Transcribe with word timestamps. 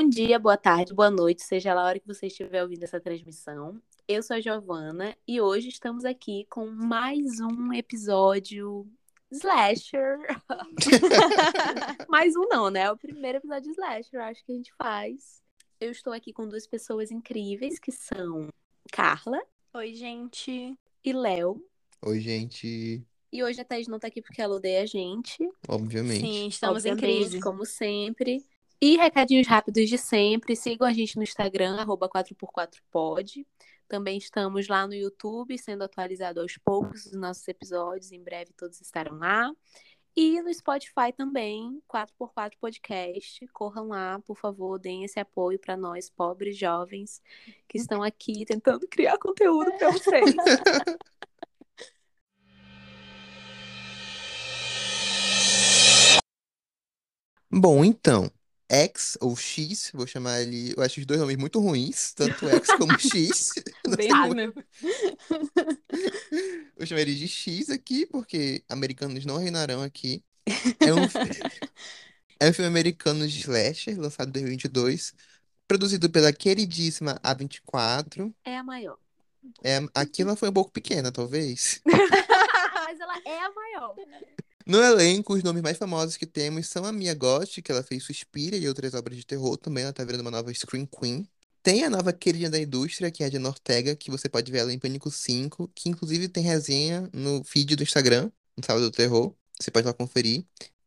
Bom 0.00 0.08
dia, 0.08 0.38
boa 0.38 0.56
tarde, 0.56 0.94
boa 0.94 1.10
noite, 1.10 1.42
seja 1.42 1.74
lá 1.74 1.82
a 1.82 1.84
hora 1.84 2.00
que 2.00 2.06
você 2.06 2.28
estiver 2.28 2.62
ouvindo 2.62 2.82
essa 2.84 2.98
transmissão. 2.98 3.78
Eu 4.08 4.22
sou 4.22 4.34
a 4.34 4.40
Giovana 4.40 5.14
e 5.28 5.42
hoje 5.42 5.68
estamos 5.68 6.06
aqui 6.06 6.46
com 6.48 6.70
mais 6.70 7.38
um 7.38 7.70
episódio 7.74 8.90
slasher. 9.30 10.16
mais 12.08 12.34
um 12.34 12.48
não, 12.48 12.70
né? 12.70 12.84
É 12.84 12.90
o 12.90 12.96
primeiro 12.96 13.36
episódio 13.36 13.72
slasher, 13.72 14.14
eu 14.14 14.22
acho 14.22 14.42
que 14.42 14.52
a 14.52 14.54
gente 14.54 14.72
faz. 14.72 15.42
Eu 15.78 15.90
estou 15.90 16.14
aqui 16.14 16.32
com 16.32 16.48
duas 16.48 16.66
pessoas 16.66 17.10
incríveis 17.10 17.78
que 17.78 17.92
são 17.92 18.48
Carla 18.90 19.42
Oi, 19.74 19.92
gente. 19.92 20.78
e 21.04 21.12
Léo. 21.12 21.62
Oi, 22.00 22.20
gente. 22.20 23.04
E 23.30 23.44
hoje 23.44 23.60
a 23.60 23.64
Thaís 23.66 23.86
não 23.86 23.98
tá 23.98 24.08
aqui 24.08 24.22
porque 24.22 24.40
ela 24.40 24.56
odeia 24.56 24.82
a 24.82 24.86
gente. 24.86 25.46
Obviamente. 25.68 26.20
Sim, 26.22 26.48
estamos 26.48 26.86
em 26.86 26.92
obviamente, 26.92 27.28
crise. 27.28 27.40
como 27.40 27.66
sempre. 27.66 28.48
E 28.82 28.96
recadinhos 28.96 29.46
rápidos 29.46 29.90
de 29.90 29.98
sempre. 29.98 30.56
Sigam 30.56 30.88
a 30.88 30.92
gente 30.92 31.16
no 31.16 31.22
Instagram, 31.22 31.76
arroba 31.76 32.08
4x4pod. 32.08 33.46
Também 33.86 34.16
estamos 34.16 34.68
lá 34.68 34.86
no 34.86 34.94
YouTube, 34.94 35.58
sendo 35.58 35.84
atualizado 35.84 36.40
aos 36.40 36.56
poucos 36.56 37.04
os 37.04 37.12
nossos 37.12 37.46
episódios. 37.46 38.10
Em 38.10 38.22
breve 38.22 38.54
todos 38.54 38.80
estarão 38.80 39.18
lá. 39.18 39.52
E 40.16 40.40
no 40.40 40.52
Spotify 40.52 41.12
também, 41.14 41.82
4x4 41.88 42.56
Podcast. 42.58 43.46
Corram 43.48 43.88
lá, 43.88 44.18
por 44.20 44.36
favor, 44.36 44.78
deem 44.78 45.04
esse 45.04 45.20
apoio 45.20 45.58
para 45.58 45.76
nós, 45.76 46.08
pobres 46.08 46.56
jovens, 46.56 47.20
que 47.68 47.76
estão 47.76 48.02
aqui 48.02 48.46
tentando 48.46 48.88
criar 48.88 49.18
conteúdo 49.18 49.70
para 49.76 49.90
vocês. 49.90 50.34
Bom, 57.52 57.84
então, 57.84 58.30
X 58.70 59.18
ou 59.20 59.36
X, 59.36 59.90
vou 59.92 60.06
chamar 60.06 60.40
ele. 60.40 60.72
Eu 60.76 60.82
acho 60.84 61.00
os 61.00 61.06
dois 61.06 61.18
nomes 61.18 61.36
muito 61.36 61.58
ruins, 61.58 62.14
tanto 62.14 62.48
X 62.48 62.68
como 62.78 62.96
X. 63.00 63.52
Bem 63.96 64.10
mesmo. 64.32 64.54
Vou 66.78 66.86
chamar 66.86 67.00
ele 67.00 67.14
de 67.14 67.26
X 67.26 67.68
aqui, 67.68 68.06
porque 68.06 68.62
americanos 68.68 69.26
não 69.26 69.38
reinarão 69.38 69.82
aqui. 69.82 70.22
É 70.46 70.94
um, 70.94 71.02
é 72.40 72.48
um 72.48 72.52
filme 72.52 72.68
americano 72.68 73.26
de 73.26 73.40
slasher, 73.40 74.00
lançado 74.00 74.28
em 74.28 74.32
2022, 74.32 75.14
produzido 75.66 76.08
pela 76.08 76.32
queridíssima 76.32 77.18
A24. 77.24 78.32
É 78.44 78.56
a 78.56 78.62
maior. 78.62 78.96
É, 79.64 79.80
aqui 79.94 80.22
ela 80.22 80.36
foi 80.36 80.48
um 80.48 80.52
pouco 80.52 80.70
pequena, 80.70 81.10
talvez. 81.10 81.80
Mas 81.84 83.00
ela 83.00 83.20
é 83.26 83.40
a 83.40 83.50
maior. 83.50 83.96
No 84.66 84.78
elenco, 84.82 85.34
os 85.34 85.42
nomes 85.42 85.62
mais 85.62 85.76
famosos 85.78 86.16
que 86.16 86.26
temos 86.26 86.68
são 86.68 86.84
a 86.84 86.92
Mia 86.92 87.14
Goth, 87.14 87.60
que 87.62 87.72
ela 87.72 87.82
fez 87.82 88.04
Suspira 88.04 88.56
e 88.56 88.68
outras 88.68 88.94
obras 88.94 89.16
de 89.16 89.24
terror 89.24 89.56
também, 89.56 89.84
ela 89.84 89.92
tá 89.92 90.04
virando 90.04 90.20
uma 90.20 90.30
nova 90.30 90.52
Scream 90.52 90.86
Queen. 90.86 91.26
Tem 91.62 91.84
a 91.84 91.90
nova 91.90 92.12
queridinha 92.12 92.48
da 92.50 92.58
indústria, 92.58 93.10
que 93.10 93.22
é 93.22 93.26
a 93.26 93.30
Jenna 93.30 93.48
Ortega, 93.48 93.94
que 93.96 94.10
você 94.10 94.28
pode 94.28 94.50
ver 94.50 94.58
ela 94.58 94.72
em 94.72 94.78
Pânico 94.78 95.10
5, 95.10 95.70
que 95.74 95.88
inclusive 95.88 96.28
tem 96.28 96.42
resenha 96.42 97.08
no 97.12 97.42
feed 97.44 97.76
do 97.76 97.82
Instagram, 97.82 98.30
no 98.56 98.64
Sábado 98.64 98.84
do 98.86 98.90
Terror. 98.90 99.34
Você 99.60 99.70
pode 99.70 99.86
lá 99.86 99.92
conferir. 99.92 100.44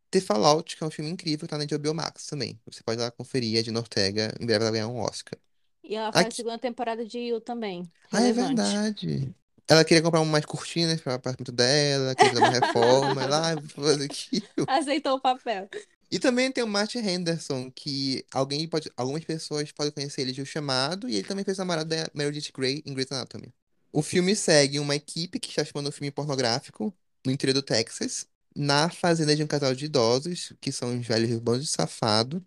The 0.10 0.22
Fallout, 0.22 0.76
que 0.78 0.84
é 0.84 0.88
um 0.88 0.92
filme 0.92 1.10
incrível, 1.12 1.48
tá 1.48 1.58
na 1.58 1.66
HBO 1.66 1.94
Max 1.94 2.28
também. 2.28 2.60
Você 2.66 2.82
pode 2.84 3.00
lá 3.02 3.10
conferir 3.12 3.60
a 3.60 3.64
Jenna 3.64 3.80
Ortega, 3.80 4.34
em 4.40 4.46
breve 4.46 4.64
ela 4.64 4.72
vai 4.72 4.80
ganhar 4.80 4.88
um 4.88 5.00
Oscar. 5.00 5.38
E 5.84 5.96
ela 5.96 6.12
faz 6.12 6.26
a 6.26 6.28
Aqui- 6.28 6.38
segunda 6.38 6.58
temporada 6.60 7.06
de 7.06 7.18
You 7.20 7.42
também. 7.42 7.84
Ah, 8.12 8.20
é 8.22 8.32
Relevante. 8.32 8.56
verdade. 8.56 9.36
Ela 9.68 9.86
queria 9.86 10.04
comprar 10.04 10.22
umas 10.22 10.46
cortinas 10.46 11.00
para 11.00 11.14
o 11.14 11.16
apartamento 11.16 11.52
dela, 11.52 12.14
queria 12.16 12.34
fazer 12.34 12.44
uma 12.44 12.68
reforma, 12.68 13.24
ah, 13.24 13.56
vou 13.56 13.86
fazer 13.86 14.06
aquilo. 14.06 14.44
Aceitou 14.68 15.16
o 15.16 15.22
papel. 15.22 15.70
E 16.12 16.20
também 16.20 16.52
tem 16.52 16.64
o 16.64 16.68
Matt 16.68 16.96
Henderson, 16.96 17.72
que 17.72 18.24
alguém 18.32 18.68
pode, 18.68 18.92
algumas 18.96 19.24
pessoas 19.26 19.72
podem 19.72 19.92
conhecer 19.92 20.22
ele 20.22 20.32
de 20.32 20.42
O 20.42 20.46
Chamado, 20.46 21.10
e 21.10 21.16
ele 21.16 21.28
também 21.28 21.44
fez 21.44 21.58
a 21.58 21.64
namorada 21.64 21.96
da 21.96 22.12
Meredith 22.14 22.52
Grey 22.56 22.84
em 22.86 22.94
Grey's 22.94 23.12
Anatomy. 23.12 23.54
O 23.92 24.02
filme 24.02 24.36
segue 24.36 24.80
uma 24.80 24.96
equipe 24.96 25.40
que 25.40 25.50
está 25.50 25.64
filmando 25.64 25.90
um 25.90 25.92
filme 25.92 26.12
pornográfico 26.12 26.94
no 27.26 27.32
interior 27.32 27.54
do 27.54 27.62
Texas, 27.64 28.28
na 28.56 28.90
fazenda 28.90 29.36
de 29.36 29.44
um 29.44 29.48
casal 29.48 29.74
de 29.74 29.86
idosos, 29.86 30.54
que 30.62 30.72
são 30.72 30.98
os 30.98 31.08
velhos 31.08 31.40
bandos 31.40 31.64
de 31.64 31.72
safado. 31.72 32.44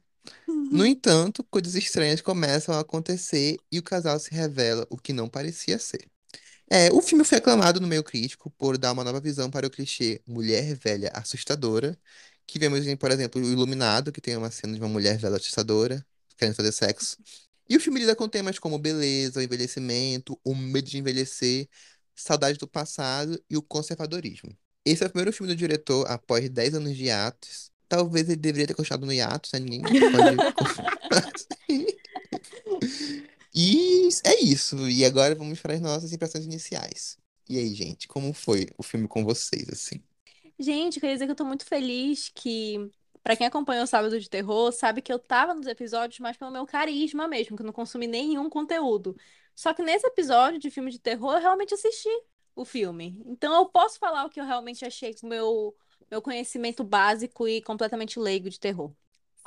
No 0.46 0.84
entanto, 0.84 1.44
coisas 1.44 1.74
estranhas 1.74 2.20
começam 2.20 2.74
a 2.74 2.80
acontecer 2.80 3.56
e 3.70 3.78
o 3.78 3.82
casal 3.82 4.18
se 4.18 4.32
revela 4.32 4.86
o 4.90 4.96
que 4.96 5.12
não 5.12 5.28
parecia 5.28 5.78
ser. 5.78 6.06
É, 6.70 6.92
o 6.92 7.00
filme 7.00 7.24
foi 7.24 7.38
aclamado 7.38 7.80
no 7.80 7.86
meio 7.86 8.02
crítico 8.02 8.50
por 8.50 8.76
dar 8.76 8.92
uma 8.92 9.04
nova 9.04 9.20
visão 9.20 9.50
para 9.50 9.66
o 9.66 9.70
clichê 9.70 10.20
mulher 10.26 10.74
velha 10.74 11.10
assustadora, 11.14 11.96
que 12.46 12.58
vemos 12.58 12.86
em, 12.86 12.96
por 12.96 13.10
exemplo, 13.10 13.40
o 13.40 13.52
Iluminado, 13.52 14.12
que 14.12 14.20
tem 14.20 14.36
uma 14.36 14.50
cena 14.50 14.74
de 14.74 14.80
uma 14.80 14.88
mulher 14.88 15.18
velha 15.18 15.36
assustadora, 15.36 16.04
querendo 16.36 16.54
fazer 16.54 16.72
sexo. 16.72 17.16
E 17.68 17.76
o 17.76 17.80
filme 17.80 18.00
lida 18.00 18.14
com 18.16 18.28
temas 18.28 18.58
como 18.58 18.78
beleza, 18.78 19.40
o 19.40 19.42
envelhecimento, 19.42 20.38
o 20.44 20.54
medo 20.54 20.88
de 20.88 20.98
envelhecer, 20.98 21.68
saudade 22.14 22.58
do 22.58 22.68
passado 22.68 23.40
e 23.50 23.56
o 23.56 23.62
conservadorismo. 23.62 24.56
Esse 24.84 25.02
é 25.02 25.06
o 25.06 25.10
primeiro 25.10 25.32
filme 25.32 25.52
do 25.52 25.56
diretor 25.56 26.06
após 26.08 26.48
10 26.48 26.74
anos 26.74 26.96
de 26.96 27.04
hiatos. 27.04 27.70
Talvez 27.88 28.28
ele 28.28 28.36
deveria 28.36 28.66
ter 28.68 28.74
continuado 28.74 29.06
no 29.06 29.12
hiatus, 29.12 29.52
né? 29.52 29.58
Ninguém 29.60 29.82
pode... 29.82 30.36
E 33.56 34.08
é 34.24 34.40
isso. 34.42 34.88
E 34.88 35.04
agora 35.04 35.34
vamos 35.34 35.60
para 35.60 35.74
as 35.74 35.80
nossas 35.80 36.12
impressões 36.12 36.44
iniciais. 36.44 37.18
E 37.48 37.58
aí, 37.58 37.74
gente, 37.74 38.06
como 38.08 38.32
foi 38.32 38.68
o 38.78 38.82
filme 38.82 39.08
com 39.08 39.24
vocês, 39.24 39.68
assim? 39.70 40.02
Gente, 40.58 41.00
queria 41.00 41.14
dizer 41.14 41.26
que 41.26 41.32
eu 41.32 41.36
tô 41.36 41.44
muito 41.44 41.64
feliz 41.66 42.30
que, 42.34 42.90
pra 43.22 43.36
quem 43.36 43.46
acompanha 43.46 43.82
o 43.82 43.86
Sábado 43.86 44.18
de 44.18 44.28
Terror, 44.28 44.72
sabe 44.72 45.02
que 45.02 45.12
eu 45.12 45.18
tava 45.18 45.54
nos 45.54 45.66
episódios 45.66 46.18
mais 46.20 46.36
pelo 46.36 46.50
meu 46.50 46.66
carisma 46.66 47.28
mesmo, 47.28 47.56
que 47.56 47.62
eu 47.62 47.66
não 47.66 47.72
consumi 47.72 48.06
nenhum 48.06 48.48
conteúdo. 48.48 49.16
Só 49.54 49.74
que 49.74 49.82
nesse 49.82 50.06
episódio 50.06 50.58
de 50.58 50.70
filme 50.70 50.90
de 50.90 50.98
terror, 50.98 51.34
eu 51.34 51.40
realmente 51.40 51.74
assisti 51.74 52.08
o 52.54 52.64
filme. 52.64 53.22
Então 53.26 53.54
eu 53.54 53.66
posso 53.66 53.98
falar 53.98 54.24
o 54.24 54.30
que 54.30 54.40
eu 54.40 54.44
realmente 54.46 54.84
achei 54.84 55.14
com 55.14 55.26
o 55.26 55.30
meu, 55.30 55.76
meu 56.10 56.22
conhecimento 56.22 56.82
básico 56.84 57.46
e 57.48 57.62
completamente 57.62 58.18
leigo 58.18 58.48
de 58.50 58.58
terror. 58.60 58.92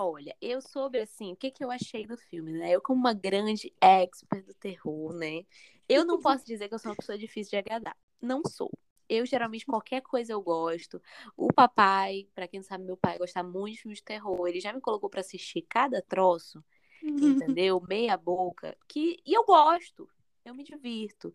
Olha, 0.01 0.33
eu 0.41 0.61
sobre 0.61 1.01
assim, 1.01 1.33
o 1.33 1.35
que 1.35 1.51
que 1.51 1.63
eu 1.63 1.69
achei 1.69 2.05
do 2.07 2.15
filme, 2.17 2.53
né? 2.53 2.71
Eu 2.71 2.81
como 2.81 2.99
uma 2.99 3.13
grande 3.13 3.73
expert 3.81 4.45
do 4.45 4.53
terror, 4.53 5.13
né? 5.13 5.45
Eu 5.89 6.05
não 6.05 6.21
posso 6.21 6.45
dizer 6.45 6.69
que 6.69 6.73
eu 6.75 6.79
sou 6.79 6.91
uma 6.91 6.95
pessoa 6.95 7.17
difícil 7.17 7.51
de 7.51 7.57
agradar. 7.57 7.97
Não 8.21 8.41
sou. 8.45 8.71
Eu 9.09 9.25
geralmente 9.25 9.65
qualquer 9.65 10.01
coisa 10.01 10.31
eu 10.31 10.41
gosto. 10.41 11.01
O 11.35 11.51
papai, 11.51 12.27
pra 12.33 12.47
quem 12.47 12.59
não 12.61 12.65
sabe, 12.65 12.85
meu 12.85 12.95
pai 12.95 13.17
gosta 13.17 13.43
muito 13.43 13.75
de 13.75 13.81
filme 13.81 13.95
de 13.95 14.03
terror. 14.03 14.47
Ele 14.47 14.61
já 14.61 14.71
me 14.71 14.79
colocou 14.79 15.09
pra 15.09 15.19
assistir 15.19 15.63
cada 15.63 16.01
troço, 16.01 16.63
entendeu? 17.21 17.81
Meia 17.81 18.15
boca, 18.15 18.77
que 18.87 19.17
e 19.25 19.33
eu 19.33 19.43
gosto. 19.45 20.09
Eu 20.45 20.55
me 20.55 20.63
divirto. 20.63 21.33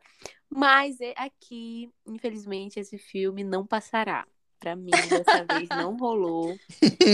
Mas 0.48 1.00
é- 1.00 1.14
aqui, 1.16 1.92
infelizmente, 2.06 2.80
esse 2.80 2.98
filme 2.98 3.44
não 3.44 3.66
passará. 3.66 4.26
Pra 4.64 4.74
mim, 4.74 4.90
dessa 4.90 5.44
vez 5.44 5.68
não 5.68 5.94
rolou. 5.94 6.58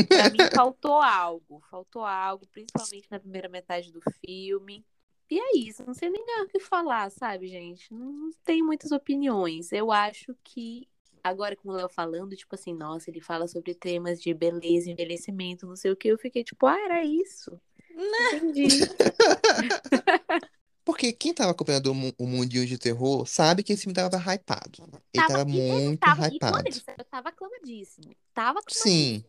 Pra 0.07 0.31
mim 0.31 0.39
faltou 0.55 1.03
algo, 1.03 1.61
faltou 1.69 2.05
algo, 2.05 2.47
principalmente 2.47 3.09
na 3.11 3.19
primeira 3.19 3.49
metade 3.49 3.93
do 3.93 4.01
filme. 4.25 4.87
E 5.29 5.37
é 5.37 5.57
isso, 5.57 5.85
não 5.85 5.93
sei 5.93 6.11
nem 6.11 6.23
o 6.45 6.47
que 6.47 6.61
falar, 6.61 7.11
sabe, 7.11 7.49
gente? 7.49 7.93
Não, 7.93 8.13
não 8.13 8.31
tem 8.45 8.63
muitas 8.63 8.93
opiniões. 8.93 9.73
Eu 9.73 9.91
acho 9.91 10.33
que, 10.45 10.87
agora 11.25 11.57
com 11.57 11.71
o 11.71 11.73
Léo 11.73 11.89
falando, 11.89 12.37
tipo 12.37 12.55
assim, 12.55 12.73
nossa, 12.73 13.11
ele 13.11 13.21
fala 13.21 13.49
sobre 13.49 13.75
temas 13.75 14.23
de 14.23 14.33
beleza, 14.33 14.89
envelhecimento, 14.89 15.67
não 15.67 15.75
sei 15.75 15.91
o 15.91 15.97
que, 15.97 16.07
eu 16.07 16.19
fiquei 16.19 16.45
tipo, 16.45 16.67
ah, 16.69 16.79
era 16.79 17.05
isso. 17.05 17.61
Entendi. 17.91 18.69
Porque 20.93 21.13
quem 21.13 21.33
tava 21.35 21.53
acompanhando 21.53 21.93
o, 21.93 21.95
mu- 21.95 22.15
o 22.19 22.27
mundinho 22.27 22.67
de 22.67 22.77
terror 22.79 23.27
sabe 23.27 23.63
que 23.63 23.73
esse 23.73 23.83
filme 23.83 23.95
tava 23.95 24.17
hypado. 24.19 24.83
Ele 25.13 25.25
tava 25.27 25.43
ele 25.43 25.53
muito 25.53 25.99
tava- 25.99 26.27
e 26.29 26.31
quando 26.31 26.35
hypado. 26.35 26.69
ele 26.69 26.81
saiu, 26.81 27.05
tava 27.11 27.29
aclamadíssimo. 27.31 28.15
Tava 28.35 28.59
aclamadíssimo. 28.61 29.23
Sim. 29.23 29.25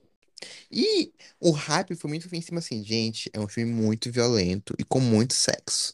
E 0.71 1.13
o 1.39 1.51
hype 1.51 1.95
foi 1.95 2.09
muito 2.09 2.33
em 2.35 2.41
cima 2.41 2.59
assim, 2.59 2.83
gente, 2.83 3.29
é 3.33 3.39
um 3.39 3.47
filme 3.47 3.71
muito 3.73 4.11
violento 4.11 4.75
e 4.79 4.83
com 4.83 4.99
muito 4.99 5.33
sexo. 5.33 5.93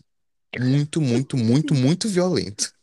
Muito, 0.60 1.02
muito, 1.02 1.38
muito, 1.38 1.74
muito 1.75 2.10
violento. 2.10 2.74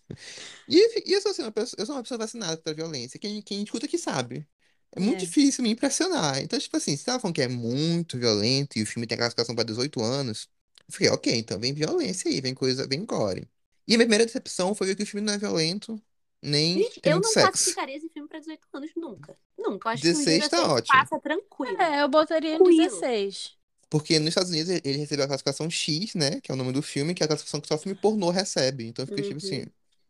E, 0.68 1.10
e 1.10 1.12
eu, 1.14 1.20
sou 1.22 1.30
assim, 1.32 1.42
uma 1.42 1.52
pessoa, 1.52 1.76
eu 1.80 1.86
sou 1.86 1.94
uma 1.96 2.02
pessoa 2.02 2.18
vacinada 2.18 2.56
pra 2.58 2.72
violência. 2.72 3.18
Quem, 3.18 3.42
quem 3.42 3.62
escuta 3.62 3.88
que 3.88 3.98
sabe. 3.98 4.46
É 4.92 5.00
muito 5.00 5.16
É. 5.16 5.20
difícil 5.20 5.62
me 5.64 5.70
impressionar. 5.70 6.40
Então, 6.42 6.58
tipo 6.58 6.76
assim, 6.76 6.96
se 6.96 7.04
tava 7.04 7.20
falando 7.20 7.34
que 7.34 7.42
é 7.42 7.48
muito 7.48 8.18
violento 8.18 8.78
e 8.78 8.82
o 8.82 8.86
filme 8.86 9.06
tem 9.06 9.18
classificação 9.18 9.54
pra 9.54 9.64
18 9.64 10.00
anos, 10.02 10.48
eu 10.88 10.92
fiquei, 10.92 11.08
ok, 11.10 11.34
então 11.36 11.58
vem 11.58 11.72
violência 11.74 12.30
aí, 12.30 12.40
vem 12.40 12.54
coisa, 12.54 12.86
vem 12.86 13.04
gore. 13.04 13.48
E 13.86 13.94
a 13.94 13.96
minha 13.98 14.06
primeira 14.06 14.24
decepção 14.26 14.74
foi 14.74 14.88
ver 14.88 14.96
que 14.96 15.02
o 15.02 15.06
filme 15.06 15.26
não 15.26 15.34
é 15.34 15.38
violento, 15.38 16.00
nem 16.42 16.78
Gente, 16.82 17.00
tem 17.00 17.12
eu 17.12 17.16
muito 17.16 17.26
não 17.26 17.32
sexo. 17.32 17.64
classificaria 17.64 17.96
esse 17.96 18.08
filme 18.10 18.28
pra 18.28 18.38
18 18.38 18.66
anos 18.72 18.90
nunca. 18.96 19.36
Nunca. 19.58 19.88
Eu 19.88 19.92
acho 19.92 20.02
que 20.02 20.08
um 20.10 20.12
16 20.12 20.40
dia 20.40 20.50
tá 20.50 20.72
ótimo. 20.72 20.98
passa 20.98 21.20
tranquilo. 21.20 21.80
É, 21.80 22.02
eu 22.02 22.08
botaria 22.08 22.54
em 22.54 22.56
Tranquilo. 22.58 22.86
16. 22.86 23.58
Porque 23.90 24.18
nos 24.18 24.28
Estados 24.30 24.50
Unidos 24.50 24.70
ele- 24.84 24.98
recebeu 24.98 25.24
a 25.24 25.28
classificação 25.28 25.70
X, 25.70 26.14
né? 26.14 26.40
Que 26.40 26.50
é 26.50 26.54
o 26.54 26.56
nome 26.56 26.72
do 26.72 26.82
filme, 26.82 27.14
que 27.14 27.22
é 27.22 27.26
a 27.26 27.28
classificação 27.28 27.60
que 27.60 27.68
só 27.68 27.78
filme 27.78 27.96
pornô 27.98 28.30
recebe. 28.30 28.86
Então 28.86 29.04
eu 29.04 29.06
fiquei 29.06 29.22
tipo 29.24 29.34
Uhum. 29.34 29.38
assim, 29.38 29.66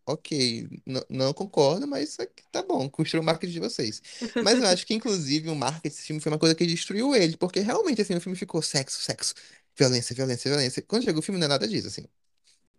ok, 0.07 0.69
n- 0.87 1.05
não 1.11 1.33
concordo, 1.35 1.87
mas 1.87 2.11
isso 2.11 2.23
aqui 2.23 2.43
tá 2.51 2.63
bom, 2.63 2.89
construiu 2.89 3.23
o 3.23 3.27
marketing 3.27 3.53
de 3.55 3.61
vocês. 3.61 4.03
Mas 4.41 4.59
eu 4.59 4.67
acho 4.67 4.87
que, 4.87 4.95
inclusive, 4.95 5.49
o 5.51 5.55
marketing 5.57 5.83
desse 5.97 6.03
filme 6.07 6.21
foi 6.21 6.33
uma 6.33 6.39
coisa 6.39 6.55
que 6.55 6.67
destruiu 6.67 7.15
ele, 7.15 7.37
porque 7.37 7.61
realmente, 7.61 8.01
assim, 8.03 8.15
o 8.15 8.21
filme 8.21 8.37
ficou 8.39 8.63
sexo, 8.63 9.01
sexo. 9.03 9.35
Violência, 9.77 10.15
violência, 10.15 10.51
violência. 10.51 10.83
Quando 10.83 11.05
chega 11.05 11.19
o 11.19 11.23
filme, 11.23 11.39
não 11.41 11.47
é 11.47 11.49
nada 11.49 11.67
disso, 11.69 11.89
assim. 11.89 12.07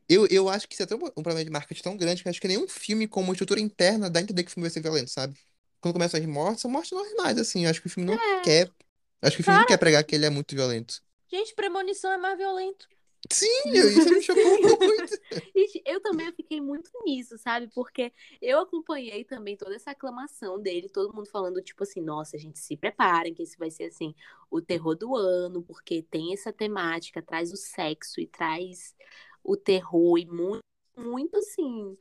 Eu, 0.08 0.28
eu 0.28 0.50
acho 0.50 0.68
que 0.68 0.74
isso 0.76 0.84
é 0.84 0.86
tão, 0.86 0.98
um 0.98 1.24
problema 1.24 1.44
de 1.44 1.50
marketing 1.50 1.82
tão 1.82 1.98
grande 1.98 2.22
que 2.22 2.28
eu 2.28 2.32
acho 2.32 2.42
que 2.42 2.48
nenhum 2.48 2.68
filme 2.68 3.08
com 3.08 3.22
uma 3.22 3.34
estrutura 3.34 3.60
interna 3.60 4.10
dá 4.10 4.20
a 4.20 4.24
entender 4.24 4.44
que 4.44 4.50
o 4.52 4.54
filme 4.54 4.68
vai 4.68 4.74
ser 4.74 4.82
violento, 4.82 5.10
sabe? 5.10 5.36
Quando 5.82 5.94
começam 5.94 6.20
as 6.20 6.26
mortes, 6.26 6.62
são 6.62 6.72
mortes 6.72 6.92
normais, 6.92 7.38
assim. 7.38 7.66
Eu 7.66 7.72
acho 7.72 7.82
que 7.82 7.88
o 7.88 7.90
filme 7.90 8.08
não 8.10 8.20
É. 8.20 8.42
quer. 8.42 8.72
Acho 9.22 9.36
que 9.38 9.42
o 9.42 9.46
filme 9.46 9.60
não 9.60 9.66
quer 9.66 9.78
pregar 9.78 10.04
que 10.04 10.14
ele 10.16 10.26
é 10.26 10.30
muito 10.30 10.56
violento. 10.56 11.02
gente, 11.32 11.54
premonição 11.56 12.12
é 12.12 12.18
mais 12.18 12.38
violento. 12.38 12.88
Sim, 13.32 13.48
eu- 13.74 13.90
isso 13.90 14.14
me 14.14 14.22
chocou 14.22 14.44
muito. 14.62 15.20
Eu 15.86 16.00
também 16.02 16.32
fiquei 16.34 16.62
muito 16.62 16.90
nisso, 17.06 17.38
sabe? 17.38 17.68
Porque 17.74 18.12
eu 18.42 18.60
acompanhei 18.60 19.24
também 19.24 19.56
toda 19.58 19.76
essa 19.76 19.92
aclamação 19.92 20.60
dele, 20.60 20.90
todo 20.90 21.14
mundo 21.14 21.30
falando, 21.30 21.62
tipo 21.62 21.84
assim, 21.84 22.02
nossa, 22.02 22.38
gente, 22.38 22.60
se 22.60 22.78
preparem, 22.78 23.34
que 23.34 23.44
esse 23.44 23.58
vai 23.58 23.72
ser, 23.72 23.86
assim, 23.86 24.14
o 24.50 24.62
terror 24.62 24.96
do 24.96 25.16
ano, 25.16 25.64
porque 25.64 26.02
tem 26.04 26.34
essa 26.34 26.52
temática, 26.54 27.22
traz 27.22 27.52
o 27.52 27.58
sexo 27.58 28.20
e 28.22 28.28
traz 28.28 28.96
o 29.44 29.56
terror 29.58 30.18
e 30.18 30.26
muito, 30.26 30.64
muito, 30.98 31.38
assim, 31.38 31.98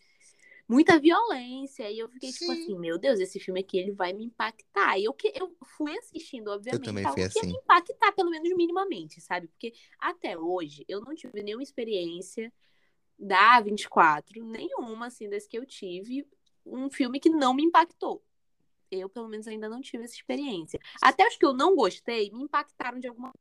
muita 0.68 0.98
violência. 0.98 1.90
E 1.90 1.98
eu 1.98 2.08
fiquei, 2.08 2.32
tipo 2.32 2.52
Sim. 2.52 2.52
assim, 2.52 2.78
meu 2.78 2.98
Deus, 2.98 3.20
esse 3.20 3.38
filme 3.40 3.60
aqui, 3.60 3.78
ele 3.78 3.92
vai 3.92 4.12
me 4.12 4.24
impactar. 4.24 4.98
E 4.98 5.04
eu, 5.04 5.12
que- 5.12 5.32
eu 5.34 5.56
fui 5.76 5.96
assistindo, 5.98 6.48
obviamente, 6.48 6.86
também 6.86 7.04
algo 7.04 7.14
fui 7.14 7.28
que 7.30 7.38
ia 7.38 7.42
me 7.44 7.48
assim. 7.50 7.58
impactar, 7.58 8.12
pelo 8.12 8.30
menos 8.30 8.48
minimamente, 8.56 9.20
sabe? 9.20 9.48
Porque 9.48 9.72
até 9.98 10.38
hoje, 10.38 10.84
eu 10.88 11.00
não 11.00 11.14
tive 11.14 11.42
nenhuma 11.42 11.62
experiência 11.62 12.52
da 13.18 13.60
24, 13.60 14.44
nenhuma, 14.44 15.06
assim, 15.06 15.28
das 15.28 15.46
que 15.46 15.58
eu 15.58 15.66
tive, 15.66 16.26
um 16.66 16.90
filme 16.90 17.20
que 17.20 17.30
não 17.30 17.54
me 17.54 17.62
impactou. 17.64 18.22
Eu, 18.90 19.08
pelo 19.08 19.28
menos, 19.28 19.46
ainda 19.48 19.68
não 19.68 19.80
tive 19.80 20.04
essa 20.04 20.14
experiência. 20.14 20.78
Até 21.02 21.26
os 21.26 21.36
que 21.36 21.44
eu 21.44 21.52
não 21.52 21.74
gostei 21.74 22.30
me 22.30 22.42
impactaram 22.44 22.98
de 23.00 23.08
alguma 23.08 23.32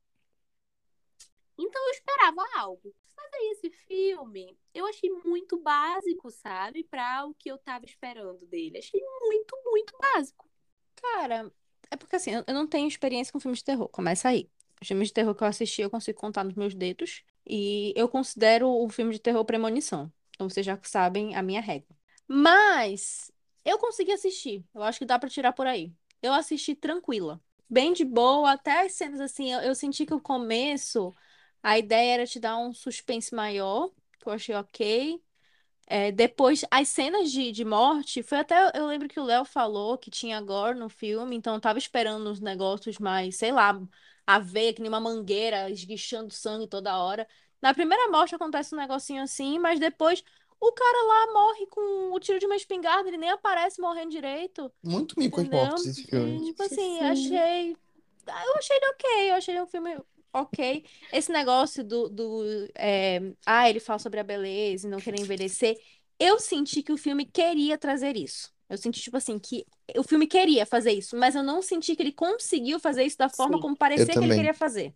Então 1.58 1.88
eu 1.88 1.92
esperava 1.92 2.42
algo. 2.58 2.94
Mas 3.16 3.34
aí 3.34 3.52
esse 3.52 3.70
filme, 3.70 4.58
eu 4.74 4.86
achei 4.86 5.10
muito 5.26 5.58
básico, 5.62 6.30
sabe? 6.32 6.84
Pra 6.84 7.26
o 7.26 7.34
que 7.34 7.50
eu 7.50 7.58
tava 7.58 7.86
esperando 7.86 8.46
dele. 8.46 8.78
Achei 8.78 9.02
muito, 9.22 9.58
muito 9.66 9.94
básico. 10.00 10.50
Cara, 10.96 11.52
é 11.90 11.96
porque 11.96 12.16
assim, 12.16 12.32
eu 12.32 12.54
não 12.54 12.68
tenho 12.68 12.88
experiência 12.88 13.32
com 13.32 13.40
filmes 13.40 13.60
de 13.60 13.66
terror. 13.66 13.88
Começa 13.90 14.30
aí. 14.30 14.50
Os 14.82 14.88
filmes 14.88 15.10
de 15.10 15.14
terror 15.14 15.36
que 15.36 15.44
eu 15.44 15.48
assisti, 15.48 15.82
eu 15.82 15.90
consigo 15.90 16.20
contar 16.20 16.44
nos 16.44 16.56
meus 16.56 16.74
dedos. 16.74 17.24
E 17.46 17.94
eu 17.96 18.08
considero 18.08 18.70
o 18.70 18.90
filme 18.90 19.14
de 19.14 19.20
terror 19.20 19.44
premonição. 19.46 20.12
Então 20.32 20.50
vocês 20.50 20.66
já 20.66 20.80
sabem 20.84 21.36
a 21.36 21.42
minha 21.42 21.62
regra. 21.62 21.96
Mas 22.28 23.32
eu 23.64 23.78
consegui 23.78 24.12
assistir. 24.12 24.66
Eu 24.74 24.84
acho 24.84 25.00
que 25.00 25.06
dá 25.06 25.20
pra 25.20 25.30
tirar 25.30 25.54
por 25.54 25.68
aí. 25.68 25.94
Eu 26.22 26.34
assisti 26.34 26.74
tranquila. 26.76 27.42
Bem 27.70 27.94
de 27.94 28.06
boa, 28.06 28.52
até 28.52 28.86
as 28.86 28.94
cenas 28.94 29.20
assim, 29.20 29.52
eu, 29.52 29.60
eu 29.62 29.76
senti 29.76 30.06
que 30.06 30.14
o 30.14 30.22
começo, 30.22 31.14
a 31.64 31.80
ideia 31.80 32.16
era 32.16 32.28
te 32.28 32.40
dar 32.40 32.58
um 32.58 32.74
suspense 32.74 33.34
maior, 33.36 33.90
que 34.20 34.28
eu 34.30 34.34
achei 34.34 34.56
ok. 34.56 35.22
É, 35.88 36.12
depois, 36.12 36.64
as 36.72 36.88
cenas 36.90 37.32
de, 37.32 37.52
de 37.52 37.66
morte, 37.66 38.24
foi 38.24 38.40
até. 38.40 38.72
Eu 38.76 38.88
lembro 38.88 39.08
que 39.10 39.20
o 39.20 39.24
Léo 39.24 39.46
falou 39.46 39.98
que 39.98 40.10
tinha 40.12 40.42
gore 40.42 40.78
no 40.80 40.90
filme, 40.90 41.36
então 41.36 41.56
eu 41.56 41.62
tava 41.62 41.78
esperando 41.78 42.30
uns 42.30 42.40
negócios 42.40 42.98
mais, 43.00 43.36
sei 43.38 43.52
lá, 43.52 43.80
a 44.26 44.40
veia, 44.40 44.74
que 44.74 44.82
nem 44.82 44.90
uma 44.90 45.00
mangueira, 45.00 45.70
esguichando 45.70 46.34
sangue 46.34 46.68
toda 46.68 46.98
hora. 46.98 47.28
Na 47.62 47.74
primeira 47.74 48.10
morte 48.10 48.34
acontece 48.36 48.74
um 48.76 48.78
negocinho 48.78 49.22
assim, 49.24 49.60
mas 49.60 49.80
depois 49.80 50.24
o 50.60 50.72
cara 50.72 51.04
lá 51.08 51.34
morre 51.34 51.68
com 51.68 52.14
o 52.14 52.20
tiro 52.20 52.40
de 52.40 52.46
uma 52.46 52.56
espingarda, 52.56 53.08
ele 53.10 53.18
nem 53.18 53.30
aparece 53.30 53.82
morrendo 53.82 54.12
direito, 54.12 54.72
Muito 54.84 55.20
mico 55.20 55.40
as 55.42 55.48
entendeu? 55.48 55.66
mortes 55.68 55.86
esse 55.86 56.04
filme. 56.04 56.40
Gente, 56.40 56.46
Tipo 56.48 56.64
assim, 56.64 57.00
sim. 57.00 57.00
achei. 57.02 57.78
Eu 58.28 58.56
achei 58.58 58.76
ele 58.78 58.86
ok, 58.88 59.32
eu 59.32 59.36
achei 59.36 59.62
um 59.62 59.68
filme 59.68 59.98
ok. 60.34 60.84
Esse 61.12 61.32
negócio 61.32 61.84
do, 61.84 62.10
do 62.10 62.44
é, 62.76 63.22
ah, 63.46 63.70
ele 63.70 63.80
fala 63.80 64.00
sobre 64.00 64.20
a 64.20 64.24
beleza 64.24 64.88
e 64.88 64.90
não 64.90 65.00
querer 65.00 65.20
envelhecer. 65.22 65.78
Eu 66.20 66.40
senti 66.40 66.82
que 66.82 66.92
o 66.92 66.98
filme 66.98 67.26
queria 67.26 67.78
trazer 67.78 68.18
isso. 68.18 68.52
Eu 68.70 68.78
senti, 68.78 69.02
tipo 69.02 69.18
assim, 69.18 69.38
que 69.38 69.66
o 69.96 70.04
filme 70.04 70.26
queria 70.26 70.66
fazer 70.66 70.92
isso, 70.92 71.16
mas 71.16 71.36
eu 71.36 71.44
não 71.44 71.62
senti 71.62 71.96
que 71.96 72.02
ele 72.02 72.12
conseguiu 72.12 72.80
fazer 72.80 73.04
isso 73.04 73.18
da 73.18 73.30
forma 73.30 73.58
Sim. 73.58 73.62
como 73.62 73.78
parecia 73.78 74.08
que 74.08 74.18
ele 74.18 74.34
queria 74.34 74.54
fazer. 74.54 74.96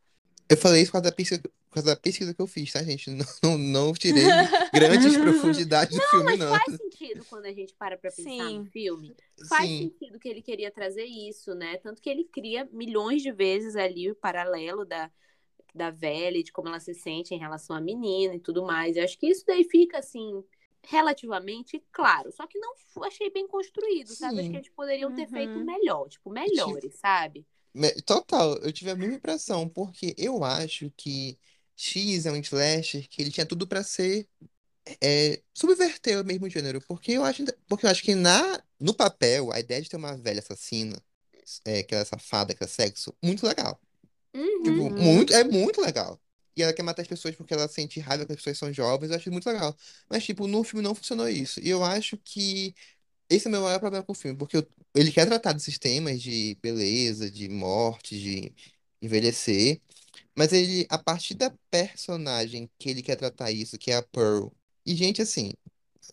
Eu 0.49 0.57
falei 0.57 0.81
isso 0.81 0.91
por 0.91 0.93
causa 0.93 1.09
da 1.09 1.15
pesquisa, 1.15 1.41
por 1.41 1.73
causa 1.73 1.89
da 1.89 1.95
pesquisa 1.95 2.33
que 2.33 2.41
eu 2.41 2.47
fiz, 2.47 2.71
tá, 2.71 2.81
gente? 2.81 3.09
Não, 3.11 3.25
não, 3.43 3.57
não 3.57 3.93
tirei 3.93 4.23
grandes 4.73 5.15
profundidades 5.17 5.95
do 5.95 6.03
filme, 6.07 6.25
Mas 6.25 6.39
não. 6.39 6.49
faz 6.49 6.77
sentido 6.77 7.25
quando 7.25 7.45
a 7.45 7.51
gente 7.51 7.73
para 7.73 7.97
pra 7.97 8.09
pensar 8.09 8.29
no 8.29 8.63
Sim. 8.63 8.65
filme. 8.71 9.15
Faz 9.49 9.67
Sim, 9.67 9.91
sentido 9.99 10.19
que 10.19 10.29
ele 10.29 10.41
queria 10.41 10.71
trazer 10.71 11.03
isso, 11.03 11.53
né? 11.53 11.77
Tanto 11.77 12.01
que 12.01 12.09
ele 12.09 12.23
cria 12.23 12.67
milhões 12.71 13.21
de 13.21 13.31
vezes 13.31 13.75
ali 13.75 14.09
o 14.09 14.15
paralelo 14.15 14.85
da, 14.85 15.11
da 15.77 15.91
velha, 15.91 16.37
e 16.39 16.43
de 16.43 16.51
como 16.51 16.69
ela 16.69 16.79
se 16.81 16.93
sente 16.95 17.33
em 17.33 17.39
relação 17.39 17.75
à 17.75 17.81
menina 17.81 18.35
e 18.35 18.39
tudo 18.41 18.65
mais. 18.65 18.97
Eu 18.97 19.03
acho 19.05 19.17
que 19.19 19.27
isso 19.29 19.45
daí 19.47 19.63
fica, 19.65 19.99
assim, 19.99 20.43
relativamente 20.83 21.79
claro. 21.91 22.31
Só 22.31 22.47
que 22.47 22.59
não 22.59 22.73
achei 23.05 23.29
bem 23.31 23.47
construído, 23.47 24.15
sabe? 24.15 24.41
Acho 24.41 24.49
que 24.51 24.57
sim. 24.57 24.57
eles 24.57 24.69
poderiam 24.69 25.11
ter 25.13 25.27
feito 25.27 25.59
Uhum. 25.59 25.65
melhor, 25.65 26.09
tipo, 26.09 26.29
Tive, 26.53 26.79
melhores, 26.79 26.95
sabe? 26.95 27.45
me- 27.73 27.93
total, 28.03 28.57
eu 28.59 28.71
tive 28.73 28.91
a 28.91 28.95
mesma 28.95 29.15
impressão, 29.15 29.69
porque 29.69 30.15
eu 30.17 30.43
acho 30.43 30.91
que 30.97 31.39
X 31.75 32.25
é 32.25 32.31
um 32.31 32.37
slasher 32.37 33.07
que 33.09 33.21
ele 33.21 33.31
tinha 33.31 33.45
tudo 33.45 33.67
pra 33.67 33.83
ser 33.83 34.29
é, 35.01 35.43
subverter 35.53 36.19
o 36.21 36.25
mesmo 36.25 36.49
gênero, 36.49 36.81
porque 36.83 37.13
eu 37.13 37.23
acho, 37.25 37.43
porque 37.67 37.85
eu 37.85 37.89
acho 37.91 38.03
que 38.03 38.15
na, 38.15 38.63
no 38.79 38.93
papel, 38.95 39.51
a 39.53 39.59
ideia 39.59 39.81
de 39.81 39.89
ter 39.89 39.97
uma 39.97 40.17
velha 40.17 40.39
assassina, 40.39 40.97
é, 41.65 41.83
que 41.83 41.93
ela 41.95 42.03
é 42.03 42.05
safada, 42.05 42.55
que 42.55 42.63
é 42.63 42.67
sexo, 42.67 43.15
muito 43.23 43.45
legal. 43.47 43.81
Tipo, 44.63 44.89
Uhum. 44.89 44.97
Uhum. 44.97 44.97
muito, 44.99 45.33
é 45.33 45.43
muito 45.43 45.81
legal. 45.81 46.19
E 46.55 46.63
ela 46.63 46.73
quer 46.73 46.83
matar 46.83 47.03
as 47.03 47.07
pessoas 47.07 47.35
porque 47.35 47.53
ela 47.53 47.67
sente 47.67 47.99
raiva 47.99 48.25
que 48.25 48.31
as 48.33 48.37
pessoas 48.37 48.57
são 48.57 48.73
jovens, 48.73 49.09
eu 49.11 49.15
acho 49.17 49.31
muito 49.31 49.47
legal. 49.47 49.75
Mas, 50.09 50.25
tipo, 50.25 50.47
no 50.47 50.63
filme 50.63 50.83
não 50.83 50.95
funcionou 50.95 51.29
isso. 51.29 51.59
E 51.61 51.69
eu 51.69 51.83
acho 51.83 52.17
que 52.17 52.73
esse 53.29 53.47
é 53.47 53.49
o 53.49 53.51
meu 53.51 53.61
maior 53.63 53.79
problema 53.79 54.05
com 54.05 54.11
o 54.13 54.15
filme, 54.15 54.37
porque 54.37 54.57
eu- 54.57 54.67
ele 54.95 55.11
quer 55.11 55.25
tratar 55.27 55.53
desses 55.53 55.77
temas 55.79 56.21
de 56.21 56.55
beleza, 56.61 57.29
de 57.31 57.49
morte, 57.49 58.19
de 58.19 58.53
envelhecer, 59.01 59.81
mas 60.35 60.53
ele, 60.53 60.85
a 60.89 60.97
partir 60.99 61.35
da 61.35 61.51
personagem 61.71 62.69
que 62.79 62.89
ele 62.89 63.01
quer 63.03 63.15
tratar 63.17 63.51
isso, 63.51 63.77
que 63.77 63.91
é 63.91 63.97
a 63.97 64.03
Pearl, 64.03 64.49
e 64.85 64.95
gente, 64.95 65.21
assim, 65.21 65.53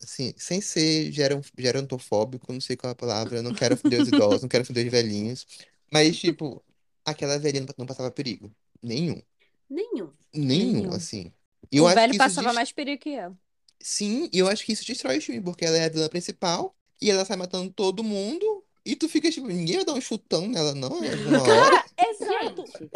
assim, 0.03 0.33
sem 0.37 0.61
ser 0.61 1.11
geron- 1.11 1.41
gerontofóbico, 1.57 2.51
não 2.53 2.61
sei 2.61 2.75
qual 2.77 2.89
é 2.89 2.93
a 2.93 2.95
palavra, 2.95 3.37
eu 3.37 3.43
não 3.43 3.53
quero 3.53 3.77
foder 3.77 4.01
os 4.01 4.07
idosos, 4.07 4.41
não 4.43 4.49
quero 4.49 4.65
foder 4.65 4.85
os 4.87 4.91
velhinhos, 4.91 5.45
mas, 5.91 6.17
tipo, 6.17 6.63
aquela 7.05 7.39
velhinha 7.39 7.61
não 7.65 7.75
não 7.77 7.85
passava 7.85 8.11
perigo. 8.11 8.53
Nenhum. 8.83 9.21
Nenhum. 9.69 10.13
Nenhum, 10.33 10.87
Nenhum. 10.87 10.93
assim. 10.93 11.33
E 11.71 11.77
eu 11.77 11.83
O 11.83 11.87
acho 11.87 11.95
velho 11.95 12.09
que 12.09 12.17
isso 12.17 12.35
passava 12.35 12.53
mais 12.53 12.71
perigo 12.71 13.01
que 13.01 13.09
ela. 13.15 13.37
Sim, 13.81 14.29
e 14.33 14.39
eu 14.39 14.47
acho 14.47 14.65
que 14.65 14.71
isso 14.73 14.85
destrói 14.85 15.17
o 15.19 15.21
filme, 15.21 15.41
porque 15.41 15.65
ela 15.65 15.77
é 15.77 15.85
a 15.85 15.89
vilã 15.89 16.09
principal 16.09 16.75
e 17.01 17.09
ela 17.11 17.25
sai 17.25 17.37
matando 17.37 17.71
todo 17.73 18.03
mundo. 18.03 18.65
E 18.85 18.95
tu 18.95 19.09
fica 19.09 19.31
tipo, 19.31 19.47
ninguém 19.47 19.77
vai 19.77 19.85
dar 19.85 19.93
um 19.93 20.01
chutão 20.01 20.47
nela, 20.47 20.73
não, 20.75 21.03
é 21.03 21.15
hora. 21.37 21.41
Cara, 21.43 21.85
exato. 21.97 22.65
Gente, 22.67 22.89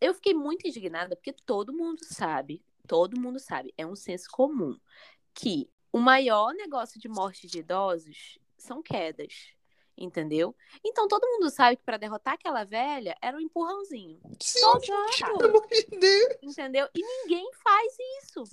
eu 0.00 0.14
fiquei 0.14 0.34
muito 0.34 0.66
indignada 0.66 1.16
porque 1.16 1.32
todo 1.32 1.72
mundo 1.72 2.00
sabe, 2.04 2.62
todo 2.86 3.18
mundo 3.20 3.38
sabe, 3.40 3.72
é 3.76 3.86
um 3.86 3.96
senso 3.96 4.28
comum 4.30 4.78
que 5.34 5.68
o 5.92 5.98
maior 6.00 6.52
negócio 6.54 7.00
de 7.00 7.08
morte 7.08 7.46
de 7.46 7.58
idosos 7.60 8.38
são 8.58 8.82
quedas, 8.82 9.53
entendeu? 9.96 10.54
Então 10.84 11.06
todo 11.08 11.26
mundo 11.28 11.50
sabe 11.50 11.76
que 11.76 11.82
para 11.84 11.96
derrotar 11.96 12.34
aquela 12.34 12.64
velha 12.64 13.16
era 13.22 13.36
um 13.36 13.40
empurrãozinho. 13.40 14.18
Sim, 14.40 14.60
Todo 14.60 14.74
mundo 14.74 14.86
pelo 14.86 15.12
sabe, 15.12 15.44
amor 15.44 15.66
de 15.68 15.86
Deus. 15.98 16.36
entendeu? 16.42 16.88
E 16.94 17.02
ninguém 17.02 17.50
faz 17.62 17.96
isso. 18.22 18.44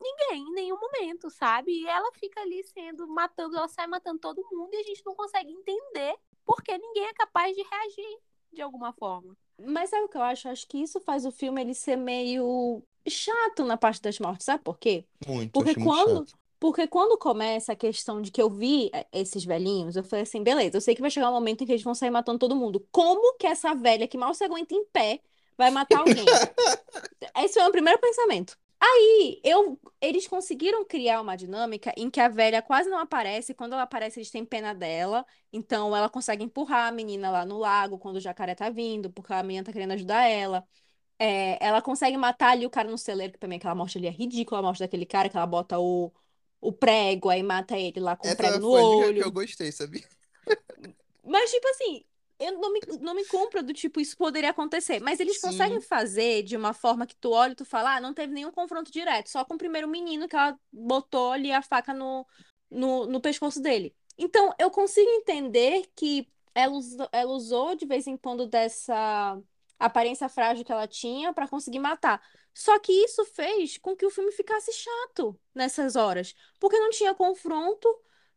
Ninguém, 0.00 0.42
em 0.42 0.52
nenhum 0.52 0.78
momento, 0.78 1.30
sabe? 1.30 1.72
E 1.72 1.86
ela 1.86 2.12
fica 2.14 2.40
ali 2.40 2.62
sendo, 2.64 3.06
matando, 3.08 3.56
ela 3.56 3.68
sai 3.68 3.86
matando 3.86 4.18
todo 4.18 4.46
mundo 4.52 4.74
e 4.74 4.76
a 4.76 4.82
gente 4.82 5.02
não 5.06 5.14
consegue 5.14 5.50
entender 5.50 6.14
porque 6.44 6.76
ninguém 6.76 7.06
é 7.06 7.14
capaz 7.14 7.56
de 7.56 7.62
reagir 7.62 8.18
de 8.52 8.60
alguma 8.60 8.92
forma. 8.92 9.34
Mas 9.58 9.90
sabe 9.90 10.04
o 10.04 10.08
que 10.08 10.16
eu 10.16 10.22
acho? 10.22 10.48
Acho 10.48 10.66
que 10.66 10.78
isso 10.78 11.00
faz 11.00 11.24
o 11.24 11.30
filme 11.30 11.60
ele 11.60 11.74
ser 11.74 11.96
meio 11.96 12.82
chato 13.08 13.64
na 13.64 13.76
parte 13.76 14.02
das 14.02 14.18
mortes, 14.18 14.44
sabe 14.44 14.62
por 14.62 14.78
quê? 14.78 15.06
Muito, 15.26 15.52
Porque 15.52 15.74
muito 15.78 15.84
quando, 15.84 16.28
chato. 16.28 16.38
Porque 16.64 16.86
quando 16.86 17.18
começa 17.18 17.74
a 17.74 17.76
questão 17.76 18.22
de 18.22 18.30
que 18.30 18.40
eu 18.40 18.48
vi 18.48 18.88
eh, 18.94 19.06
esses 19.12 19.44
velhinhos, 19.44 19.96
eu 19.96 20.02
falei 20.02 20.22
assim, 20.22 20.42
beleza, 20.42 20.78
eu 20.78 20.80
sei 20.80 20.94
que 20.94 21.02
vai 21.02 21.10
chegar 21.10 21.28
um 21.28 21.34
momento 21.34 21.62
em 21.62 21.66
que 21.66 21.72
eles 21.72 21.82
vão 21.82 21.94
sair 21.94 22.08
matando 22.08 22.38
todo 22.38 22.56
mundo. 22.56 22.88
Como 22.90 23.36
que 23.36 23.46
essa 23.46 23.74
velha 23.74 24.08
que 24.08 24.16
mal 24.16 24.32
se 24.32 24.44
aguenta 24.44 24.74
em 24.74 24.82
pé 24.86 25.20
vai 25.58 25.70
matar 25.70 25.98
alguém? 25.98 26.24
Esse 27.36 27.52
foi 27.52 27.60
o 27.60 27.64
meu 27.66 27.72
primeiro 27.72 28.00
pensamento. 28.00 28.56
Aí, 28.80 29.42
eu, 29.44 29.78
eles 30.00 30.26
conseguiram 30.26 30.86
criar 30.86 31.20
uma 31.20 31.36
dinâmica 31.36 31.92
em 31.98 32.08
que 32.08 32.18
a 32.18 32.28
velha 32.28 32.62
quase 32.62 32.88
não 32.88 32.98
aparece, 32.98 33.52
quando 33.52 33.74
ela 33.74 33.82
aparece, 33.82 34.20
eles 34.20 34.30
têm 34.30 34.42
pena 34.42 34.74
dela, 34.74 35.26
então 35.52 35.94
ela 35.94 36.08
consegue 36.08 36.44
empurrar 36.44 36.88
a 36.88 36.92
menina 36.92 37.30
lá 37.30 37.44
no 37.44 37.58
lago 37.58 37.98
quando 37.98 38.16
o 38.16 38.20
jacaré 38.20 38.54
tá 38.54 38.70
vindo, 38.70 39.10
porque 39.12 39.34
a 39.34 39.42
menina 39.42 39.64
tá 39.64 39.70
querendo 39.72 39.92
ajudar 39.92 40.26
ela. 40.30 40.66
É, 41.18 41.58
ela 41.62 41.82
consegue 41.82 42.16
matar 42.16 42.52
ali 42.52 42.64
o 42.64 42.70
cara 42.70 42.90
no 42.90 42.96
celeiro, 42.96 43.34
que 43.34 43.38
também 43.38 43.58
aquela 43.58 43.74
morte 43.74 43.98
ali 43.98 44.06
é 44.06 44.10
ridícula, 44.10 44.60
a 44.60 44.62
morte 44.62 44.78
daquele 44.80 45.04
cara, 45.04 45.28
que 45.28 45.36
ela 45.36 45.46
bota 45.46 45.78
o, 45.78 46.10
o 46.68 46.72
prego, 46.72 47.28
aí 47.30 47.42
mata 47.42 47.78
ele 47.78 48.00
lá 48.00 48.16
com 48.16 48.28
o 48.30 48.34
prego 48.34 48.58
Essa 48.58 48.60
no 48.60 48.70
foi 48.70 48.80
a 48.80 48.84
única 48.84 49.12
que 49.12 49.22
olho. 49.22 49.22
eu 49.22 49.30
gostei, 49.30 49.70
sabia? 49.72 50.06
Mas, 51.22 51.50
tipo 51.50 51.66
assim, 51.68 52.04
eu 52.38 52.52
não 52.58 52.72
me, 52.72 52.80
não 53.00 53.14
me 53.14 53.24
compra 53.24 53.62
do 53.62 53.72
tipo, 53.72 54.00
isso 54.00 54.16
poderia 54.16 54.50
acontecer. 54.50 55.00
Mas 55.00 55.20
eles 55.20 55.38
Sim. 55.38 55.38
conseguem 55.38 55.80
fazer 55.80 56.42
de 56.42 56.56
uma 56.56 56.72
forma 56.74 57.06
que 57.06 57.16
tu 57.16 57.30
olha 57.30 57.52
e 57.52 57.54
tu 57.56 57.64
fala, 57.64 57.96
ah, 57.96 58.00
não 58.00 58.12
teve 58.14 58.32
nenhum 58.32 58.52
confronto 58.52 58.90
direto, 58.92 59.30
só 59.30 59.44
com 59.44 59.54
o 59.54 59.58
primeiro 59.58 59.88
menino 59.88 60.28
que 60.28 60.36
ela 60.36 60.58
botou 60.72 61.32
ali 61.32 61.52
a 61.52 61.62
faca 61.62 61.94
no, 61.94 62.26
no, 62.70 63.06
no 63.06 63.20
pescoço 63.20 63.60
dele. 63.60 63.94
Então, 64.18 64.54
eu 64.58 64.70
consigo 64.70 65.08
entender 65.10 65.86
que 65.96 66.28
ela 66.54 66.72
usou, 66.74 67.08
ela 67.12 67.32
usou 67.32 67.74
de 67.74 67.86
vez 67.86 68.06
em 68.06 68.16
quando 68.16 68.46
dessa 68.46 69.40
aparência 69.78 70.28
frágil 70.28 70.64
que 70.64 70.72
ela 70.72 70.86
tinha 70.86 71.32
pra 71.32 71.48
conseguir 71.48 71.78
matar. 71.78 72.22
Só 72.52 72.78
que 72.78 72.92
isso 72.92 73.24
fez 73.24 73.78
com 73.78 73.96
que 73.96 74.06
o 74.06 74.10
filme 74.10 74.30
ficasse 74.32 74.72
chato 74.72 75.38
nessas 75.54 75.96
horas, 75.96 76.34
porque 76.60 76.78
não 76.78 76.90
tinha 76.90 77.14
confronto, 77.14 77.88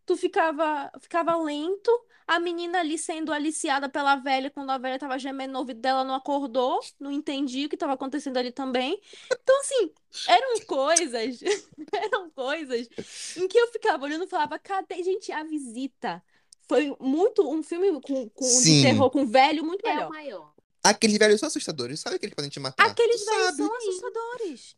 tu 0.06 0.16
ficava, 0.18 0.92
ficava 1.00 1.36
lento, 1.38 1.92
a 2.26 2.40
menina 2.40 2.80
ali 2.80 2.98
sendo 2.98 3.32
aliciada 3.32 3.88
pela 3.90 4.16
velha 4.16 4.50
quando 4.50 4.70
a 4.72 4.78
velha 4.78 5.00
tava 5.00 5.18
gemendo 5.20 5.54
no 5.54 5.60
ouvido 5.60 5.80
dela, 5.80 6.04
não 6.04 6.16
acordou, 6.16 6.80
não 7.00 7.12
entendia 7.12 7.66
o 7.68 7.70
que 7.70 7.76
estava 7.76 7.94
acontecendo 7.94 8.38
ali 8.38 8.52
também. 8.52 9.00
Então, 9.32 9.60
assim, 9.62 9.94
eram 10.28 10.60
coisas, 10.66 11.40
eram 11.94 12.30
coisas 12.32 12.90
em 13.36 13.48
que 13.48 13.58
eu 13.58 13.68
ficava 13.72 14.06
olhando 14.06 14.26
e 14.26 14.28
falava, 14.28 14.60
cadê, 14.60 15.04
gente, 15.04 15.32
a 15.32 15.44
visita? 15.44 16.24
Foi 16.68 16.96
muito 17.00 17.50
um 17.50 17.64
filme 17.64 18.02
com, 18.02 18.30
com 18.30 18.62
de 18.62 18.76
terror 18.76 19.10
com 19.10 19.26
velho 19.26 19.64
muito 19.64 19.82
É 19.84 19.90
o 19.92 19.94
melhor. 19.96 20.10
maior. 20.10 20.54
Aqueles 20.90 21.18
velhos 21.18 21.40
são 21.40 21.48
assustadores, 21.48 22.00
sabe 22.00 22.18
que 22.18 22.26
eles 22.26 22.36
podem 22.36 22.50
te 22.50 22.60
matar? 22.60 22.86
Aqueles 22.86 23.26
velhos 23.26 23.46
sabe. 23.46 23.58
são 23.58 23.76
assustadores. 23.76 24.76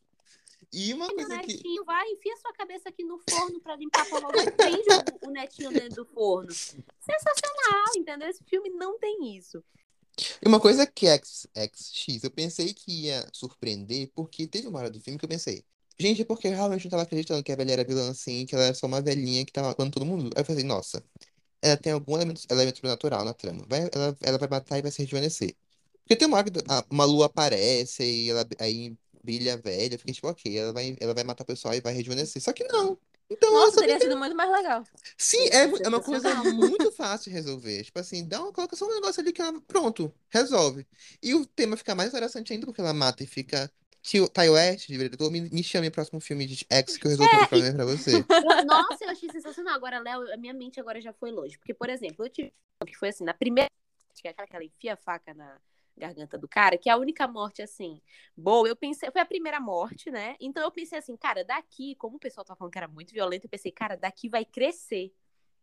E 0.71 0.93
uma 0.93 1.07
Meu 1.07 1.15
coisa 1.15 1.39
que. 1.39 1.53
netinho, 1.53 1.83
vai, 1.83 2.07
enfia 2.09 2.35
sua 2.37 2.53
cabeça 2.53 2.89
aqui 2.89 3.03
no 3.03 3.19
forno 3.29 3.59
pra 3.59 3.75
limpar 3.75 4.05
e 4.05 4.51
prende 4.51 4.87
o, 5.23 5.29
o 5.29 5.31
netinho 5.31 5.71
dentro 5.71 6.03
do 6.03 6.05
forno. 6.05 6.51
Sensacional, 6.51 7.85
entendeu? 7.97 8.27
Esse 8.27 8.43
filme 8.43 8.69
não 8.69 8.99
tem 8.99 9.35
isso. 9.35 9.63
E 10.43 10.47
uma 10.47 10.59
coisa 10.59 10.85
que 10.85 11.07
X, 11.07 11.47
XX, 11.55 12.23
eu 12.23 12.31
pensei 12.31 12.73
que 12.73 13.05
ia 13.05 13.27
surpreender, 13.31 14.11
porque 14.13 14.47
teve 14.47 14.67
uma 14.67 14.79
hora 14.79 14.89
do 14.89 14.99
filme 14.99 15.17
que 15.17 15.25
eu 15.25 15.29
pensei, 15.29 15.63
gente, 15.97 16.21
é 16.21 16.25
porque 16.25 16.47
eu 16.47 16.51
realmente 16.51 16.85
não 16.85 16.91
tava 16.91 17.03
acreditando 17.03 17.43
que 17.43 17.51
a 17.51 17.55
velha 17.55 17.73
era 17.73 17.83
vilã 17.83 18.09
assim, 18.11 18.45
que 18.45 18.53
ela 18.53 18.65
era 18.65 18.73
só 18.73 18.85
uma 18.87 19.01
velhinha 19.01 19.45
que 19.45 19.51
tava 19.51 19.69
matando 19.69 19.91
todo 19.91 20.05
mundo. 20.05 20.29
Aí 20.35 20.41
eu 20.41 20.45
falei, 20.45 20.63
nossa, 20.63 21.03
ela 21.61 21.77
tem 21.77 21.93
algum 21.93 22.15
elemento, 22.15 22.41
elemento 22.49 22.77
sobrenatural 22.77 23.25
na 23.25 23.33
trama. 23.33 23.65
Vai, 23.67 23.89
ela, 23.93 24.17
ela 24.21 24.37
vai 24.37 24.49
matar 24.49 24.77
e 24.77 24.81
vai 24.81 24.91
se 24.91 25.01
rejuvenescer. 25.01 25.55
Porque 26.09 26.17
tem 26.17 26.27
uma 26.27 26.37
hora 26.37 26.49
que 26.49 26.59
a- 26.67 26.83
uma 26.89 27.05
lua 27.05 27.27
aparece 27.27 28.03
e 28.03 28.31
ela 28.31 28.43
aí 28.59 28.97
brilha 29.23 29.55
velha. 29.57 29.93
Eu 29.93 29.99
fiquei 29.99 30.11
tipo, 30.15 30.27
ok, 30.27 30.57
ela 30.57 30.73
vai, 30.73 30.97
ela 30.99 31.13
vai 31.13 31.23
matar 31.23 31.43
o 31.43 31.45
pessoal 31.45 31.75
e 31.75 31.81
vai 31.81 31.93
rejuvenescer. 31.93 32.41
Só 32.41 32.51
que 32.51 32.63
não. 32.63 32.97
Então, 33.29 33.47
ela 33.49 33.59
Nossa, 33.59 33.73
só 33.75 33.81
teria 33.81 33.99
sido 33.99 34.17
muito 34.17 34.35
mais 34.35 34.49
legal. 34.51 34.83
Sim, 35.15 35.37
é, 35.51 35.57
é 35.57 35.65
uma 35.65 35.69
Sensacional. 35.77 36.01
coisa 36.01 36.43
muito 36.45 36.91
fácil 36.93 37.29
de 37.29 37.35
resolver. 37.37 37.83
Tipo 37.83 37.99
assim, 37.99 38.27
dá 38.27 38.41
uma, 38.41 38.51
coloca 38.51 38.75
só 38.75 38.87
um 38.87 38.95
negócio 38.95 39.21
ali 39.21 39.31
que 39.31 39.39
ela, 39.39 39.61
pronto, 39.67 40.11
resolve. 40.31 40.87
E 41.21 41.35
o 41.35 41.45
tema 41.45 41.77
fica 41.77 41.93
mais 41.93 42.09
interessante 42.09 42.53
ainda 42.53 42.65
porque 42.65 42.81
ela 42.81 42.91
mata 42.93 43.23
e 43.23 43.27
fica. 43.27 43.71
Tio, 44.01 44.27
Ty 44.29 44.49
West, 44.49 44.87
diretor, 44.87 45.29
me, 45.29 45.41
me 45.41 45.61
chame 45.61 45.89
no 45.89 45.91
próximo 45.91 46.19
filme 46.19 46.47
de 46.47 46.65
X 46.71 46.97
que 46.97 47.05
eu 47.05 47.11
resolvo 47.11 47.35
o 47.35 47.47
problema 47.47 47.75
pra 47.75 47.85
você. 47.85 48.13
Nossa, 48.65 49.03
eu 49.03 49.09
achei 49.11 49.29
sensacional. 49.29 49.75
Agora, 49.75 49.99
Léo, 49.99 50.33
a 50.33 50.37
minha 50.37 50.55
mente 50.55 50.79
agora 50.79 50.99
já 50.99 51.13
foi 51.13 51.29
longe. 51.29 51.55
Porque, 51.59 51.73
por 51.73 51.87
exemplo, 51.87 52.25
eu 52.25 52.29
tive 52.29 52.51
um 52.81 52.85
que 52.87 52.97
foi 52.97 53.09
assim, 53.09 53.25
na 53.25 53.33
primeira 53.33 53.69
que 54.15 54.27
é 54.27 54.31
aquela 54.31 54.47
que 54.47 54.55
ela 54.55 54.65
enfia 54.65 54.93
a 54.93 54.97
faca 54.97 55.33
na 55.33 55.59
garganta 55.99 56.37
do 56.37 56.47
cara, 56.47 56.77
que 56.77 56.89
é 56.89 56.93
a 56.93 56.97
única 56.97 57.27
morte, 57.27 57.61
assim, 57.61 58.01
boa. 58.35 58.67
Eu 58.67 58.75
pensei, 58.75 59.11
foi 59.11 59.21
a 59.21 59.25
primeira 59.25 59.59
morte, 59.59 60.09
né? 60.09 60.35
Então 60.39 60.63
eu 60.63 60.71
pensei 60.71 60.97
assim, 60.97 61.15
cara, 61.15 61.43
daqui, 61.43 61.95
como 61.95 62.17
o 62.17 62.19
pessoal 62.19 62.45
tá 62.45 62.55
falando 62.55 62.71
que 62.71 62.77
era 62.77 62.87
muito 62.87 63.13
violento, 63.13 63.45
eu 63.45 63.49
pensei, 63.49 63.71
cara, 63.71 63.95
daqui 63.95 64.29
vai 64.29 64.45
crescer 64.45 65.13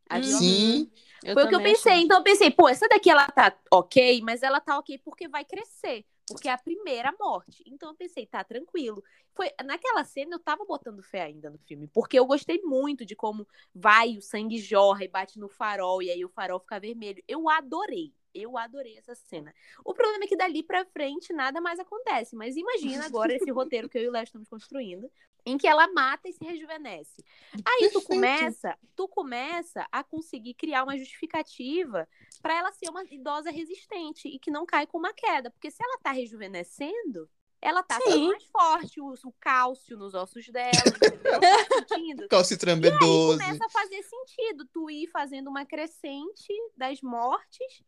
a 0.09 0.19
Uhum. 0.19 0.23
Sim, 0.23 0.91
Eu 1.25 1.35
Foi 1.35 1.45
o 1.45 1.49
que 1.49 1.55
eu 1.55 1.63
pensei. 1.63 1.93
achei. 1.93 2.05
Então 2.05 2.19
eu 2.19 2.25
pensei, 2.25 2.51
pô, 2.51 2.69
essa 2.69 2.89
daqui 2.89 3.11
ela 3.11 3.27
tá 3.27 3.57
ok, 3.73 4.21
mas 4.23 4.43
ela 4.43 4.61
tá 4.61 4.79
ok 4.79 4.99
porque 4.99 5.27
vai 5.29 5.45
crescer. 5.45 6.05
Porque 6.27 6.49
é 6.49 6.53
a 6.53 6.59
primeira 6.59 7.15
morte. 7.19 7.63
Então 7.67 7.91
eu 7.91 7.95
pensei, 7.95 8.27
tá 8.27 8.43
tranquilo. 8.43 9.03
Foi 9.33 9.51
naquela 9.65 10.05
cena 10.05 10.35
eu 10.35 10.41
tava 10.41 10.65
botando 10.65 11.03
fé 11.03 11.23
ainda 11.23 11.51
no 11.51 11.59
filme, 11.59 11.87
porque 11.87 12.19
eu 12.19 12.27
gostei 12.27 12.61
muito 12.63 13.05
de 13.05 13.15
como 13.15 13.47
vai 13.75 14.17
o 14.17 14.23
sangue 14.23 14.59
jorra 14.59 15.05
e 15.05 15.09
bate 15.09 15.39
no 15.39 15.49
farol 15.49 16.03
e 16.03 16.11
aí 16.11 16.25
o 16.25 16.29
farol 16.29 16.59
fica 16.59 16.81
vermelho. 16.81 17.23
Eu 17.29 17.49
adorei. 17.49 18.13
Eu 18.35 18.59
adorei 18.59 18.99
essa 18.99 19.15
cena. 19.15 19.55
O 19.83 19.95
problema 19.95 20.25
é 20.25 20.27
que 20.27 20.37
dali 20.37 20.63
pra 20.63 20.85
frente 20.85 21.33
nada 21.33 21.59
mais 21.61 21.79
acontece. 21.79 22.37
Mas 22.37 22.57
imagina 22.57 23.07
agora 23.07 23.33
esse 23.33 23.51
roteiro 23.51 23.89
que 23.89 23.97
eu 23.97 24.03
e 24.03 24.09
o 24.09 24.13
Léo 24.13 24.25
estamos 24.25 24.49
construindo, 24.49 25.11
em 25.47 25.57
que 25.57 25.69
ela 25.69 25.87
mata 25.93 26.29
e 26.29 26.33
se 26.33 26.45
rejuvenesce. 26.45 27.25
Aí 27.65 27.89
tu 27.93 28.03
começa, 28.03 28.77
tu 28.97 29.07
começa 29.07 29.87
a 29.93 30.03
conseguir 30.03 30.55
criar 30.55 30.83
uma 30.83 30.99
justificativa 30.99 32.09
para 32.43 32.59
ela 32.59 32.73
ser 32.73 32.91
uma 32.91 33.05
idosa 33.05 33.51
resistente 33.51 34.27
e 34.29 34.41
que 34.41 34.51
não 34.51 34.67
cai 34.67 34.87
com 34.89 34.99
uma 34.99 35.15
queda, 35.15 35.49
porque 35.49 35.71
se 35.71 35.83
ela 35.83 35.99
tá 35.99 36.11
rejuvenescendo, 36.11 37.31
ela 37.63 37.83
tá 37.83 37.97
ficando 38.01 38.27
mais 38.27 38.45
forte, 38.47 39.01
o, 39.01 39.13
o 39.13 39.33
cálcio 39.41 39.97
nos 39.97 40.15
ossos 40.15 40.47
dela? 40.49 40.73
Tá 40.73 41.41
sentindo? 41.89 42.29
Calcitran 42.29 42.79
E 42.81 42.89
aí 42.89 42.99
B12. 42.99 43.27
começa 43.33 43.67
a 43.67 43.71
fazer 43.71 44.03
sentido 44.03 44.67
tu 44.67 44.91
ir 44.91 45.07
fazendo 45.09 45.49
uma 45.49 45.65
crescente 45.65 46.53
das 46.77 47.01
mortes 47.01 47.83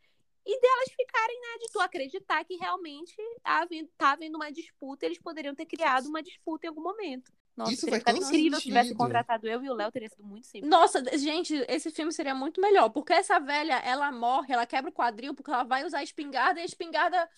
e 0.46 0.60
delas 0.60 0.88
ficarem, 0.96 1.40
né, 1.40 1.58
de 1.58 1.72
tu 1.72 1.80
acreditar 1.80 2.42
que 2.44 2.56
realmente 2.56 3.14
tá 3.42 3.62
havendo, 3.62 3.90
tá 3.98 4.12
havendo 4.12 4.36
uma 4.36 4.50
disputa, 4.50 5.04
eles 5.04 5.18
poderiam 5.20 5.54
ter 5.54 5.66
criado 5.66 6.06
uma 6.06 6.22
disputa 6.22 6.66
em 6.66 6.68
algum 6.70 6.82
momento. 6.82 7.30
Nossa, 7.58 7.72
Isso 7.72 7.84
teria 7.86 7.98
ficado 7.98 8.18
incrível 8.18 8.58
se 8.60 8.64
tivesse 8.66 8.94
contratado 8.94 9.48
eu 9.48 9.62
e 9.64 9.68
o 9.68 9.74
Léo, 9.74 9.90
teria 9.90 10.08
sido 10.08 10.24
muito 10.24 10.46
simples. 10.46 10.70
Nossa, 10.70 11.02
gente, 11.18 11.52
esse 11.68 11.90
filme 11.90 12.12
seria 12.12 12.36
muito 12.36 12.60
melhor, 12.60 12.88
porque 12.88 13.12
essa 13.12 13.40
velha, 13.40 13.74
ela 13.80 14.12
morre, 14.12 14.54
ela 14.54 14.64
quebra 14.64 14.90
o 14.90 14.94
quadril, 14.94 15.34
porque 15.34 15.50
ela 15.50 15.64
vai 15.64 15.84
usar 15.84 15.98
a 15.98 16.02
espingarda 16.04 16.60
e 16.60 16.62
a 16.62 16.66
espingarda 16.66 17.28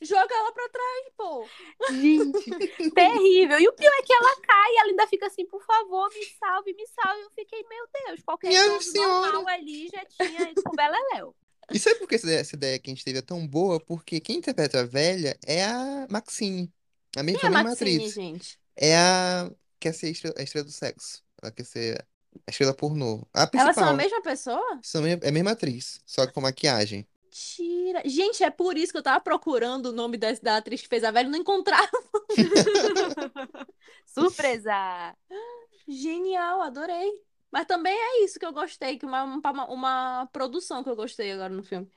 joga 0.00 0.32
ela 0.32 0.52
pra 0.52 0.68
trás, 0.68 1.10
pô. 1.16 1.48
Gente, 1.90 2.50
terrível. 2.94 3.58
E 3.58 3.66
o 3.66 3.72
pior 3.72 3.92
é 3.92 4.02
que 4.02 4.12
ela 4.12 4.36
cai 4.42 4.70
e 4.70 4.78
ela 4.78 4.90
ainda 4.90 5.06
fica 5.08 5.26
assim, 5.26 5.44
por 5.44 5.64
favor, 5.64 6.08
me 6.14 6.24
salve, 6.38 6.72
me 6.72 6.86
salve. 6.86 7.22
Eu 7.22 7.30
fiquei, 7.30 7.64
meu 7.68 7.84
Deus, 8.06 8.22
qualquer 8.22 8.52
senhora. 8.80 9.32
normal 9.32 9.48
ali 9.48 9.88
já 9.88 10.04
tinha 10.04 10.50
ido 10.52 10.62
com 10.62 10.70
Beleléu. 10.76 11.34
E 11.72 11.78
sabe 11.80 11.98
por 11.98 12.06
que 12.06 12.14
essa 12.14 12.26
ideia, 12.26 12.40
essa 12.40 12.54
ideia 12.54 12.78
que 12.78 12.90
a 12.90 12.94
gente 12.94 13.04
teve 13.04 13.18
é 13.18 13.22
tão 13.22 13.44
boa? 13.44 13.80
Porque 13.80 14.20
quem 14.20 14.36
interpreta 14.36 14.80
a 14.80 14.86
velha 14.86 15.36
é 15.44 15.64
a 15.64 16.06
Maxine. 16.10 16.72
A 17.16 17.22
mesma, 17.22 17.40
Quem 17.40 17.48
é 17.48 17.52
a 17.54 17.62
Maxine, 17.62 17.96
atriz. 17.96 18.14
gente? 18.14 18.58
É 18.76 18.96
a. 18.96 19.50
Quer 19.84 19.92
ser 19.92 20.06
a 20.06 20.10
estrela, 20.10 20.34
a 20.38 20.42
estrela 20.42 20.64
do 20.64 20.72
sexo. 20.72 21.22
Ela 21.42 21.52
quer 21.52 21.64
ser 21.64 22.06
a 22.46 22.50
estrela 22.50 22.72
pornô. 22.72 23.28
A 23.34 23.50
Elas 23.52 23.74
são 23.74 23.90
a 23.90 23.92
mesma 23.92 24.22
pessoa? 24.22 24.80
São 24.82 25.04
é 25.04 25.12
a 25.12 25.30
mesma 25.30 25.50
atriz, 25.50 26.00
só 26.06 26.26
que 26.26 26.32
com 26.32 26.40
maquiagem. 26.40 27.06
Tira. 27.30 28.00
Gente, 28.06 28.42
é 28.42 28.48
por 28.48 28.78
isso 28.78 28.92
que 28.92 28.96
eu 28.96 29.02
tava 29.02 29.20
procurando 29.20 29.90
o 29.90 29.92
nome 29.92 30.16
da, 30.16 30.32
da 30.40 30.56
atriz 30.56 30.80
que 30.80 30.88
fez 30.88 31.04
a 31.04 31.10
velha 31.10 31.26
e 31.26 31.30
não 31.30 31.38
encontrava. 31.38 31.86
Surpresa! 34.06 35.14
Genial, 35.86 36.62
adorei. 36.62 37.22
Mas 37.52 37.66
também 37.66 37.92
é 37.94 38.24
isso 38.24 38.38
que 38.38 38.46
eu 38.46 38.54
gostei, 38.54 38.96
que 38.96 39.04
uma, 39.04 39.22
uma, 39.22 39.66
uma 39.66 40.26
produção 40.32 40.82
que 40.82 40.88
eu 40.88 40.96
gostei 40.96 41.30
agora 41.30 41.52
no 41.52 41.62
filme. 41.62 41.90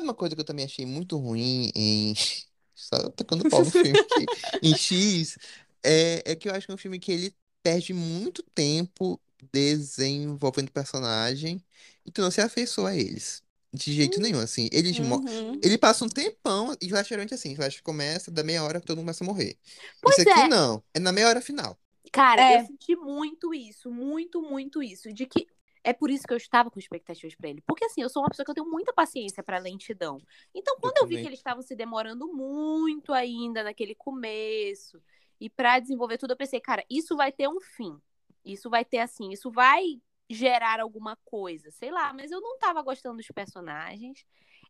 Sabe 0.00 0.04
uma 0.08 0.14
coisa 0.14 0.34
que 0.34 0.40
eu 0.40 0.44
também 0.44 0.64
achei 0.64 0.86
muito 0.86 1.16
ruim 1.18 1.70
em. 1.74 2.14
Só 2.74 3.10
tocando 3.10 3.46
pau 3.50 3.62
no 3.62 3.70
filme 3.70 3.98
aqui. 3.98 4.24
Em 4.62 4.74
X, 4.74 5.36
é, 5.82 6.22
é 6.32 6.34
que 6.34 6.48
eu 6.48 6.54
acho 6.54 6.66
que 6.66 6.72
é 6.72 6.74
um 6.74 6.78
filme 6.78 6.98
que 6.98 7.12
ele 7.12 7.34
perde 7.62 7.92
muito 7.92 8.42
tempo 8.54 9.20
desenvolvendo 9.52 10.70
personagem 10.70 11.62
e 12.06 12.10
tu 12.10 12.22
não 12.22 12.30
se 12.30 12.40
afeiçoa 12.40 12.90
a 12.90 12.96
eles. 12.96 13.42
De 13.72 13.92
jeito 13.92 14.18
nenhum, 14.18 14.40
assim. 14.40 14.68
Eles 14.72 14.98
Uhum. 14.98 15.60
Ele 15.62 15.76
passa 15.76 16.04
um 16.04 16.08
tempão, 16.08 16.74
e 16.80 16.86
Slash 16.86 17.08
geralmente 17.10 17.32
é 17.32 17.36
assim, 17.36 17.52
Slash 17.52 17.82
começa, 17.82 18.30
da 18.30 18.42
meia 18.42 18.64
hora 18.64 18.80
que 18.80 18.86
todo 18.86 18.96
mundo 18.96 19.04
começa 19.04 19.22
a 19.22 19.26
morrer. 19.26 19.58
Pois 20.00 20.18
Isso 20.18 20.28
aqui 20.28 20.40
é. 20.40 20.48
não, 20.48 20.82
é 20.94 20.98
na 20.98 21.12
meia 21.12 21.28
hora 21.28 21.40
final. 21.42 21.78
Cara, 22.12 22.42
É. 22.42 22.62
eu 22.62 22.66
senti 22.66 22.96
muito 22.96 23.54
isso, 23.54 23.90
muito, 23.90 24.42
muito 24.42 24.82
isso. 24.82 25.12
De 25.12 25.26
que 25.26 25.46
é 25.82 25.92
por 25.92 26.10
isso 26.10 26.26
que 26.26 26.32
eu 26.32 26.36
estava 26.36 26.70
com 26.70 26.78
expectativas 26.78 27.34
pra 27.34 27.48
ele. 27.48 27.62
Porque 27.66 27.84
assim, 27.84 28.02
eu 28.02 28.08
sou 28.08 28.22
uma 28.22 28.28
pessoa 28.28 28.44
que 28.44 28.50
eu 28.50 28.54
tenho 28.54 28.70
muita 28.70 28.92
paciência 28.92 29.42
pra 29.42 29.58
lentidão. 29.58 30.20
Então, 30.54 30.76
quando 30.80 30.98
eu, 30.98 31.06
vi 31.06 31.14
também. 31.14 31.22
que 31.22 31.28
eles 31.28 31.38
estavam 31.38 31.62
se 31.62 31.74
demorando 31.74 32.26
muito 32.32 33.12
ainda 33.12 33.62
naquele 33.62 33.94
começo 33.94 35.00
e 35.40 35.48
pra 35.48 35.78
desenvolver 35.78 36.18
tudo, 36.18 36.32
eu 36.32 36.36
pensei, 36.36 36.60
cara, 36.60 36.84
isso 36.90 37.16
vai 37.16 37.32
ter 37.32 37.48
um 37.48 37.60
fim. 37.60 37.98
Isso 38.44 38.68
vai 38.68 38.84
ter 38.84 38.98
assim, 38.98 39.30
isso 39.30 39.50
vai 39.50 40.00
gerar 40.28 40.80
alguma 40.80 41.16
coisa, 41.24 41.70
sei 41.72 41.90
lá, 41.90 42.12
mas 42.12 42.30
eu 42.30 42.40
não 42.40 42.56
tava 42.58 42.80
gostando 42.82 43.16
dos 43.16 43.26
personagens. 43.28 44.24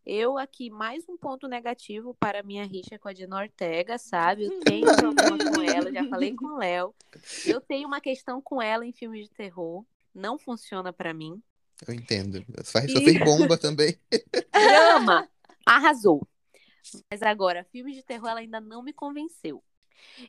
Eu 0.06 0.38
aqui, 0.38 0.70
mais 0.70 1.06
um 1.08 1.16
ponto 1.16 1.46
negativo 1.46 2.14
para 2.14 2.40
a 2.40 2.42
minha 2.42 2.64
rixa 2.64 2.98
com 2.98 3.08
a 3.08 3.12
Dina 3.12 3.36
Ortega, 3.38 3.98
sabe? 3.98 4.46
Eu 4.46 4.60
tenho 4.60 4.90
um 4.90 4.94
problema 5.14 5.52
com 5.54 5.62
ela, 5.62 5.92
já 5.92 6.08
falei 6.08 6.34
com 6.34 6.46
o 6.46 6.56
Léo. 6.56 6.94
Eu 7.44 7.60
tenho 7.60 7.86
uma 7.86 8.00
questão 8.00 8.40
com 8.40 8.62
ela 8.62 8.86
em 8.86 8.92
filmes 8.92 9.24
de 9.24 9.30
terror. 9.30 9.84
Não 10.14 10.38
funciona 10.38 10.92
pra 10.92 11.12
mim. 11.14 11.42
Eu 11.86 11.94
entendo. 11.94 12.44
Só, 12.64 12.80
só 12.80 12.98
E- 12.98 13.04
fez 13.04 13.18
bomba 13.24 13.56
também. 13.58 13.98
Drama, 14.52 15.28
arrasou. 15.64 16.26
Mas 17.10 17.22
agora, 17.22 17.64
filmes 17.70 17.94
de 17.94 18.02
terror 18.02 18.28
ela 18.30 18.40
ainda 18.40 18.60
não 18.60 18.82
me 18.82 18.92
convenceu. 18.92 19.62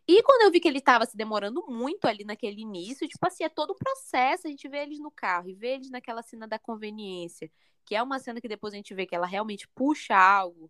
E 0.07 0.21
quando 0.23 0.41
eu 0.43 0.51
vi 0.51 0.59
que 0.59 0.67
ele 0.67 0.81
tava 0.81 1.05
se 1.05 1.15
demorando 1.15 1.65
muito 1.67 2.05
ali 2.05 2.25
naquele 2.25 2.61
início, 2.61 3.07
tipo 3.07 3.25
assim, 3.25 3.43
é 3.45 3.50
todo 3.50 3.71
um 3.73 3.77
processo. 3.77 4.47
A 4.47 4.50
gente 4.50 4.67
vê 4.67 4.79
eles 4.79 5.00
no 5.00 5.09
carro 5.09 5.50
e 5.50 5.53
vê 5.55 5.75
eles 5.75 5.89
naquela 5.89 6.21
cena 6.21 6.45
da 6.47 6.59
conveniência, 6.59 7.50
que 7.85 7.95
é 7.95 8.03
uma 8.03 8.19
cena 8.19 8.41
que 8.41 8.50
depois 8.50 8.73
a 8.73 8.77
gente 8.77 8.93
vê 8.93 9.05
que 9.05 9.15
ela 9.15 9.25
realmente 9.25 9.67
puxa 9.73 10.15
algo. 10.15 10.69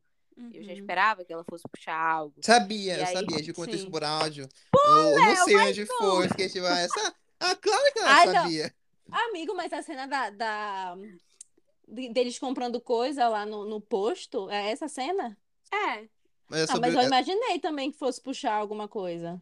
Eu 0.54 0.64
já 0.64 0.72
Uhum. 0.72 0.78
esperava 0.78 1.26
que 1.26 1.34
ela 1.34 1.44
fosse 1.44 1.64
puxar 1.68 1.96
algo. 1.98 2.36
Sabia, 2.44 2.96
E 2.96 3.00
eu 3.00 3.06
aí- 3.08 3.14
sabia, 3.14 3.36
a 3.36 3.40
gente 3.40 3.54
contou 3.54 3.76
isso 3.76 3.90
por 3.92 4.04
áudio. 4.04 4.48
eu 4.74 4.92
eu 4.92 5.20
não 5.20 5.26
Léo, 5.28 5.44
sei 5.46 5.58
onde 5.58 5.86
foi, 5.86 6.28
fiquei 6.30 6.48
tipo, 6.50 6.66
ah, 6.66 6.80
essa... 6.80 7.16
Ah, 7.40 7.56
claro 7.56 7.94
que 7.94 8.00
ela 8.00 8.10
Ai, 8.10 8.26
não. 8.28 8.34
sabia. 8.34 8.74
Amigo, 9.10 9.54
mas 9.56 9.72
a 9.74 9.82
cena 9.82 10.06
da, 10.08 10.30
da- 10.30 10.96
de- 11.88 12.10
deles 12.10 12.38
comprando 12.40 12.80
coisa 12.82 13.28
lá 13.28 13.46
no, 13.46 13.66
no 13.66 13.80
posto, 13.82 14.50
é 14.50 14.72
essa 14.72 14.88
cena? 14.88 15.38
É. 15.74 16.08
Mas 16.48 16.60
é 16.62 16.64
Ah, 16.64 16.68
sobre, 16.68 16.82
mas 16.82 16.94
eu 16.96 17.02
é 17.02 17.06
imaginei 17.06 17.60
também 17.60 17.92
que 17.92 17.98
fosse 17.98 18.22
puxar 18.22 18.54
alguma 18.54 18.88
coisa. 18.88 19.42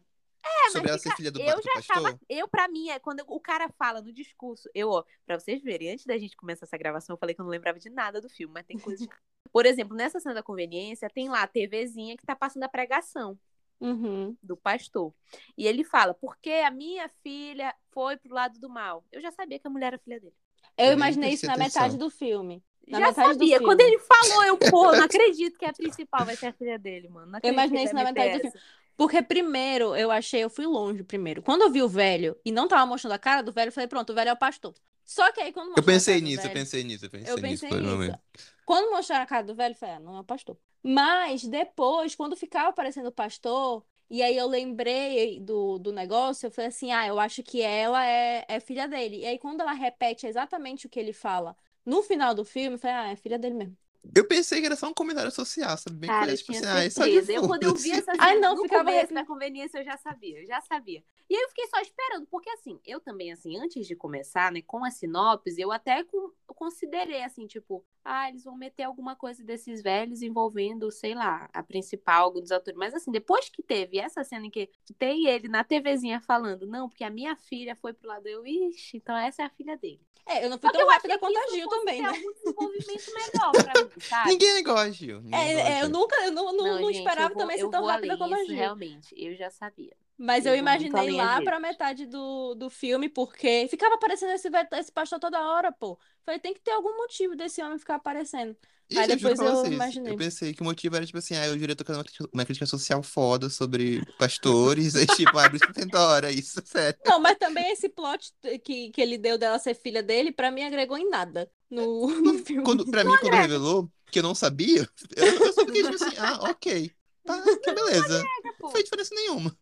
sobre 0.72 0.88
ela 0.88 0.98
fica- 0.98 1.10
ser 1.10 1.16
filha 1.16 1.30
do, 1.32 1.40
eu 1.40 1.56
do 1.56 1.62
já 1.62 1.72
pastor? 1.74 2.02
tava. 2.02 2.20
Eu, 2.28 2.46
pra 2.48 2.68
mim, 2.68 2.88
é 2.90 2.98
quando 2.98 3.24
o 3.26 3.40
cara 3.40 3.68
fala 3.70 4.00
no 4.00 4.12
discurso. 4.12 4.68
Eu, 4.74 4.90
ó, 4.90 5.04
pra 5.26 5.38
vocês 5.38 5.60
verem, 5.62 5.90
antes 5.92 6.06
da 6.06 6.16
gente 6.16 6.36
começar 6.36 6.64
essa 6.64 6.78
gravação, 6.78 7.14
eu 7.14 7.18
falei 7.18 7.34
que 7.34 7.40
eu 7.40 7.44
não 7.44 7.50
lembrava 7.50 7.78
de 7.78 7.90
nada 7.90 8.20
do 8.20 8.28
filme, 8.28 8.54
mas 8.54 8.66
tem 8.66 8.78
coisas. 8.78 9.06
Por 9.52 9.66
exemplo, 9.66 9.96
nessa 9.96 10.20
cena 10.20 10.34
da 10.36 10.42
conveniência, 10.42 11.10
tem 11.10 11.28
lá 11.28 11.42
a 11.42 11.46
TVzinha 11.46 12.16
que 12.16 12.24
tá 12.24 12.36
passando 12.36 12.62
a 12.62 12.68
pregação 12.68 13.36
Uhum. 13.80 14.36
do 14.42 14.56
pastor. 14.56 15.12
E 15.56 15.66
ele 15.66 15.82
fala, 15.84 16.12
porque 16.14 16.50
a 16.50 16.70
minha 16.70 17.08
filha 17.22 17.74
foi 17.90 18.16
pro 18.16 18.34
lado 18.34 18.58
do 18.60 18.68
mal. 18.68 19.04
Eu 19.10 19.20
já 19.20 19.30
sabia 19.30 19.58
que 19.58 19.66
a 19.66 19.70
mulher 19.70 19.88
era 19.88 19.98
filha 19.98 20.20
dele. 20.20 20.34
Eu 20.76 20.92
imaginei 20.92 21.30
isso 21.32 21.46
na 21.46 21.54
atenção. 21.54 21.82
metade 21.82 21.98
do 21.98 22.10
filme. 22.10 22.62
Na 22.86 22.98
já 22.98 23.12
sabia. 23.12 23.58
filme. 23.58 23.64
Quando 23.64 23.80
ele 23.80 23.98
falou, 23.98 24.44
eu, 24.44 24.58
pô, 24.58 24.92
não 24.92 25.04
acredito 25.04 25.58
que 25.58 25.64
a 25.64 25.72
principal 25.72 26.24
vai 26.24 26.36
ser 26.36 26.46
a 26.46 26.52
filha 26.52 26.78
dele, 26.78 27.08
mano. 27.08 27.30
Não 27.30 27.38
acredito 27.38 27.54
imaginei 27.54 27.84
isso 27.84 27.94
na 27.94 28.04
metade 28.04 28.38
do 28.40 28.46
essa. 28.48 28.58
Porque 28.96 29.22
primeiro 29.22 29.96
eu 29.96 30.10
achei, 30.10 30.44
eu 30.44 30.50
fui 30.50 30.66
longe 30.66 31.02
primeiro. 31.02 31.42
Quando 31.42 31.62
eu 31.62 31.70
vi 31.70 31.82
o 31.82 31.88
velho 31.88 32.36
e 32.44 32.52
não 32.52 32.68
tava 32.68 32.84
mostrando 32.84 33.12
a 33.14 33.18
cara 33.18 33.42
do 33.42 33.50
velho, 33.52 33.68
eu 33.68 33.72
falei, 33.72 33.88
pronto, 33.88 34.10
o 34.10 34.14
velho 34.14 34.28
é 34.28 34.32
o 34.32 34.36
pastor. 34.36 34.74
Só 35.06 35.32
que 35.32 35.40
aí 35.40 35.52
quando 35.52 35.74
Eu 35.76 35.82
pensei 35.82 36.20
nisso, 36.20 36.40
eu 36.40 36.42
velho- 36.42 36.54
pensei 36.54 36.84
nisso, 36.84 37.06
eu 37.06 37.10
pensei 37.10 37.32
Eu 37.32 37.36
nisso 37.38 37.66
pensei 37.66 37.80
nisso. 37.80 38.18
Quando 38.66 38.90
mostraram 38.90 39.24
a 39.24 39.26
cara 39.26 39.42
do 39.42 39.54
velho, 39.54 39.72
eu 39.72 39.76
falei, 39.78 39.94
ah, 39.96 40.00
não 40.00 40.16
é 40.16 40.20
o 40.20 40.24
pastor. 40.24 40.56
Mas 40.82 41.44
depois, 41.44 42.14
quando 42.14 42.36
ficava 42.36 42.70
aparecendo 42.70 43.06
o 43.08 43.12
pastor, 43.12 43.84
e 44.08 44.22
aí 44.22 44.36
eu 44.36 44.46
lembrei 44.48 45.38
do, 45.40 45.78
do 45.78 45.92
negócio, 45.92 46.46
eu 46.46 46.50
falei 46.50 46.68
assim, 46.68 46.90
ah, 46.90 47.06
eu 47.06 47.20
acho 47.20 47.42
que 47.42 47.62
ela 47.62 48.04
é, 48.04 48.44
é 48.48 48.60
filha 48.60 48.88
dele. 48.88 49.18
E 49.18 49.26
aí 49.26 49.38
quando 49.38 49.60
ela 49.60 49.72
repete 49.72 50.26
exatamente 50.26 50.86
o 50.86 50.88
que 50.88 50.98
ele 50.98 51.12
fala 51.12 51.56
no 51.84 52.02
final 52.02 52.34
do 52.34 52.44
filme, 52.44 52.74
eu 52.74 52.78
falei, 52.78 52.96
ah, 52.96 53.12
é 53.12 53.16
filha 53.16 53.38
dele 53.38 53.54
mesmo. 53.54 53.76
Eu 54.14 54.26
pensei 54.26 54.60
que 54.60 54.66
era 54.66 54.76
só 54.76 54.88
um 54.88 54.94
comentário 54.94 55.30
social, 55.30 55.76
sabe? 55.76 55.96
Bem 55.96 56.10
Cara, 56.10 56.26
que 56.26 56.32
eu 56.32 56.36
tipo 56.38 56.52
tinha 56.52 56.60
assim, 56.60 56.78
ah, 56.78 56.86
isso 56.86 56.96
certeza. 56.96 57.32
Eu, 57.32 57.46
quando 57.46 57.64
eu 57.64 57.74
vi 57.74 57.92
essa 57.92 58.12
cena 58.12 58.24
Ai, 58.24 58.38
não, 58.38 58.56
no 58.56 58.62
ficava 58.62 58.84
começo 58.84 59.12
da 59.12 59.26
conveniência, 59.26 59.78
eu 59.78 59.84
já 59.84 59.96
sabia, 59.96 60.40
eu 60.40 60.46
já 60.46 60.60
sabia. 60.62 61.04
E 61.30 61.36
aí 61.36 61.42
eu 61.42 61.48
fiquei 61.50 61.68
só 61.68 61.80
esperando, 61.80 62.26
porque 62.26 62.50
assim, 62.50 62.80
eu 62.84 63.00
também, 63.00 63.30
assim, 63.30 63.56
antes 63.56 63.86
de 63.86 63.94
começar, 63.94 64.50
né, 64.50 64.62
com 64.62 64.84
a 64.84 64.90
sinopse, 64.90 65.60
eu 65.60 65.70
até 65.70 66.02
com- 66.02 66.32
considerei, 66.48 67.22
assim, 67.22 67.46
tipo, 67.46 67.84
ah, 68.04 68.28
eles 68.28 68.42
vão 68.42 68.56
meter 68.56 68.82
alguma 68.82 69.14
coisa 69.14 69.44
desses 69.44 69.80
velhos 69.80 70.22
envolvendo, 70.22 70.90
sei 70.90 71.14
lá, 71.14 71.48
a 71.52 71.62
principal, 71.62 72.24
algum 72.24 72.40
dos 72.40 72.50
atores. 72.50 72.76
Mas 72.76 72.94
assim, 72.94 73.12
depois 73.12 73.48
que 73.48 73.62
teve 73.62 73.96
essa 73.98 74.24
cena 74.24 74.46
em 74.46 74.50
que 74.50 74.68
tem 74.98 75.28
ele 75.28 75.46
na 75.46 75.62
TVzinha 75.62 76.20
falando, 76.20 76.66
não, 76.66 76.88
porque 76.88 77.04
a 77.04 77.10
minha 77.10 77.36
filha 77.36 77.76
foi 77.76 77.92
pro 77.92 78.08
lado, 78.08 78.26
eu, 78.26 78.44
ixi, 78.44 78.96
então 78.96 79.16
essa 79.16 79.42
é 79.42 79.44
a 79.46 79.50
filha 79.50 79.76
dele. 79.76 80.00
É, 80.26 80.44
eu 80.44 80.50
não 80.50 80.58
fui 80.58 80.68
Só 80.68 80.72
tão 80.72 80.82
eu 80.82 80.88
rápida 80.88 81.18
quanto 81.18 81.36
a 81.38 81.46
Gil 81.48 81.68
também, 81.68 82.02
né? 82.02 82.08
algum 82.08 82.32
desenvolvimento 82.32 83.04
melhor 83.14 83.52
pra 83.52 83.74
mim, 83.74 83.90
sabe? 84.00 84.32
Ninguém 84.32 84.48
é 84.48 84.58
igual 84.58 84.76
a 84.78 84.90
Gil. 84.90 85.20
ninguém 85.20 85.40
É, 85.40 85.62
a 85.62 85.70
é, 85.78 85.82
eu 85.82 85.88
nunca, 85.88 86.16
eu 86.24 86.32
não, 86.32 86.52
não, 86.52 86.80
não 86.80 86.90
gente, 86.90 86.98
esperava 86.98 87.30
eu 87.30 87.34
vou, 87.34 87.42
também 87.42 87.56
ser 87.56 87.62
eu 87.64 87.70
tão 87.70 87.84
rápida 87.86 88.16
como 88.16 88.34
a 88.34 88.44
Gil. 88.44 88.54
realmente, 88.56 89.14
eu 89.16 89.34
já 89.36 89.50
sabia. 89.50 89.96
Mas 90.22 90.44
Eu 90.44 90.54
eu 90.54 90.62
muito 90.62 90.84
imaginei 90.84 91.16
lá 91.16 91.40
pra 91.40 91.58
metade 91.58 92.04
do, 92.04 92.54
do 92.54 92.68
filme, 92.68 93.08
porque 93.08 93.66
ficava 93.70 93.94
aparecendo 93.94 94.32
esse, 94.32 94.50
esse 94.74 94.92
pastor 94.92 95.18
toda 95.18 95.40
hora, 95.40 95.72
pô. 95.72 95.98
Falei, 96.26 96.38
tem 96.38 96.52
que 96.52 96.60
ter 96.60 96.72
algum 96.72 96.94
motivo 96.98 97.34
desse 97.34 97.62
homem 97.62 97.78
ficar 97.78 97.94
aparecendo. 97.94 98.54
Ixi, 98.90 98.98
Aí 99.00 99.10
eu 99.10 99.16
depois 99.16 99.40
eu 99.40 99.56
vocês, 99.56 99.72
imaginei. 99.72 100.12
eu 100.12 100.18
pensei 100.18 100.52
que 100.52 100.60
o 100.60 100.64
motivo 100.64 100.94
era, 100.94 101.06
tipo 101.06 101.16
assim, 101.16 101.34
ah, 101.36 101.50
o 101.50 101.56
diretor 101.56 101.84
quer 101.84 101.94
uma 101.94 102.04
crítica, 102.04 102.28
uma 102.34 102.44
crítica 102.44 102.66
social 102.66 103.02
foda 103.02 103.48
sobre 103.48 104.04
pastores, 104.18 104.94
aí, 104.96 105.06
tipo, 105.06 105.38
ah, 105.38 105.48
por 105.48 105.56
isso 105.56 105.98
hora 105.98 106.30
isso, 106.30 106.60
sério. 106.66 107.00
Não, 107.06 107.18
mas 107.18 107.38
também 107.38 107.72
esse 107.72 107.88
plot 107.88 108.30
que, 108.62 108.90
que 108.90 109.00
ele 109.00 109.16
deu 109.16 109.38
dela 109.38 109.58
ser 109.58 109.72
filha 109.72 110.02
dele, 110.02 110.32
pra 110.32 110.50
mim 110.50 110.64
agregou 110.64 110.98
em 110.98 111.08
nada 111.08 111.50
no, 111.70 112.08
no 112.20 112.34
filme. 112.40 112.62
Quando, 112.62 112.84
pra 112.84 113.04
mim, 113.04 113.16
quando 113.20 113.32
revelou, 113.32 113.90
que 114.10 114.18
eu 114.18 114.22
não 114.22 114.34
sabia, 114.34 114.86
eu, 115.16 115.26
eu 115.26 115.52
só 115.54 115.64
fiquei, 115.64 115.82
tipo 115.82 115.94
assim, 115.94 116.16
ah, 116.18 116.50
ok, 116.50 116.90
tá, 117.24 117.42
tá, 117.62 117.72
beleza, 117.72 118.22
pô. 118.58 118.66
não 118.66 118.70
fez 118.72 118.84
diferença 118.84 119.14
nenhuma. 119.14 119.56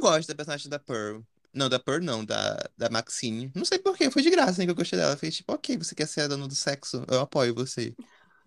Gosto 0.00 0.28
da 0.28 0.34
personagem 0.34 0.68
da 0.68 0.78
Pearl. 0.78 1.20
Não, 1.52 1.68
da 1.68 1.78
Pearl 1.78 2.02
não, 2.02 2.24
da, 2.24 2.56
da 2.76 2.88
Maxine. 2.88 3.50
Não 3.54 3.64
sei 3.64 3.78
por 3.78 3.96
quê, 3.96 4.10
foi 4.10 4.22
de 4.22 4.30
graça, 4.30 4.58
né, 4.58 4.64
que 4.64 4.70
eu 4.70 4.74
gostei 4.74 4.98
dela. 4.98 5.16
Fez 5.16 5.36
tipo, 5.36 5.52
ok, 5.52 5.76
você 5.76 5.94
quer 5.94 6.06
ser 6.06 6.22
a 6.22 6.28
dona 6.28 6.46
do 6.46 6.54
sexo? 6.54 7.04
Eu 7.08 7.20
apoio 7.20 7.54
você. 7.54 7.94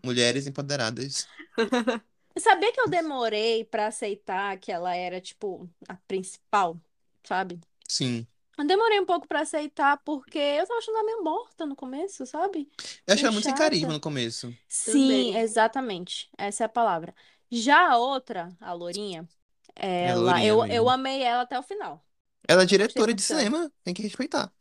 Mulheres 0.03 0.47
empoderadas. 0.47 1.27
Sabia 2.37 2.71
que 2.73 2.81
eu 2.81 2.89
demorei 2.89 3.63
pra 3.63 3.87
aceitar 3.87 4.57
que 4.57 4.71
ela 4.71 4.95
era, 4.95 5.21
tipo, 5.21 5.69
a 5.87 5.95
principal, 6.07 6.79
sabe? 7.23 7.59
Sim. 7.87 8.25
Eu 8.57 8.65
demorei 8.65 8.99
um 8.99 9.05
pouco 9.05 9.27
pra 9.27 9.41
aceitar 9.41 9.97
porque 10.03 10.37
eu 10.37 10.65
tava 10.67 10.79
achando 10.79 10.95
ela 10.95 11.05
meio 11.05 11.23
morta 11.23 11.65
no 11.65 11.75
começo, 11.75 12.25
sabe? 12.25 12.69
Eu 13.05 13.13
achei 13.13 13.25
ela 13.25 13.33
muito 13.33 13.45
sem 13.45 13.55
carisma 13.55 13.93
no 13.93 13.99
começo. 13.99 14.53
Sim, 14.67 15.35
exatamente. 15.37 16.29
Essa 16.37 16.63
é 16.63 16.65
a 16.65 16.69
palavra. 16.69 17.13
Já 17.51 17.91
a 17.91 17.97
outra, 17.97 18.49
a 18.59 18.73
Lourinha, 18.73 19.27
ela, 19.75 20.15
Lourinha 20.15 20.43
eu, 20.43 20.65
mesmo. 20.65 20.67
eu 20.67 20.89
amei 20.89 21.21
ela 21.23 21.43
até 21.43 21.57
o 21.59 21.63
final. 21.63 22.05
Ela 22.47 22.63
é 22.63 22.65
diretora 22.65 23.13
de 23.13 23.21
cinema, 23.21 23.69
tem 23.83 23.93
que 23.93 24.01
respeitar. 24.01 24.53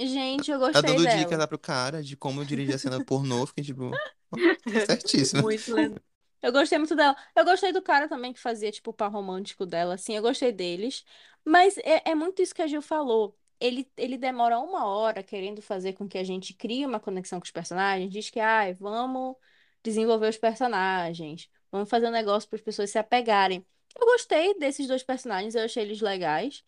Gente, 0.00 0.50
eu 0.50 0.58
Ela 0.72 0.82
gostei 0.82 0.82
dando 0.82 1.02
dela. 1.02 1.06
dicas 1.06 1.38
lá 1.38 1.46
pro 1.46 1.58
cara 1.58 2.02
de 2.02 2.16
como 2.16 2.44
dirigir 2.44 2.74
a 2.74 2.78
cena 2.78 3.00
pornô, 3.00 3.46
fiquei 3.46 3.64
tipo, 3.64 4.00
ó, 4.30 4.40
certíssimo. 4.78 5.42
Muito 5.42 5.72
legal. 5.74 5.98
Eu 6.42 6.52
gostei 6.52 6.78
muito 6.78 6.96
dela. 6.96 7.16
Eu 7.36 7.44
gostei 7.44 7.72
do 7.72 7.82
cara 7.82 8.08
também 8.08 8.32
que 8.32 8.40
fazia, 8.40 8.72
tipo, 8.72 8.90
o 8.90 8.94
par 8.94 9.10
romântico 9.12 9.66
dela, 9.66 9.94
assim, 9.94 10.16
eu 10.16 10.22
gostei 10.22 10.52
deles. 10.52 11.04
Mas 11.44 11.76
é, 11.78 12.10
é 12.10 12.14
muito 12.14 12.40
isso 12.42 12.54
que 12.54 12.62
a 12.62 12.66
Gil 12.66 12.80
falou. 12.82 13.36
Ele, 13.60 13.90
ele 13.96 14.16
demora 14.16 14.58
uma 14.58 14.86
hora 14.86 15.22
querendo 15.22 15.60
fazer 15.60 15.92
com 15.92 16.08
que 16.08 16.16
a 16.16 16.24
gente 16.24 16.54
crie 16.54 16.86
uma 16.86 16.98
conexão 17.00 17.38
com 17.38 17.44
os 17.44 17.50
personagens. 17.50 18.10
Diz 18.10 18.30
que, 18.30 18.40
ai, 18.40 18.72
vamos 18.74 19.36
desenvolver 19.82 20.28
os 20.28 20.38
personagens. 20.38 21.50
Vamos 21.70 21.88
fazer 21.90 22.06
um 22.08 22.10
negócio 22.10 22.48
para 22.48 22.56
as 22.56 22.62
pessoas 22.62 22.90
se 22.90 22.98
apegarem. 22.98 23.66
Eu 23.98 24.06
gostei 24.06 24.54
desses 24.58 24.86
dois 24.86 25.02
personagens, 25.02 25.54
eu 25.54 25.64
achei 25.64 25.82
eles 25.82 26.00
legais. 26.00 26.62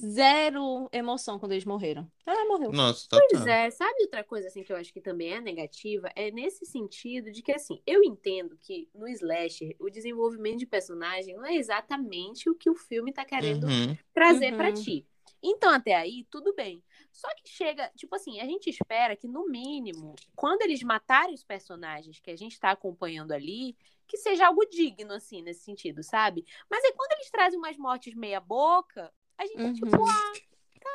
Zero 0.00 0.88
emoção 0.90 1.38
quando 1.38 1.52
eles 1.52 1.66
morreram. 1.66 2.10
Ah, 2.26 2.44
morreu. 2.46 2.72
Nossa, 2.72 3.06
tá, 3.10 3.18
Pois 3.20 3.44
tá. 3.44 3.50
é, 3.52 3.70
sabe 3.70 4.02
outra 4.02 4.24
coisa 4.24 4.48
assim 4.48 4.62
que 4.64 4.72
eu 4.72 4.76
acho 4.76 4.92
que 4.92 5.00
também 5.02 5.32
é 5.34 5.40
negativa? 5.40 6.08
É 6.16 6.30
nesse 6.30 6.64
sentido 6.64 7.30
de 7.30 7.42
que 7.42 7.52
assim, 7.52 7.82
eu 7.86 8.02
entendo 8.02 8.56
que 8.62 8.88
no 8.94 9.06
slasher 9.08 9.76
o 9.78 9.90
desenvolvimento 9.90 10.58
de 10.58 10.66
personagem 10.66 11.34
não 11.36 11.44
é 11.44 11.54
exatamente 11.56 12.48
o 12.48 12.54
que 12.54 12.70
o 12.70 12.74
filme 12.74 13.12
tá 13.12 13.24
querendo 13.24 13.66
Uhum. 13.66 13.96
trazer 14.14 14.52
Uhum. 14.52 14.56
pra 14.56 14.72
ti. 14.72 15.06
Então 15.42 15.70
até 15.70 15.94
aí 15.94 16.26
tudo 16.30 16.54
bem. 16.54 16.82
Só 17.12 17.28
que 17.34 17.48
chega, 17.50 17.90
tipo 17.94 18.14
assim, 18.16 18.40
a 18.40 18.46
gente 18.46 18.70
espera 18.70 19.14
que 19.14 19.28
no 19.28 19.46
mínimo, 19.46 20.14
quando 20.34 20.62
eles 20.62 20.82
matarem 20.82 21.34
os 21.34 21.44
personagens 21.44 22.18
que 22.18 22.30
a 22.30 22.36
gente 22.36 22.58
tá 22.58 22.70
acompanhando 22.70 23.32
ali, 23.32 23.76
que 24.06 24.16
seja 24.18 24.46
algo 24.46 24.64
digno 24.66 25.12
assim 25.14 25.42
nesse 25.42 25.64
sentido, 25.64 26.02
sabe? 26.02 26.44
Mas 26.70 26.84
aí 26.84 26.92
quando 26.92 27.12
eles 27.12 27.30
trazem 27.30 27.58
umas 27.58 27.76
mortes 27.76 28.14
meia 28.14 28.40
boca, 28.40 29.12
a 29.38 29.46
gente 29.46 29.60
é 29.60 29.72
tipo, 29.72 29.86
Uhum. 29.86 30.08
ah, 30.08 30.32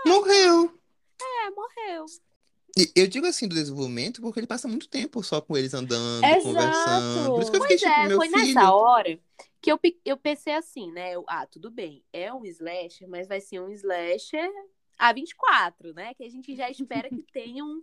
Morreu. 0.07 0.79
é, 1.21 1.49
morreu. 1.51 2.05
E 2.77 2.91
eu 2.95 3.07
digo 3.07 3.25
assim 3.25 3.47
do 3.47 3.55
desenvolvimento 3.55 4.21
porque 4.21 4.39
ele 4.39 4.45
passa 4.47 4.67
muito 4.67 4.87
tempo 4.87 5.23
só 5.23 5.41
com 5.41 5.57
eles 5.57 5.73
andando, 5.73 6.23
Exato. 6.25 6.43
conversando. 6.43 7.33
Por 7.33 7.41
isso 7.41 7.51
que 7.51 7.57
eu 7.57 7.61
fiquei 7.61 7.77
Pois 7.79 7.81
tipo, 7.81 8.01
é, 8.01 8.07
meu 8.07 8.17
foi 8.17 8.29
filho. 8.29 8.45
nessa 8.53 8.73
hora 8.73 9.19
que 9.59 9.71
eu, 9.71 9.79
eu 10.05 10.17
pensei 10.17 10.53
assim, 10.53 10.91
né? 10.91 11.15
Eu, 11.15 11.25
ah, 11.27 11.47
tudo 11.47 11.71
bem, 11.71 12.03
é 12.13 12.31
um 12.31 12.45
slasher, 12.45 13.07
mas 13.09 13.27
vai 13.27 13.41
ser 13.41 13.59
um 13.59 13.69
slasher 13.71 14.47
A24, 14.99 15.93
né? 15.95 16.13
Que 16.13 16.23
a 16.23 16.29
gente 16.29 16.55
já 16.55 16.69
espera 16.69 17.09
que 17.09 17.23
tenha 17.33 17.63
um, 17.65 17.81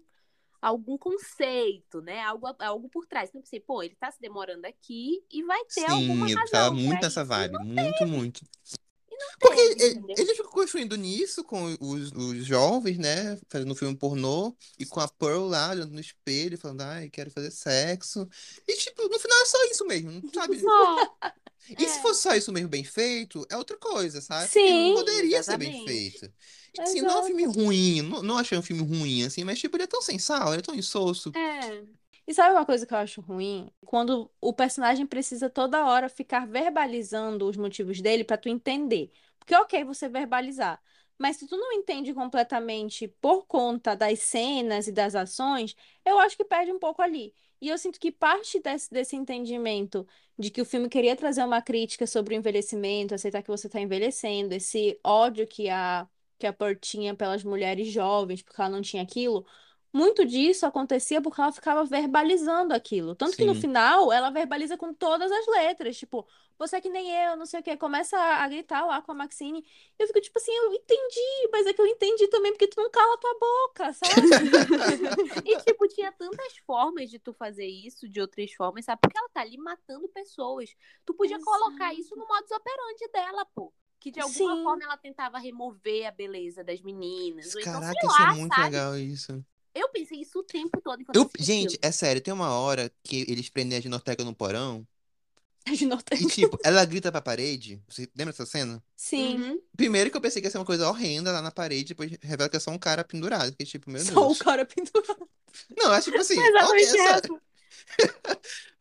algum 0.65 0.97
conceito, 0.97 2.01
né? 2.01 2.23
Algo, 2.23 2.47
algo 2.59 2.89
por 2.89 3.07
trás. 3.07 3.29
Então 3.29 3.41
eu 3.41 3.43
pensei, 3.45 3.61
pô, 3.61 3.83
ele 3.83 3.95
tá 3.95 4.11
se 4.11 4.21
demorando 4.21 4.67
aqui 4.67 5.23
e 5.31 5.43
vai 5.45 5.63
ter 5.67 5.85
alguma 5.85 6.27
Sim, 6.27 6.33
eu 6.33 6.39
razão 6.39 6.51
tava 6.53 6.75
pra 6.75 6.83
muito 6.83 7.03
nessa 7.03 7.21
isso. 7.21 7.29
vibe. 7.29 7.59
Muito, 7.59 8.07
muito. 8.07 8.41
E 9.11 9.39
Porque 9.39 9.61
ele, 9.61 10.05
ele 10.17 10.35
ficou 10.35 10.51
construindo 10.51 10.97
nisso 10.97 11.45
com 11.45 11.77
os, 11.81 12.11
os 12.13 12.47
jovens, 12.47 12.97
né? 12.97 13.39
Fazendo 13.49 13.75
filme 13.75 13.95
pornô. 13.95 14.57
E 14.79 14.87
com 14.87 15.01
a 15.01 15.09
Pearl 15.09 15.47
lá, 15.47 15.71
olhando 15.71 15.93
no 15.93 16.01
espelho, 16.01 16.59
falando, 16.59 16.81
ai, 16.81 17.11
quero 17.11 17.31
fazer 17.31 17.51
sexo. 17.51 18.27
E, 18.67 18.77
tipo, 18.77 19.07
no 19.07 19.19
final 19.19 19.39
é 19.43 19.45
só 19.45 19.65
isso 19.67 19.87
mesmo, 19.87 20.23
sabe? 20.33 20.59
Só. 20.65 21.17
E 21.79 21.89
se 21.89 21.99
É. 21.99 22.03
fosse 22.03 22.23
só 22.23 22.35
isso 22.35 22.53
mesmo 22.53 22.69
bem 22.69 22.85
feito, 22.85 23.47
é 23.51 23.57
outra 23.57 23.77
coisa, 23.79 24.21
sabe? 24.21 24.53
Sim, 24.53 24.93
poderia 24.93 25.43
ser 25.43 25.57
bem 25.57 25.73
exatamente. 25.73 25.85
feito. 25.85 26.33
E, 26.75 26.81
assim, 26.81 27.01
não 27.03 27.11
é 27.11 27.21
um 27.21 27.25
filme 27.25 27.45
ruim, 27.47 28.03
não, 28.03 28.23
não 28.23 28.39
achei 28.39 28.59
um 28.59 28.63
filme 28.63 28.83
ruim, 28.83 29.25
assim, 29.25 29.45
mas, 29.45 29.59
tipo, 29.61 29.77
ele 29.77 29.85
é 29.85 29.87
tão 29.87 30.03
sem 30.03 30.19
sal, 30.19 30.49
ele 30.53 30.61
é 30.61 30.63
tão 30.63 30.75
insosso. 30.75 31.37
É. 31.37 31.85
E 32.27 32.33
sabe 32.35 32.53
uma 32.55 32.65
coisa 32.65 32.87
que 32.87 32.95
eu 32.95 32.99
acho 32.99 33.21
ruim? 33.21 33.71
Quando 33.85 34.31
o 34.41 34.53
personagem 34.53 35.07
precisa 35.07 35.51
toda 35.51 35.85
hora 35.87 36.09
ficar 36.09 36.47
verbalizando 36.47 37.47
os 37.49 37.57
motivos 37.57 38.01
dele 38.01 38.25
pra 38.25 38.39
tu 38.39 38.49
entender. 38.49 39.11
Porque, 39.39 39.55
ok, 39.55 39.85
você 39.85 40.09
verbalizar. 40.09 40.81
Mas 41.19 41.37
se 41.37 41.47
tu 41.47 41.57
não 41.57 41.73
entende 41.73 42.13
completamente 42.15 43.09
por 43.21 43.47
conta 43.47 43.95
das 43.95 44.21
cenas 44.21 44.89
e 44.89 44.93
das 44.93 45.15
ações, 45.15 45.77
eu 46.05 46.19
acho 46.19 46.37
que 46.37 46.45
perde 46.45 46.73
um 46.73 46.79
pouco 46.79 47.03
ali. 47.03 47.35
E 47.65 47.69
eu 47.69 47.79
sinto 47.79 47.99
que 47.99 48.13
parte 48.13 48.61
desse, 48.61 48.91
desse 48.93 49.17
entendimento 49.17 50.07
de 50.39 50.51
que 50.51 50.61
o 50.61 50.67
filme 50.67 50.87
queria 50.87 51.17
trazer 51.17 51.43
uma 51.43 51.63
crítica 51.63 52.07
sobre 52.07 52.35
o 52.35 52.37
envelhecimento, 52.37 53.15
aceitar 53.15 53.43
que 53.43 53.49
você 53.49 53.69
está 53.69 53.81
envelhecendo, 53.81 54.53
esse 54.55 55.01
ódio 55.03 55.47
que 55.47 55.71
a, 55.71 56.07
que 56.39 56.47
a 56.47 56.53
Pearl 56.53 56.75
tinha 56.77 57.15
pelas 57.15 57.43
mulheres 57.43 57.89
jovens, 57.91 58.43
porque 58.43 58.61
ela 58.61 58.69
não 58.69 58.83
tinha 58.83 59.03
aquilo, 59.03 59.47
muito 59.95 60.25
disso 60.27 60.67
acontecia 60.67 61.23
porque 61.23 61.41
ela 61.41 61.53
ficava 61.53 61.85
verbalizando 61.85 62.75
aquilo. 62.75 63.15
Tanto 63.15 63.37
que 63.37 63.45
no 63.45 63.55
Sim. 63.55 63.61
final 63.61 64.13
ela 64.13 64.29
verbaliza 64.29 64.77
com 64.77 64.93
todas 64.93 65.31
as 65.31 65.47
letras, 65.47 65.97
tipo, 65.97 66.27
você 66.59 66.77
é 66.77 66.81
que 66.81 66.91
nem 66.91 67.09
eu, 67.25 67.37
não 67.37 67.47
sei 67.47 67.61
o 67.61 67.63
quê, 67.63 67.77
começa 67.77 68.19
a, 68.19 68.49
gritar 68.49 68.85
lá 68.85 69.01
com 69.01 69.13
a 69.13 69.15
Maxine. 69.15 69.65
Eu 69.97 70.09
fico 70.09 70.21
tipo 70.21 70.37
assim, 70.37 70.51
eu 70.51 70.75
entendi, 70.75 71.49
mas 71.53 71.65
é 71.67 71.73
que 71.73 71.81
eu 71.81 71.87
entendi 71.87 72.27
também 72.27 72.51
porque 72.51 72.67
tu 72.67 72.81
não 72.83 72.91
cala 72.91 73.17
tua 73.19 73.39
boca, 73.39 73.93
sabe? 73.93 74.15
E, 75.47 75.57
tipo, 75.59 75.87
tinha 75.89 76.11
tantas 76.11 76.57
formas 76.67 77.09
de 77.09 77.21
tu 77.21 77.33
fazer 77.33 77.67
isso, 77.67 78.09
de 78.09 78.21
outras 78.21 78.53
formas, 78.53 78.85
sabe? 78.85 79.01
Porque 79.01 79.17
ela 79.17 79.29
tá 79.29 79.43
ali 79.43 79.57
matando 79.57 80.09
pessoas. 80.09 80.75
Tu 81.05 81.15
podia 81.15 81.39
colocar 81.39 81.93
Exato. 81.93 82.01
isso 82.01 82.17
no 82.17 82.27
modus 82.27 82.51
operandi 82.51 83.09
dela, 83.13 83.45
pô. 83.55 83.73
Que 84.01 84.11
de 84.11 84.21
alguma 84.21 84.57
Sim. 84.57 84.65
forma 84.65 84.83
ela 84.83 84.97
tentava 84.97 85.39
remover 85.39 86.07
a 86.07 86.11
beleza 86.11 86.65
das 86.65 86.81
meninas. 86.81 87.55
Ou 87.55 87.61
então, 87.61 87.81
Caraca, 87.81 88.01
sei 88.01 88.09
isso 88.09 88.23
é 88.23 88.25
lá, 88.25 88.35
muito 88.35 88.55
sabe? 88.55 88.65
legal, 88.65 88.99
isso. 88.99 89.45
Eu 89.75 89.89
pensei 89.91 90.21
isso 90.21 90.39
o 90.39 90.43
tempo 90.45 90.81
todo 90.81 91.01
enquanto 91.03 91.17
Eu, 91.17 91.25
o 91.25 91.31
gente, 91.39 91.73
filme. 91.73 91.79
é 91.83 91.91
sério, 91.93 92.21
tem 92.23 92.33
uma 92.33 92.51
hora 92.59 92.93
que 93.03 93.25
eles 93.29 93.49
prendem 93.49 93.77
a 93.79 93.81
Ginoteca 93.81 94.25
no 94.25 94.35
porão 94.35 94.87
De 95.67 95.87
novo. 95.87 96.03
e, 96.13 96.27
tipo, 96.27 96.59
ela 96.63 96.85
grita 96.85 97.11
pra 97.11 97.23
parede. 97.23 97.83
Você 97.89 98.03
lembra 98.15 98.33
dessa 98.33 98.45
cena? 98.47 98.83
Sim, 98.97 99.37
Uhum. 99.41 99.61
Primeiro 99.77 100.11
que 100.11 100.17
eu 100.17 100.21
pensei 100.21 100.41
que 100.43 100.47
ia 100.47 100.51
ser 100.51 100.59
uma 100.59 100.65
coisa 100.65 100.89
horrenda 100.89 101.33
lá 101.33 101.41
na 101.41 101.51
parede, 101.51 101.89
depois 101.89 102.13
revela 102.23 102.49
que 102.51 102.57
é 102.57 102.61
só 102.61 102.71
um 102.71 102.79
cara 102.79 103.03
pendurado. 103.03 103.51
Fiquei 103.51 103.67
tipo, 103.67 103.91
meu 103.91 104.05
só 104.05 104.13
o 104.25 104.27
Deus. 104.29 104.39
cara 104.39 104.65
pendurado. 104.67 105.29
Não, 105.77 105.87
eu 105.87 105.93
acho 105.93 106.11
tipo 106.11 106.21
assim, 106.21 106.39
Exatamente 106.39 106.97
essa. 106.99 107.19
essa. 107.19 107.29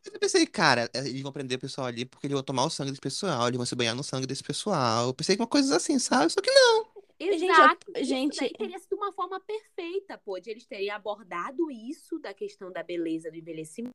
Mas 0.04 0.12
eu 0.14 0.20
pensei, 0.20 0.46
cara, 0.46 0.90
é, 0.92 0.98
eles 1.00 1.22
vão 1.22 1.32
prender 1.32 1.56
o 1.56 1.60
pessoal 1.60 1.86
ali 1.86 2.04
porque 2.04 2.26
eles 2.26 2.34
vão 2.34 2.42
tomar 2.42 2.64
o 2.64 2.70
sangue 2.70 2.90
desse 2.90 3.00
pessoal, 3.00 3.48
eles 3.48 3.56
vão 3.56 3.66
se 3.66 3.74
banhar 3.74 3.94
no 3.94 4.04
sangue 4.04 4.26
desse 4.26 4.42
pessoal. 4.42 5.06
Eu 5.08 5.14
pensei 5.14 5.36
que 5.36 5.42
uma 5.42 5.48
coisa 5.48 5.76
assim, 5.76 5.98
sabe? 5.98 6.32
Só 6.32 6.40
que 6.40 6.50
não. 6.50 6.93
Gente, 7.20 7.42
eu- 7.44 7.50
Exato. 7.50 7.92
Isso 7.96 8.04
gente- 8.04 8.40
daí 8.40 8.52
teria 8.52 8.78
sido 8.78 8.96
uma 8.96 9.12
forma 9.12 9.38
perfeita, 9.40 10.18
pô, 10.18 10.38
de 10.40 10.50
eles 10.50 10.66
terem 10.66 10.90
abordado 10.90 11.70
isso 11.70 12.18
da 12.18 12.34
questão 12.34 12.70
da 12.72 12.82
beleza 12.82 13.30
do 13.30 13.36
envelhecimento. 13.36 13.94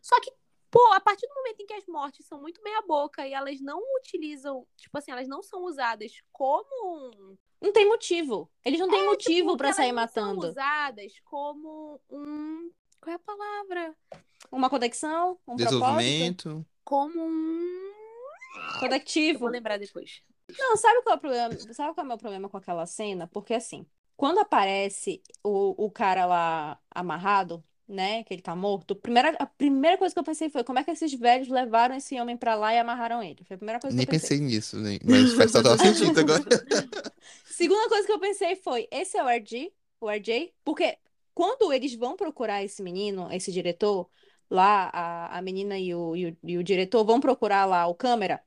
Só 0.00 0.20
que, 0.20 0.30
pô, 0.70 0.84
a 0.92 1.00
partir 1.00 1.26
do 1.26 1.34
momento 1.34 1.60
em 1.60 1.66
que 1.66 1.72
as 1.74 1.86
mortes 1.86 2.24
são 2.26 2.40
muito 2.40 2.62
meia 2.62 2.80
boca 2.82 3.26
e 3.26 3.32
elas 3.32 3.60
não 3.60 3.80
utilizam, 3.96 4.66
tipo 4.76 4.96
assim, 4.98 5.10
elas 5.10 5.26
não 5.26 5.42
são 5.42 5.64
usadas 5.64 6.12
como 6.32 6.68
um 7.20 7.36
Não 7.60 7.72
tem 7.72 7.86
motivo. 7.88 8.48
Eles 8.64 8.78
não 8.78 8.88
têm 8.88 9.04
motivo 9.04 9.48
tipo, 9.48 9.56
pra 9.56 9.70
que 9.70 9.74
sair 9.76 9.88
elas 9.88 10.02
não 10.02 10.08
são 10.14 10.34
matando. 10.36 10.48
usadas 10.48 11.20
como 11.24 12.00
um, 12.08 12.70
qual 13.00 13.12
é 13.12 13.16
a 13.16 13.18
palavra? 13.18 13.96
Uma 14.52 14.70
conexão, 14.70 15.32
um 15.32 15.56
propósito 15.56 15.64
Desenvolvimento. 15.70 16.66
Como 16.84 17.20
um, 17.20 17.92
eu 18.74 18.78
conectivo. 18.80 19.40
vou 19.40 19.48
lembrar 19.48 19.76
depois. 19.78 20.22
Não, 20.56 20.76
sabe 20.76 21.02
qual 21.02 21.14
é 21.14 21.16
o 21.18 21.20
problema? 21.20 21.54
Sabe 21.74 21.94
qual 21.94 22.02
é 22.04 22.06
o 22.06 22.08
meu 22.08 22.18
problema 22.18 22.48
com 22.48 22.56
aquela 22.56 22.86
cena? 22.86 23.26
Porque 23.28 23.54
assim, 23.54 23.86
quando 24.16 24.38
aparece 24.40 25.22
o, 25.42 25.84
o 25.86 25.90
cara 25.90 26.26
lá 26.26 26.80
amarrado, 26.90 27.64
né? 27.86 28.24
Que 28.24 28.34
ele 28.34 28.42
tá 28.42 28.54
morto, 28.56 28.94
primeira, 28.96 29.30
a 29.38 29.46
primeira 29.46 29.96
coisa 29.98 30.14
que 30.14 30.18
eu 30.18 30.24
pensei 30.24 30.50
foi 30.50 30.64
como 30.64 30.78
é 30.78 30.84
que 30.84 30.90
esses 30.90 31.12
velhos 31.14 31.48
levaram 31.48 31.94
esse 31.94 32.18
homem 32.20 32.36
pra 32.36 32.54
lá 32.54 32.74
e 32.74 32.78
amarraram 32.78 33.22
ele? 33.22 33.44
Foi 33.44 33.54
a 33.54 33.58
primeira 33.58 33.80
coisa 33.80 33.96
que 33.96 34.00
Nem 34.00 34.02
eu 34.02 34.06
pensei. 34.06 34.30
pensei 34.30 34.38
nisso, 34.40 34.78
né? 34.78 34.98
mas 35.04 35.32
faz 35.32 35.52
total 35.52 35.76
sentido 35.78 36.20
agora. 36.20 36.44
Segunda 37.48 37.88
coisa 37.88 38.06
que 38.06 38.12
eu 38.12 38.20
pensei 38.20 38.56
foi, 38.56 38.88
esse 38.90 39.16
é 39.16 39.22
o 39.24 39.28
RG, 39.28 39.72
o 40.00 40.10
RJ, 40.10 40.54
porque 40.64 40.98
quando 41.34 41.72
eles 41.72 41.94
vão 41.94 42.16
procurar 42.16 42.62
esse 42.62 42.82
menino, 42.82 43.28
esse 43.32 43.50
diretor, 43.52 44.08
lá, 44.50 44.90
a, 44.92 45.38
a 45.38 45.42
menina 45.42 45.78
e 45.78 45.94
o, 45.94 46.14
e 46.16 46.26
o, 46.28 46.36
e 46.44 46.58
o 46.58 46.62
diretor 46.64 47.04
vão 47.04 47.20
procurar 47.20 47.64
lá 47.66 47.86
o 47.86 47.94
câmera, 47.94 48.42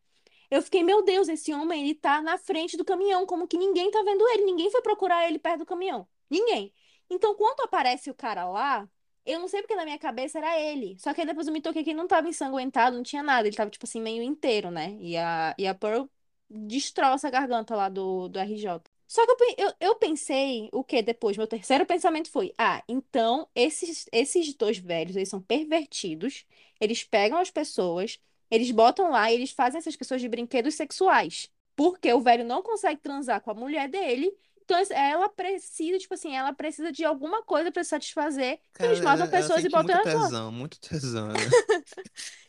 eu 0.52 0.62
fiquei, 0.62 0.84
meu 0.84 1.04
Deus, 1.04 1.30
esse 1.30 1.54
homem, 1.54 1.84
ele 1.84 1.96
tá 1.96 2.22
na 2.22 2.38
frente 2.38 2.78
do 2.78 2.86
caminhão, 2.86 3.26
como 3.26 3.48
que 3.48 3.58
ninguém 3.58 3.90
tá 3.92 4.04
vendo 4.04 4.28
ele, 4.30 4.44
ninguém 4.46 4.70
foi 4.72 4.82
procurar 4.82 5.28
ele 5.28 5.40
perto 5.40 5.60
do 5.60 5.66
caminhão, 5.66 6.08
ninguém. 6.30 6.74
Então, 7.10 7.36
quando 7.36 7.62
aparece 7.62 8.10
o 8.12 8.14
cara 8.16 8.46
lá, 8.50 8.90
eu 9.26 9.40
não 9.40 9.48
sei 9.48 9.62
porque 9.62 9.76
na 9.76 9.86
minha 9.86 10.00
cabeça 10.00 10.40
era 10.40 10.60
ele, 10.60 10.98
só 11.00 11.14
que 11.14 11.22
aí 11.22 11.28
depois 11.28 11.48
eu 11.48 11.54
me 11.54 11.62
toquei 11.62 11.84
que 11.84 11.92
ele 11.92 11.98
não 11.98 12.08
tava 12.08 12.28
ensanguentado, 12.30 12.96
não 12.98 13.04
tinha 13.04 13.24
nada, 13.24 13.48
ele 13.48 13.56
tava, 13.56 13.70
tipo 13.70 13.86
assim, 13.86 14.02
meio 14.02 14.22
inteiro, 14.24 14.72
né, 14.72 14.98
e 15.00 15.18
a, 15.18 15.56
e 15.58 15.68
a 15.68 15.74
Pearl 15.76 16.06
destroça 16.50 17.28
a 17.28 17.32
garganta 17.32 17.76
lá 17.76 17.90
do, 17.90 18.28
do 18.28 18.40
RJ. 18.40 18.82
Só 19.08 19.26
que 19.26 19.32
eu, 19.32 19.68
eu, 19.68 19.74
eu 19.80 19.96
pensei, 19.96 20.70
o 20.72 20.84
que 20.84 21.02
depois? 21.02 21.36
Meu 21.38 21.48
terceiro 21.48 21.86
pensamento 21.86 22.30
foi: 22.32 22.54
ah, 22.58 22.82
então 22.88 23.48
esses, 23.54 24.06
esses 24.12 24.54
dois 24.54 24.78
velhos, 24.78 25.16
eles 25.16 25.30
são 25.30 25.42
pervertidos, 25.42 26.46
eles 26.80 27.04
pegam 27.04 27.38
as 27.38 27.52
pessoas, 27.52 28.20
eles 28.52 28.72
botam 28.72 29.10
lá 29.12 29.32
e 29.32 29.36
eles 29.36 29.52
fazem 29.52 29.80
essas 29.80 29.96
pessoas 29.96 30.22
de 30.22 30.30
brinquedos 30.30 30.76
sexuais. 30.76 31.50
Porque 31.76 32.14
o 32.14 32.22
velho 32.22 32.46
não 32.46 32.62
consegue 32.62 33.02
transar 33.02 33.42
com 33.42 33.52
a 33.52 33.56
mulher 33.56 33.90
dele, 33.90 34.32
então 34.64 34.78
ela 34.92 35.30
precisa, 35.30 35.98
tipo 35.98 36.14
assim, 36.14 36.36
ela 36.36 36.54
precisa 36.54 36.92
de 36.92 37.04
alguma 37.06 37.44
coisa 37.44 37.72
pra 37.72 37.84
satisfazer. 37.84 38.60
Então 38.76 38.90
eles 38.90 39.00
Cara, 39.00 39.02
matam 39.02 39.28
ela, 39.28 39.32
ela 39.36 39.50
pessoas 39.50 39.64
e 39.66 39.70
sente 39.70 39.70
botam 39.70 39.96
muito 39.96 40.08
elas 40.08 40.14
lá. 40.14 40.30
tesão, 40.30 40.52
muito 40.52 40.80
tesão. 40.80 41.30
né? 41.30 41.56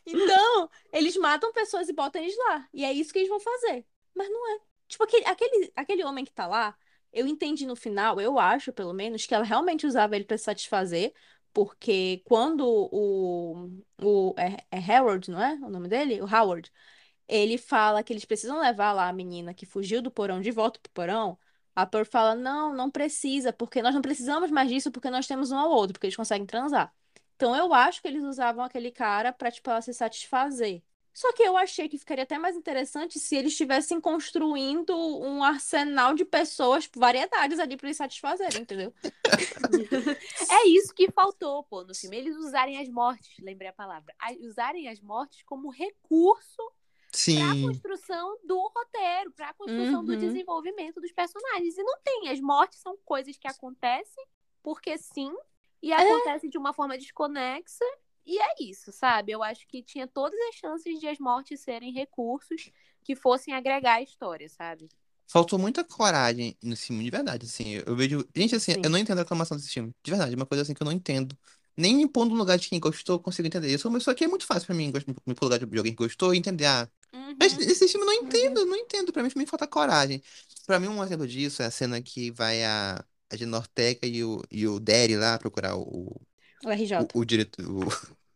Então, 0.06 0.68
eles 0.92 1.16
matam 1.16 1.52
pessoas 1.52 1.88
e 1.88 1.92
botam 1.92 2.22
eles 2.22 2.36
lá. 2.36 2.68
E 2.72 2.84
é 2.84 2.92
isso 2.92 3.12
que 3.12 3.18
eles 3.20 3.28
vão 3.28 3.40
fazer. 3.40 3.86
Mas 4.14 4.28
não 4.28 4.56
é. 4.56 4.60
Tipo, 4.88 5.04
aquele, 5.04 5.24
aquele, 5.26 5.72
aquele 5.76 6.04
homem 6.04 6.24
que 6.24 6.32
tá 6.32 6.46
lá, 6.46 6.76
eu 7.12 7.26
entendi 7.26 7.66
no 7.66 7.76
final, 7.76 8.20
eu 8.20 8.38
acho, 8.38 8.72
pelo 8.72 8.92
menos, 8.92 9.26
que 9.26 9.34
ela 9.34 9.44
realmente 9.44 9.86
usava 9.86 10.16
ele 10.16 10.26
se 10.30 10.38
satisfazer. 10.38 11.14
Porque 11.52 12.22
quando 12.24 12.66
o, 12.66 13.70
o 14.02 14.34
é, 14.38 14.64
é 14.70 14.78
Harold, 14.78 15.30
não 15.30 15.42
é 15.42 15.54
o 15.56 15.68
nome 15.70 15.88
dele? 15.88 16.20
O 16.22 16.24
Howard, 16.26 16.72
ele 17.28 17.58
fala 17.58 18.02
que 18.02 18.12
eles 18.12 18.24
precisam 18.24 18.60
levar 18.60 18.92
lá 18.92 19.08
a 19.08 19.12
menina 19.12 19.54
que 19.54 19.66
fugiu 19.66 20.02
do 20.02 20.10
porão 20.10 20.40
de 20.40 20.50
volta 20.50 20.80
pro 20.80 20.92
porão. 20.92 21.38
A 21.74 21.86
Pearl 21.86 22.04
fala, 22.06 22.34
não, 22.34 22.74
não 22.74 22.90
precisa, 22.90 23.52
porque 23.52 23.82
nós 23.82 23.94
não 23.94 24.02
precisamos 24.02 24.50
mais 24.50 24.68
disso, 24.68 24.90
porque 24.92 25.10
nós 25.10 25.26
temos 25.26 25.50
um 25.50 25.58
ao 25.58 25.70
outro, 25.70 25.94
porque 25.94 26.06
eles 26.06 26.16
conseguem 26.16 26.46
transar. 26.46 26.94
Então 27.36 27.56
eu 27.56 27.72
acho 27.74 28.02
que 28.02 28.08
eles 28.08 28.22
usavam 28.24 28.64
aquele 28.64 28.90
cara 28.90 29.32
pra, 29.32 29.50
tipo, 29.50 29.70
ela 29.70 29.82
se 29.82 29.92
satisfazer. 29.94 30.82
Só 31.14 31.32
que 31.32 31.42
eu 31.42 31.56
achei 31.56 31.88
que 31.88 31.98
ficaria 31.98 32.24
até 32.24 32.38
mais 32.38 32.56
interessante 32.56 33.18
se 33.18 33.36
eles 33.36 33.52
estivessem 33.52 34.00
construindo 34.00 34.96
um 34.96 35.44
arsenal 35.44 36.14
de 36.14 36.24
pessoas, 36.24 36.88
variedades 36.94 37.58
ali 37.58 37.76
pra 37.76 37.88
eles 37.88 37.96
satisfazerem, 37.98 38.62
entendeu? 38.62 38.92
É 40.50 40.68
isso 40.68 40.94
que 40.94 41.10
faltou, 41.10 41.64
pô, 41.64 41.84
no 41.84 41.94
filme. 41.94 42.16
Eles 42.16 42.36
usarem 42.36 42.78
as 42.78 42.88
mortes, 42.88 43.36
lembrei 43.40 43.68
a 43.68 43.72
palavra. 43.72 44.14
Usarem 44.40 44.88
as 44.88 45.00
mortes 45.00 45.42
como 45.44 45.70
recurso 45.70 46.62
para 47.36 47.52
a 47.52 47.60
construção 47.66 48.38
do 48.44 48.58
roteiro, 48.74 49.32
para 49.32 49.50
a 49.50 49.54
construção 49.54 50.04
do 50.04 50.12
Uhum. 50.12 50.18
desenvolvimento 50.18 51.00
dos 51.00 51.12
personagens. 51.12 51.76
E 51.76 51.82
não 51.82 51.98
tem. 52.02 52.28
As 52.28 52.40
mortes 52.40 52.80
são 52.80 52.96
coisas 53.04 53.36
que 53.36 53.48
acontecem 53.48 54.24
porque 54.62 54.96
sim, 54.98 55.34
e 55.82 55.92
acontecem 55.92 56.48
de 56.48 56.56
uma 56.58 56.72
forma 56.72 56.96
desconexa. 56.96 57.84
E 58.24 58.38
é 58.40 58.54
isso, 58.60 58.92
sabe? 58.92 59.32
Eu 59.32 59.42
acho 59.42 59.66
que 59.66 59.82
tinha 59.82 60.06
todas 60.06 60.38
as 60.48 60.54
chances 60.54 60.98
de 61.00 61.08
as 61.08 61.18
mortes 61.18 61.60
serem 61.60 61.92
recursos 61.92 62.70
que 63.04 63.16
fossem 63.16 63.52
agregar 63.54 63.94
a 63.94 64.02
história, 64.02 64.48
sabe? 64.48 64.88
Faltou 65.26 65.58
muita 65.58 65.82
coragem 65.82 66.56
nesse 66.62 66.88
filme, 66.88 67.04
de 67.04 67.10
verdade, 67.10 67.46
assim. 67.46 67.82
Eu 67.86 67.96
vejo. 67.96 68.26
Gente, 68.36 68.54
assim, 68.54 68.72
Sim. 68.72 68.82
eu 68.84 68.90
não 68.90 68.98
entendo 68.98 69.18
a 69.18 69.22
reclamação 69.22 69.56
desse 69.56 69.70
filme. 69.70 69.94
De 70.02 70.10
verdade, 70.10 70.34
é 70.34 70.36
uma 70.36 70.44
coisa 70.46 70.62
assim 70.62 70.74
que 70.74 70.82
eu 70.82 70.84
não 70.84 70.92
entendo. 70.92 71.36
Nem 71.76 71.96
me 71.96 72.06
pondo 72.06 72.30
no 72.32 72.36
lugar 72.36 72.58
de 72.58 72.68
quem 72.68 72.78
gostou, 72.78 73.16
eu 73.16 73.20
consigo 73.20 73.48
entender. 73.48 73.72
Isso, 73.72 73.94
isso 73.96 74.10
aqui 74.10 74.24
é 74.24 74.28
muito 74.28 74.44
fácil 74.44 74.66
pra 74.66 74.74
mim, 74.74 74.92
me 75.26 75.34
pôr 75.34 75.46
no 75.46 75.54
lugar 75.54 75.58
de 75.66 75.78
alguém 75.78 75.92
que 75.94 75.96
gostou 76.04 76.34
e 76.34 76.38
entender. 76.38 76.66
Ah, 76.66 76.88
Uhum. 77.14 77.36
mas 77.40 77.56
esse 77.58 77.88
filme 77.88 78.04
eu 78.06 78.06
não 78.06 78.12
entendo, 78.14 78.60
eu 78.60 78.66
não 78.66 78.76
entendo. 78.76 79.12
Pra 79.12 79.22
mim, 79.22 79.30
me 79.36 79.46
falta 79.46 79.66
coragem. 79.66 80.22
Pra 80.66 80.78
mim, 80.78 80.88
um 80.88 81.02
exemplo 81.02 81.26
disso 81.26 81.62
é 81.62 81.66
a 81.66 81.70
cena 81.70 82.00
que 82.02 82.30
vai 82.30 82.62
a, 82.64 83.02
a 83.30 83.36
Gina 83.36 83.56
Ortega 83.56 84.06
e 84.06 84.22
o, 84.24 84.42
e 84.50 84.66
o 84.66 84.78
Derry 84.78 85.16
lá 85.16 85.38
procurar 85.38 85.76
o, 85.76 86.20
O 86.64 86.70
RJ. 86.70 87.08
o, 87.14 87.20
o 87.20 87.24
diretor, 87.24 87.64
o, 87.68 87.88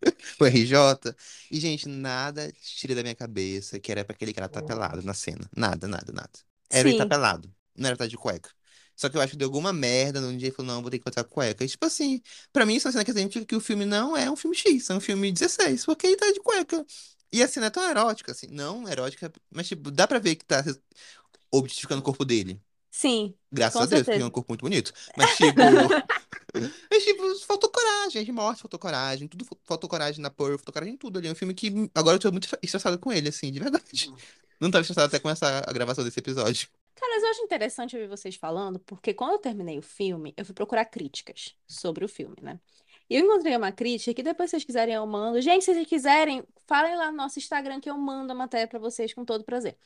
o 0.40 0.46
RJ. 0.46 1.14
E, 1.50 1.60
gente, 1.60 1.88
nada 1.88 2.52
tira 2.60 2.94
da 2.94 3.02
minha 3.02 3.14
cabeça 3.14 3.78
que 3.78 3.90
era 3.90 4.04
pra 4.04 4.14
aquele 4.14 4.32
cara 4.32 4.46
estar 4.46 4.62
pelado 4.62 5.02
na 5.02 5.14
cena. 5.14 5.48
Nada, 5.56 5.86
nada, 5.88 6.12
nada. 6.12 6.30
Era 6.70 6.88
ele 6.88 6.98
tá 6.98 7.04
Sim. 7.04 7.08
pelado. 7.08 7.54
Não 7.76 7.86
era 7.86 7.94
estar 7.94 8.06
de 8.06 8.16
cueca. 8.16 8.50
Só 8.96 9.08
que 9.10 9.16
eu 9.16 9.20
acho 9.20 9.32
que 9.32 9.36
deu 9.36 9.46
alguma 9.46 9.72
merda 9.72 10.20
num 10.20 10.36
dia 10.36 10.48
e 10.48 10.50
falou, 10.50 10.72
não, 10.72 10.80
vou 10.82 10.90
ter 10.90 10.98
que 10.98 11.04
botar 11.04 11.22
cueca. 11.24 11.62
E, 11.64 11.68
tipo 11.68 11.84
assim, 11.84 12.22
pra 12.52 12.64
mim, 12.64 12.76
isso 12.76 12.88
é 12.88 12.88
uma 12.88 12.92
cena 12.92 13.04
que 13.04 13.12
significa 13.12 13.44
que 13.44 13.54
o 13.54 13.60
filme 13.60 13.84
não 13.84 14.16
é 14.16 14.30
um 14.30 14.36
filme 14.36 14.56
X, 14.56 14.88
é 14.88 14.94
um 14.94 15.00
filme 15.00 15.30
16, 15.30 15.84
porque 15.84 16.06
ele 16.06 16.16
tá 16.16 16.30
de 16.32 16.40
cueca. 16.40 16.84
E 17.30 17.42
a 17.42 17.48
cena 17.48 17.66
é 17.66 17.70
tão 17.70 17.82
erótica, 17.88 18.32
assim, 18.32 18.46
não 18.50 18.88
erótica, 18.88 19.30
mas, 19.50 19.68
tipo, 19.68 19.90
dá 19.90 20.06
pra 20.06 20.18
ver 20.18 20.36
que 20.36 20.44
tá 20.46 20.64
objetificando 21.50 22.00
o 22.00 22.04
corpo 22.04 22.24
dele. 22.24 22.60
Sim, 22.90 23.34
Graças 23.52 23.80
a 23.82 23.86
Deus, 23.86 24.02
porque 24.02 24.10
é 24.12 24.14
certeza. 24.14 24.26
um 24.26 24.30
corpo 24.30 24.52
muito 24.52 24.62
bonito. 24.62 24.92
Mas, 25.16 25.36
tipo, 25.36 25.60
Mas, 26.90 27.04
tipo, 27.04 27.34
faltou 27.46 27.70
coragem, 27.70 28.24
de 28.24 28.32
morte 28.32 28.62
faltou 28.62 28.78
coragem, 28.78 29.28
tudo 29.28 29.44
fa- 29.44 29.56
faltou 29.64 29.88
coragem 29.88 30.20
na 30.22 30.30
Pearl, 30.30 30.56
faltou 30.56 30.72
coragem 30.72 30.94
em 30.94 30.96
tudo 30.96 31.18
ali. 31.18 31.28
É 31.28 31.32
um 31.32 31.34
filme 31.34 31.54
que 31.54 31.90
agora 31.94 32.16
eu 32.16 32.20
tô 32.20 32.30
muito 32.30 32.48
estressado 32.62 32.98
com 32.98 33.12
ele, 33.12 33.28
assim, 33.28 33.50
de 33.50 33.58
verdade. 33.58 34.12
Não 34.60 34.70
tava 34.70 34.82
estressado 34.82 35.06
até 35.06 35.18
começar 35.18 35.64
a 35.68 35.72
gravação 35.72 36.04
desse 36.04 36.18
episódio. 36.18 36.68
Cara, 36.94 37.12
mas 37.14 37.22
eu 37.22 37.28
acho 37.30 37.42
interessante 37.42 37.94
ouvir 37.94 38.08
vocês 38.08 38.36
falando, 38.36 38.78
porque 38.80 39.12
quando 39.12 39.32
eu 39.32 39.38
terminei 39.38 39.78
o 39.78 39.82
filme, 39.82 40.32
eu 40.36 40.44
fui 40.46 40.54
procurar 40.54 40.86
críticas 40.86 41.54
sobre 41.66 42.04
o 42.04 42.08
filme, 42.08 42.36
né? 42.40 42.58
E 43.08 43.16
eu 43.16 43.24
encontrei 43.24 43.56
uma 43.56 43.70
crítica 43.70 44.12
que 44.14 44.22
depois, 44.22 44.50
se 44.50 44.52
vocês 44.52 44.64
quiserem, 44.64 44.94
eu 44.94 45.06
mando. 45.06 45.40
Gente, 45.40 45.64
se 45.64 45.72
vocês 45.72 45.86
quiserem, 45.86 46.42
falem 46.66 46.96
lá 46.96 47.10
no 47.10 47.16
nosso 47.16 47.38
Instagram 47.38 47.80
que 47.80 47.88
eu 47.88 47.96
mando 47.96 48.32
a 48.32 48.34
matéria 48.34 48.66
pra 48.66 48.78
vocês 48.78 49.14
com 49.14 49.24
todo 49.24 49.44
prazer. 49.44 49.76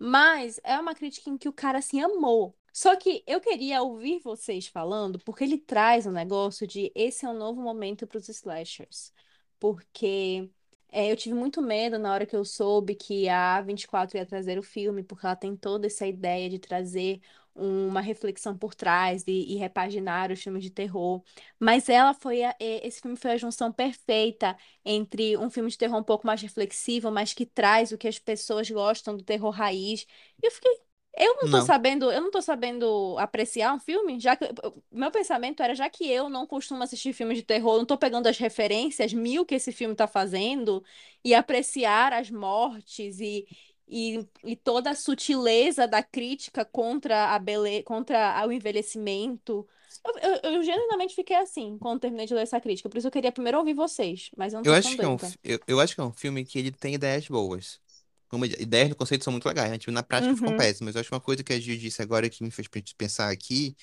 Mas 0.00 0.58
é 0.64 0.78
uma 0.80 0.94
crítica 0.94 1.28
em 1.28 1.36
que 1.36 1.48
o 1.48 1.52
cara 1.52 1.78
assim 1.78 2.00
amou. 2.00 2.56
Só 2.72 2.96
que 2.96 3.22
eu 3.26 3.40
queria 3.40 3.82
ouvir 3.82 4.20
vocês 4.20 4.66
falando, 4.66 5.18
porque 5.20 5.44
ele 5.44 5.58
traz 5.58 6.06
um 6.06 6.12
negócio 6.12 6.66
de 6.66 6.90
esse 6.94 7.26
é 7.26 7.28
um 7.28 7.36
novo 7.36 7.60
momento 7.60 8.06
para 8.06 8.16
os 8.18 8.28
slashers. 8.28 9.12
Porque 9.58 10.50
é, 10.90 11.12
eu 11.12 11.16
tive 11.16 11.34
muito 11.34 11.60
medo 11.60 11.98
na 11.98 12.12
hora 12.14 12.24
que 12.26 12.34
eu 12.34 12.44
soube 12.46 12.94
que 12.94 13.28
a 13.28 13.58
A24 13.62 14.14
ia 14.16 14.24
trazer 14.26 14.58
o 14.58 14.62
filme, 14.62 15.02
porque 15.02 15.26
ela 15.26 15.36
tem 15.36 15.54
toda 15.54 15.86
essa 15.86 16.06
ideia 16.06 16.48
de 16.48 16.58
trazer 16.58 17.20
uma 17.54 18.00
reflexão 18.00 18.56
por 18.56 18.74
trás 18.74 19.24
e, 19.26 19.54
e 19.54 19.56
repaginar 19.56 20.30
os 20.32 20.42
filmes 20.42 20.62
de 20.62 20.70
terror. 20.70 21.22
Mas 21.58 21.88
ela 21.88 22.14
foi 22.14 22.42
a- 22.44 22.54
esse 22.60 23.00
filme 23.00 23.16
foi 23.16 23.32
a 23.32 23.36
junção 23.36 23.72
perfeita 23.72 24.56
entre 24.84 25.36
um 25.36 25.50
filme 25.50 25.70
de 25.70 25.78
terror 25.78 25.98
um 25.98 26.04
pouco 26.04 26.26
mais 26.26 26.40
reflexivo, 26.42 27.10
mas 27.10 27.32
que 27.34 27.46
traz 27.46 27.92
o 27.92 27.98
que 27.98 28.08
as 28.08 28.18
pessoas 28.18 28.70
gostam 28.70 29.16
do 29.16 29.24
terror 29.24 29.50
raiz. 29.50 30.06
E 30.42 30.46
eu 30.46 30.50
fiquei 30.50 30.70
eu 31.18 31.34
não 31.36 31.48
tô 31.48 31.60
Não. 31.60 31.60
sabendo, 31.60 32.10
eu 32.10 32.20
não 32.20 32.30
tô 32.30 32.40
sabendo 32.40 33.16
apreciar 33.18 33.74
um 33.74 33.80
filme, 33.80 34.18
já 34.20 34.36
que 34.36 34.44
meu 34.90 35.10
pensamento 35.10 35.62
era, 35.62 35.74
já 35.74 35.90
que 35.90 36.08
eu 36.08 36.28
não 36.28 36.46
costumo 36.46 36.82
assistir 36.82 37.12
filmes 37.12 37.36
de 37.38 37.42
terror, 37.44 37.78
não 37.78 37.84
tô 37.84 37.98
pegando 37.98 38.28
as 38.28 38.38
referências 38.38 39.12
mil 39.12 39.44
que 39.44 39.56
esse 39.56 39.72
filme 39.72 39.94
tá 39.94 40.06
fazendo 40.06 40.82
e 41.24 41.34
apreciar 41.34 42.12
as 42.12 42.30
mortes 42.30 43.18
e, 43.20 43.46
e, 43.90 44.28
e 44.44 44.56
toda 44.56 44.90
a 44.90 44.94
sutileza 44.94 45.86
da 45.88 46.02
crítica 46.02 46.64
contra 46.64 47.34
a 47.34 47.38
bele, 47.38 47.82
contra 47.82 48.46
o 48.46 48.52
envelhecimento. 48.52 49.66
Eu, 50.04 50.14
eu, 50.44 50.52
eu 50.56 50.62
genuinamente 50.62 51.14
fiquei 51.14 51.36
assim 51.36 51.78
quando 51.78 52.00
terminei 52.00 52.26
de 52.26 52.34
ler 52.34 52.42
essa 52.42 52.60
crítica, 52.60 52.88
por 52.88 52.98
isso 52.98 53.06
eu 53.08 53.10
queria 53.12 53.32
primeiro 53.32 53.58
ouvir 53.58 53.74
vocês, 53.74 54.30
mas 54.36 54.52
eu 54.54 54.60
não 54.60 54.64
Eu 54.64 54.74
acho 54.74 54.98
que 54.98 55.04
é 55.04 55.08
um, 55.08 55.16
eu, 55.42 55.58
eu 55.66 55.80
acho 55.80 55.94
que 55.94 56.00
é 56.00 56.04
um 56.04 56.12
filme 56.12 56.44
que 56.44 56.58
ele 56.58 56.70
tem 56.70 56.94
ideias 56.94 57.26
boas. 57.28 57.80
Como 58.28 58.44
ide- 58.44 58.62
ideias 58.62 58.88
no 58.90 58.94
conceito 58.96 59.24
são 59.24 59.32
muito 59.32 59.46
legais, 59.48 59.70
né? 59.70 59.78
Tipo, 59.78 59.90
na 59.92 60.02
prática 60.02 60.34
ficam 60.36 60.52
Uhum. 60.52 60.54
péssimas. 60.54 60.94
Eu 60.94 61.00
acho 61.00 61.08
que 61.08 61.14
uma 61.14 61.20
coisa 61.20 61.42
que 61.42 61.52
a 61.52 61.58
Gil 61.60 61.76
disse 61.78 62.02
agora 62.02 62.28
que 62.30 62.42
me 62.44 62.50
fez 62.50 62.68
pe- 62.68 62.84
pensar 62.96 63.30
aqui 63.30 63.74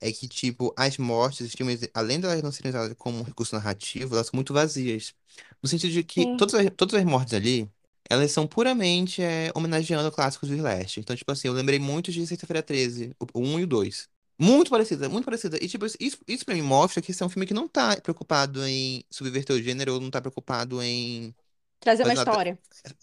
é 0.00 0.12
que, 0.12 0.28
tipo, 0.28 0.74
as 0.76 0.98
mortes, 0.98 1.46
os 1.48 1.54
filmes, 1.54 1.88
além 1.94 2.20
de 2.20 2.26
elas 2.26 2.42
não 2.42 2.52
serem 2.52 2.70
usadas 2.70 2.96
como 2.98 3.22
recurso 3.24 3.54
narrativo, 3.56 4.14
elas 4.16 4.28
são 4.28 4.36
muito 4.36 4.54
vazias. 4.54 5.14
No 5.62 5.68
sentido 5.68 5.92
de 5.92 6.04
que 6.04 6.26
Sim. 6.26 6.36
todas 6.36 6.54
as, 6.54 6.70
todas 6.76 6.94
as 6.96 7.04
mortes 7.06 7.34
ali, 7.34 7.70
elas 8.08 8.32
são 8.32 8.46
puramente 8.46 9.22
é, 9.22 9.50
homenageando 9.54 10.10
clássicos 10.12 10.48
do 10.48 10.54
Slash. 10.56 11.00
Então, 11.00 11.14
tipo 11.16 11.30
assim, 11.32 11.48
eu 11.48 11.54
lembrei 11.54 11.78
muito 11.78 12.10
de 12.12 12.26
Sexta-feira 12.26 12.62
13, 12.62 13.14
o 13.34 13.40
1 13.40 13.60
e 13.60 13.64
o 13.64 13.66
2. 13.66 14.08
Muito 14.40 14.70
parecida, 14.70 15.08
muito 15.08 15.24
parecida. 15.24 15.58
E, 15.62 15.68
tipo, 15.68 15.84
isso, 15.86 16.18
isso 16.28 16.44
pra 16.44 16.54
mim 16.54 16.62
mostra 16.62 17.02
que 17.02 17.10
esse 17.10 17.22
é 17.22 17.26
um 17.26 17.28
filme 17.28 17.46
que 17.46 17.54
não 17.54 17.68
tá 17.68 18.00
preocupado 18.00 18.64
em 18.66 19.04
subverter 19.10 19.56
o 19.56 19.62
gênero, 19.62 19.94
ou 19.94 20.00
não 20.00 20.10
tá 20.10 20.20
preocupado 20.20 20.80
em 20.82 21.34
Trazer 21.80 22.04
uma 22.04 22.12
fazer 22.12 22.16
nada, 22.16 22.30
história. 22.30 22.58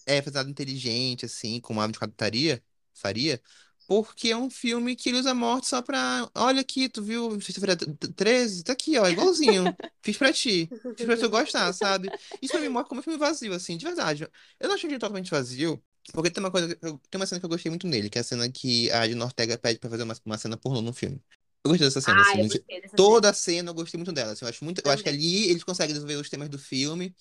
é, 0.05 0.21
fazer 0.21 0.37
nada 0.37 0.49
inteligente, 0.49 1.25
assim, 1.25 1.59
como 1.61 1.79
a 1.81 1.85
A24 1.85 2.15
faria, 2.17 2.63
faria, 2.93 3.41
porque 3.88 4.30
é 4.30 4.38
um 4.38 4.50
filme 4.50 4.95
que 4.95 5.10
ele 5.10 5.19
usa 5.19 5.32
a 5.32 5.36
morte 5.36 5.67
só 5.67 5.82
pra. 5.82 6.30
Olha 6.36 6.62
aqui, 6.62 6.89
tu 6.89 7.02
viu 7.04 7.39
Sexta-feira 7.41 7.76
13? 8.15 8.63
Tá 8.63 8.74
aqui, 8.74 8.98
ó, 8.98 9.08
igualzinho. 9.08 9.63
Fiz 10.02 10.17
pra 10.17 10.32
ti. 10.34 10.67
Fiz 10.98 11.06
pra 11.06 11.17
tu 11.17 11.30
gostar, 11.30 11.71
sabe? 11.74 12.10
Isso 12.41 12.52
pra 12.52 12.62
mim 12.62 12.69
mostra 12.69 12.89
como 12.89 13.00
um 13.00 13.04
filme 13.04 13.19
vazio, 13.19 13.54
assim, 13.54 13.78
de 13.78 13.86
verdade. 13.86 14.28
Eu 14.60 14.67
não 14.67 14.76
achei 14.76 14.89
ele 14.89 14.98
totalmente 15.00 15.30
vazio, 15.32 15.82
porque 16.13 16.30
tem 16.32 16.43
uma 16.43 16.52
coisa. 16.52 16.78
eu- 16.82 17.00
Tem 17.10 17.19
uma 17.19 17.26
cena 17.26 17.39
que 17.39 17.45
eu 17.45 17.50
gostei 17.50 17.69
muito 17.69 17.88
nele, 17.88 18.10
que 18.10 18.17
é 18.17 18.21
a 18.21 18.24
cena 18.24 18.50
que 18.52 18.89
a 18.91 19.08
Gina 19.08 19.26
Ortega 19.26 19.58
pede 19.58 19.80
pra 19.80 19.89
fazer 19.89 20.04
uma, 20.04 20.15
uma 20.26 20.38
cena 20.38 20.58
pornô 20.58 20.82
no 20.82 20.93
filme. 20.93 21.21
Eu 21.63 21.69
gostei 21.71 21.88
dessa 21.88 22.02
cena, 22.02 22.19
Ah, 22.19 22.21
assim. 22.21 22.41
gostei 22.43 22.62
dessa 22.82 22.82
cena 22.89 22.98
Toda 22.98 23.30
a 23.30 23.34
cena 23.34 23.69
eu 23.71 23.74
gostei 23.74 23.98
muito 23.98 24.12
dela. 24.12 24.32
assim, 24.34 24.45
eu 24.45 24.50
acho 24.50 24.63
muito, 24.63 24.82
eu 24.86 24.91
acho 24.91 25.02
que 25.04 25.10
ali 25.10 25.50
eles 25.50 25.63
conseguem 25.63 25.93
desenvolver 25.93 26.21
os 26.21 26.30
temas 26.30 26.48
do 26.50 26.60
filme. 26.60 27.15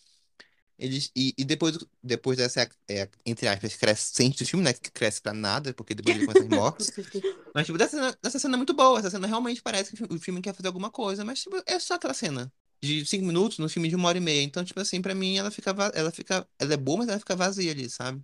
Eles, 0.79 1.11
e, 1.15 1.33
e 1.39 1.45
depois, 1.45 1.79
depois 2.03 2.37
dessa, 2.39 2.69
é, 2.89 3.09
entre 3.25 3.47
aspas, 3.49 3.77
crescente 3.77 4.43
do 4.45 4.49
filme, 4.49 4.65
né? 4.65 4.73
Que 4.73 4.91
cresce 4.91 5.21
pra 5.23 5.33
nada, 5.33 5.73
porque 5.75 5.95
depois 5.95 6.17
ele 6.17 6.25
começa 6.25 6.43
as 6.43 6.49
mortes. 6.49 6.93
Mas, 7.55 7.67
tipo, 7.67 7.79
dessa 7.79 7.97
cena, 7.97 8.19
dessa 8.23 8.39
cena 8.39 8.57
é 8.57 8.59
muito 8.59 8.75
boa. 8.75 8.99
Essa 8.99 9.11
cena 9.11 9.27
realmente 9.29 9.63
parece 9.63 9.91
que 9.97 10.03
o 10.03 10.09
fi- 10.09 10.15
o 10.15 10.21
filme 10.21 10.43
quer 10.43 10.55
fazer 10.55 10.67
alguma 10.69 10.91
coisa, 10.91 11.25
mas, 11.25 11.41
tipo, 11.43 11.57
é 11.67 11.79
só 11.79 11.95
aquela 11.95 12.13
cena 12.15 12.53
de 12.83 13.07
cinco 13.07 13.25
minutos 13.25 13.59
no 13.59 13.69
filme 13.69 13.89
de 13.89 13.95
uma 13.97 14.09
hora 14.09 14.19
e 14.19 14.21
meia. 14.21 14.43
Então, 14.43 14.65
tipo 14.65 14.81
assim, 14.81 15.01
pra 15.01 15.15
mim, 15.15 15.37
ela 15.39 15.51
fica, 15.53 15.71
ela 15.95 16.11
fica, 16.11 16.47
ela 16.59 16.75
é 16.75 16.77
boa, 16.77 16.99
mas 16.99 17.09
ela 17.09 17.19
fica 17.21 17.37
vazia 17.37 17.71
ali, 17.71 17.89
sabe? 17.89 18.21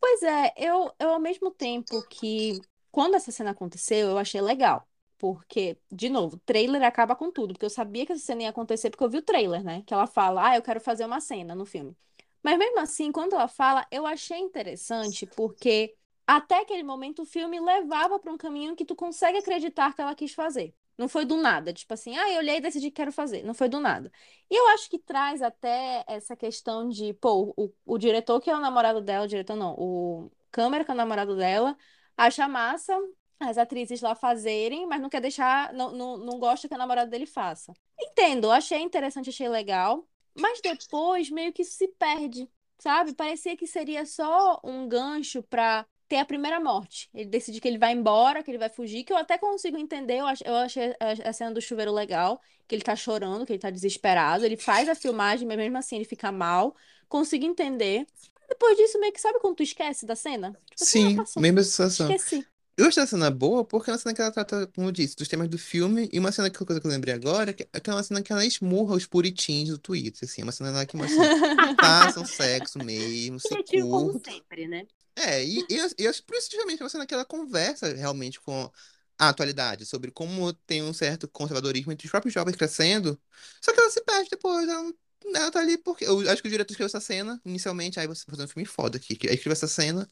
Pois 0.00 0.22
é, 0.22 0.52
eu, 0.56 0.94
eu 0.98 1.10
ao 1.10 1.20
mesmo 1.20 1.50
tempo 1.50 2.02
que 2.08 2.60
quando 2.92 3.16
essa 3.16 3.32
cena 3.32 3.50
aconteceu, 3.50 4.08
eu 4.10 4.18
achei 4.18 4.40
legal. 4.40 4.86
Porque, 5.18 5.78
de 5.90 6.08
novo, 6.08 6.38
trailer 6.44 6.82
acaba 6.82 7.16
com 7.16 7.30
tudo. 7.30 7.54
Porque 7.54 7.64
eu 7.64 7.70
sabia 7.70 8.04
que 8.06 8.12
essa 8.12 8.24
cena 8.24 8.42
ia 8.42 8.50
acontecer 8.50 8.90
porque 8.90 9.04
eu 9.04 9.10
vi 9.10 9.18
o 9.18 9.22
trailer, 9.22 9.64
né? 9.64 9.82
Que 9.86 9.94
ela 9.94 10.06
fala, 10.06 10.50
ah, 10.50 10.56
eu 10.56 10.62
quero 10.62 10.80
fazer 10.80 11.04
uma 11.04 11.20
cena 11.20 11.54
no 11.54 11.64
filme. 11.64 11.96
Mas 12.42 12.58
mesmo 12.58 12.78
assim, 12.80 13.10
quando 13.10 13.34
ela 13.34 13.48
fala, 13.48 13.86
eu 13.90 14.06
achei 14.06 14.38
interessante 14.38 15.26
porque 15.26 15.96
até 16.26 16.60
aquele 16.60 16.82
momento 16.82 17.22
o 17.22 17.26
filme 17.26 17.58
levava 17.60 18.18
para 18.18 18.32
um 18.32 18.36
caminho 18.36 18.76
que 18.76 18.84
tu 18.84 18.94
consegue 18.94 19.38
acreditar 19.38 19.94
que 19.94 20.00
ela 20.00 20.14
quis 20.14 20.32
fazer. 20.34 20.74
Não 20.98 21.08
foi 21.08 21.24
do 21.26 21.36
nada, 21.36 21.72
tipo 21.72 21.92
assim, 21.92 22.16
ah, 22.16 22.30
eu 22.30 22.38
olhei 22.38 22.56
e 22.56 22.60
decidi 22.60 22.86
que 22.90 22.96
quero 22.96 23.12
fazer. 23.12 23.42
Não 23.42 23.52
foi 23.52 23.68
do 23.68 23.78
nada. 23.80 24.10
E 24.50 24.54
eu 24.54 24.66
acho 24.68 24.88
que 24.88 24.98
traz 24.98 25.42
até 25.42 26.04
essa 26.06 26.34
questão 26.34 26.88
de, 26.88 27.12
pô, 27.14 27.52
o, 27.56 27.72
o 27.84 27.98
diretor 27.98 28.40
que 28.40 28.48
é 28.50 28.56
o 28.56 28.60
namorado 28.60 29.00
dela, 29.02 29.24
o 29.24 29.28
diretor 29.28 29.56
não, 29.56 29.74
o 29.78 30.30
câmera 30.50 30.84
que 30.84 30.90
é 30.90 30.94
o 30.94 30.96
namorado 30.96 31.36
dela, 31.36 31.76
acha 32.16 32.48
massa 32.48 32.98
as 33.40 33.58
atrizes 33.58 34.00
lá 34.00 34.14
fazerem, 34.14 34.86
mas 34.86 35.00
não 35.00 35.08
quer 35.08 35.20
deixar, 35.20 35.72
não, 35.72 35.92
não, 35.92 36.16
não 36.16 36.38
gosta 36.38 36.68
que 36.68 36.74
a 36.74 36.78
namorada 36.78 37.10
dele 37.10 37.26
faça. 37.26 37.72
Entendo, 37.98 38.50
achei 38.50 38.80
interessante, 38.80 39.30
achei 39.30 39.48
legal, 39.48 40.06
mas 40.34 40.60
depois 40.60 41.30
meio 41.30 41.52
que 41.52 41.62
isso 41.62 41.72
se 41.76 41.88
perde, 41.88 42.48
sabe? 42.78 43.14
Parecia 43.14 43.56
que 43.56 43.66
seria 43.66 44.04
só 44.06 44.60
um 44.64 44.88
gancho 44.88 45.42
pra 45.42 45.86
ter 46.08 46.18
a 46.18 46.24
primeira 46.24 46.60
morte. 46.60 47.08
Ele 47.12 47.28
decide 47.28 47.60
que 47.60 47.66
ele 47.68 47.78
vai 47.78 47.92
embora, 47.92 48.42
que 48.42 48.50
ele 48.50 48.58
vai 48.58 48.68
fugir, 48.68 49.02
que 49.04 49.12
eu 49.12 49.16
até 49.16 49.36
consigo 49.38 49.76
entender, 49.76 50.18
eu 50.20 50.26
ach- 50.26 50.42
eu 50.44 50.54
achei 50.56 50.90
a 51.00 51.28
a 51.30 51.32
cena 51.32 51.52
do 51.52 51.60
chuveiro 51.60 51.92
legal, 51.92 52.40
que 52.68 52.74
ele 52.74 52.82
tá 52.82 52.94
chorando, 52.94 53.44
que 53.46 53.52
ele 53.52 53.58
tá 53.60 53.70
desesperado, 53.70 54.44
ele 54.44 54.56
faz 54.56 54.88
a 54.88 54.94
filmagem, 54.94 55.46
mas 55.48 55.56
mesmo 55.56 55.76
assim 55.78 55.96
ele 55.96 56.04
fica 56.04 56.30
mal, 56.32 56.74
consigo 57.08 57.44
entender. 57.44 58.06
Depois 58.48 58.76
disso, 58.76 58.98
meio 59.00 59.12
que 59.12 59.20
sabe 59.20 59.40
quando 59.40 59.56
tu 59.56 59.62
esquece 59.62 60.06
da 60.06 60.14
cena? 60.16 60.52
Tipo 60.70 60.84
assim, 60.84 61.00
Sim, 61.00 61.14
passou. 61.14 61.42
mesma 61.42 61.62
sensação. 61.62 62.14
Esqueci. 62.14 62.48
Eu 62.76 62.86
achei 62.86 63.02
a 63.02 63.06
cena 63.06 63.30
boa 63.30 63.64
porque 63.64 63.88
é 63.90 63.92
uma 63.94 63.98
cena 63.98 64.14
que 64.14 64.20
ela 64.20 64.30
trata, 64.30 64.66
como 64.68 64.88
eu 64.88 64.92
disse, 64.92 65.16
dos 65.16 65.28
temas 65.28 65.48
do 65.48 65.56
filme, 65.58 66.08
e 66.12 66.18
uma 66.18 66.30
cena 66.30 66.50
que 66.50 66.58
coisa 66.62 66.78
que 66.80 66.86
eu 66.86 66.90
lembrei 66.90 67.14
agora, 67.14 67.52
que 67.54 67.62
é 67.64 67.68
aquela 67.72 68.02
cena 68.02 68.22
que 68.22 68.30
ela 68.32 68.44
esmurra 68.44 68.94
os 68.96 69.06
puritins 69.06 69.70
do 69.70 69.78
Twitter, 69.78 70.28
assim, 70.28 70.42
é 70.42 70.44
uma 70.44 70.52
cena 70.52 70.70
lá 70.70 70.84
que 70.84 70.94
mostra 70.96 71.24
assim, 71.24 71.34
façam 71.80 72.24
sexo 72.24 72.78
mesmo, 72.78 73.40
se 73.40 73.56
Criativo 73.56 73.88
como 73.88 74.12
curtam. 74.12 74.22
sempre, 74.24 74.66
né? 74.68 74.86
É, 75.16 75.44
e, 75.44 75.66
e, 75.70 75.76
eu- 75.76 75.90
eu 75.98 76.10
acho 76.10 76.22
justamente, 76.52 76.80
é 76.82 76.84
uma 76.84 76.90
cena 76.90 77.06
que 77.06 77.14
ela 77.14 77.24
conversa 77.24 77.94
realmente 77.94 78.40
com 78.40 78.70
a 79.18 79.28
atualidade, 79.30 79.86
sobre 79.86 80.10
como 80.10 80.52
tem 80.52 80.82
um 80.82 80.92
certo 80.94 81.28
conservadorismo 81.28 81.92
entre 81.92 82.06
os 82.06 82.10
próprios 82.10 82.34
jovens 82.34 82.56
crescendo, 82.56 83.20
só 83.62 83.72
que 83.72 83.80
ela 83.80 83.90
se 83.90 84.02
perde 84.04 84.30
depois, 84.30 84.68
ela, 84.68 84.82
não- 84.82 84.94
ela 85.24 85.50
tá 85.50 85.60
ali 85.60 85.78
porque... 85.78 86.04
Eu 86.04 86.20
acho 86.30 86.42
que 86.42 86.48
o 86.48 86.50
diretor 86.50 86.72
escreveu 86.72 86.86
essa 86.86 87.00
cena, 87.00 87.40
inicialmente, 87.44 87.98
aí 87.98 88.06
você 88.06 88.24
tá 88.24 88.32
fazendo 88.32 88.46
um 88.46 88.52
filme 88.52 88.66
foda 88.66 88.96
aqui, 88.98 89.18
aí 89.26 89.34
escreveu 89.34 89.52
essa 89.52 89.68
cena, 89.68 90.08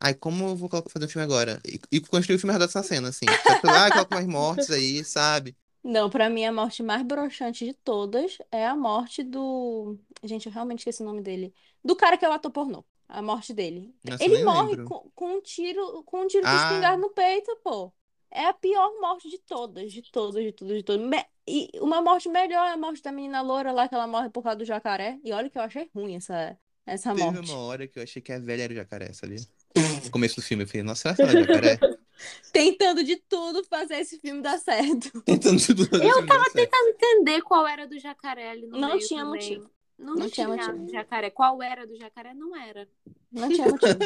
aí 0.00 0.14
como 0.14 0.48
eu 0.48 0.56
vou 0.56 0.68
fazer 0.88 1.06
um 1.06 1.08
filme 1.08 1.24
agora? 1.24 1.60
E, 1.66 1.80
e 1.92 2.00
construir 2.00 2.36
o 2.36 2.38
filme 2.38 2.52
redor 2.52 2.66
dessa 2.66 2.82
cena, 2.82 3.08
assim, 3.08 3.26
só 3.42 3.60
que 3.60 3.66
lá 3.66 3.90
coloca 3.90 4.16
umas 4.16 4.26
mortes 4.26 4.70
aí, 4.70 5.04
sabe? 5.04 5.56
Não, 5.84 6.08
pra 6.08 6.30
mim 6.30 6.46
a 6.46 6.52
morte 6.52 6.82
mais 6.82 7.02
broxante 7.02 7.66
de 7.66 7.74
todas 7.74 8.38
é 8.50 8.66
a 8.66 8.74
morte 8.74 9.22
do. 9.22 9.98
Gente, 10.22 10.46
eu 10.46 10.52
realmente 10.52 10.78
esqueci 10.78 11.02
o 11.02 11.04
nome 11.04 11.20
dele. 11.20 11.52
Do 11.84 11.94
cara 11.94 12.16
que 12.16 12.24
é 12.24 12.28
o 12.28 12.32
ator 12.32 12.50
pornô. 12.50 12.82
A 13.06 13.20
morte 13.20 13.52
dele. 13.52 13.94
Nossa, 14.02 14.24
Ele 14.24 14.42
morre 14.42 14.82
com, 14.82 15.10
com 15.14 15.36
um 15.36 15.40
tiro, 15.42 16.02
com 16.04 16.22
um 16.22 16.26
tiro 16.26 16.42
de 16.42 16.48
Ah, 16.48 16.56
espingarda 16.56 16.96
no 16.96 17.10
peito, 17.10 17.54
pô. 17.62 17.92
É 18.30 18.46
a 18.46 18.54
pior 18.54 18.98
morte 18.98 19.28
de 19.28 19.38
todas, 19.38 19.92
de 19.92 20.02
todas, 20.10 20.42
de 20.42 20.52
todas, 20.52 20.76
de 20.78 20.82
todas. 20.82 21.24
E 21.46 21.68
uma 21.80 22.00
morte 22.00 22.28
melhor 22.28 22.66
é 22.66 22.72
a 22.72 22.76
morte 22.76 23.02
da 23.02 23.12
menina 23.12 23.40
loura 23.42 23.70
lá, 23.72 23.86
que 23.88 23.94
ela 23.94 24.06
morre 24.06 24.30
por 24.30 24.42
causa 24.42 24.58
do 24.58 24.64
jacaré. 24.64 25.18
E 25.24 25.32
olha 25.32 25.50
que 25.50 25.58
eu 25.58 25.62
achei 25.62 25.90
ruim 25.94 26.16
essa, 26.16 26.56
essa 26.86 27.10
teve 27.14 27.22
morte. 27.22 27.50
uma 27.50 27.58
hora 27.60 27.86
que 27.86 27.98
eu 27.98 28.02
achei 28.02 28.22
que 28.22 28.32
a 28.32 28.38
velha 28.38 28.62
era 28.62 28.72
o 28.72 28.76
jacaré, 28.76 29.12
sabia? 29.12 29.38
No 30.04 30.10
começo 30.10 30.36
do 30.36 30.42
filme, 30.42 30.64
eu 30.64 30.68
falei, 30.68 30.82
nossa, 30.82 31.14
será 31.14 31.16
que 31.16 31.22
ela 31.22 31.32
é 31.32 31.42
o 31.42 31.46
jacaré? 31.46 31.78
Tentando 32.52 33.02
de 33.02 33.16
tudo 33.16 33.64
fazer 33.64 33.96
esse 33.96 34.18
filme 34.20 34.40
dar 34.40 34.56
certo. 34.58 35.10
Tentando 35.26 35.64
tudo 35.66 35.84
fazer 35.86 36.04
o 36.04 36.08
Eu 36.08 36.26
tava 36.26 36.44
certo. 36.44 36.54
tentando 36.54 36.88
entender 36.90 37.42
qual 37.42 37.66
era 37.66 37.86
do 37.86 37.98
jacaré 37.98 38.50
ali 38.50 38.66
no 38.68 38.78
Não 38.78 38.88
meio 38.90 39.00
tinha 39.00 39.24
também. 39.24 39.40
motivo. 39.40 39.70
Não, 39.98 40.14
Não 40.14 40.30
tinha 40.30 40.46
tinha 40.46 40.48
motivo. 40.72 40.90
jacaré. 40.92 41.30
Qual 41.30 41.62
era 41.62 41.86
do 41.86 41.96
jacaré? 41.96 42.32
Não 42.32 42.56
era. 42.56 42.88
Não 43.30 43.48
tinha 43.48 43.66
motivo. 43.68 43.98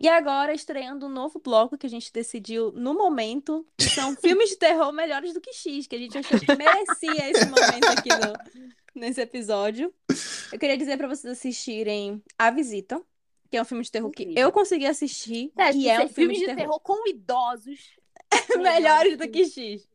E 0.00 0.08
agora, 0.08 0.54
estreando 0.54 1.06
um 1.06 1.08
novo 1.08 1.40
bloco 1.40 1.76
que 1.76 1.86
a 1.86 1.90
gente 1.90 2.12
decidiu 2.12 2.70
no 2.72 2.94
momento, 2.94 3.66
que 3.76 3.90
são 3.90 4.14
filmes 4.14 4.50
de 4.50 4.56
terror 4.56 4.92
melhores 4.92 5.34
do 5.34 5.40
que 5.40 5.52
X, 5.52 5.88
que 5.88 5.96
a 5.96 5.98
gente 5.98 6.16
achou 6.16 6.38
que 6.38 6.46
merecia 6.54 7.30
esse 7.30 7.46
momento 7.46 7.88
aqui 7.88 8.08
no, 8.10 8.70
nesse 8.94 9.20
episódio. 9.20 9.92
Eu 10.52 10.58
queria 10.58 10.76
dizer 10.76 10.96
pra 10.96 11.08
vocês 11.08 11.32
assistirem 11.32 12.22
A 12.38 12.48
Visita, 12.52 13.02
que 13.50 13.56
é 13.56 13.62
um 13.62 13.64
filme 13.64 13.82
de 13.82 13.90
terror 13.90 14.10
que 14.12 14.22
Incrível. 14.22 14.44
eu 14.44 14.52
consegui 14.52 14.86
assistir, 14.86 15.52
É, 15.56 15.72
e 15.72 15.88
é 15.88 15.96
um 15.96 16.08
filme 16.08 16.34
filmes 16.34 16.38
de 16.38 16.54
terror 16.54 16.78
com 16.80 17.08
idosos. 17.08 17.98
melhores 18.62 19.16
do 19.16 19.28
que 19.28 19.46
X. 19.46 19.88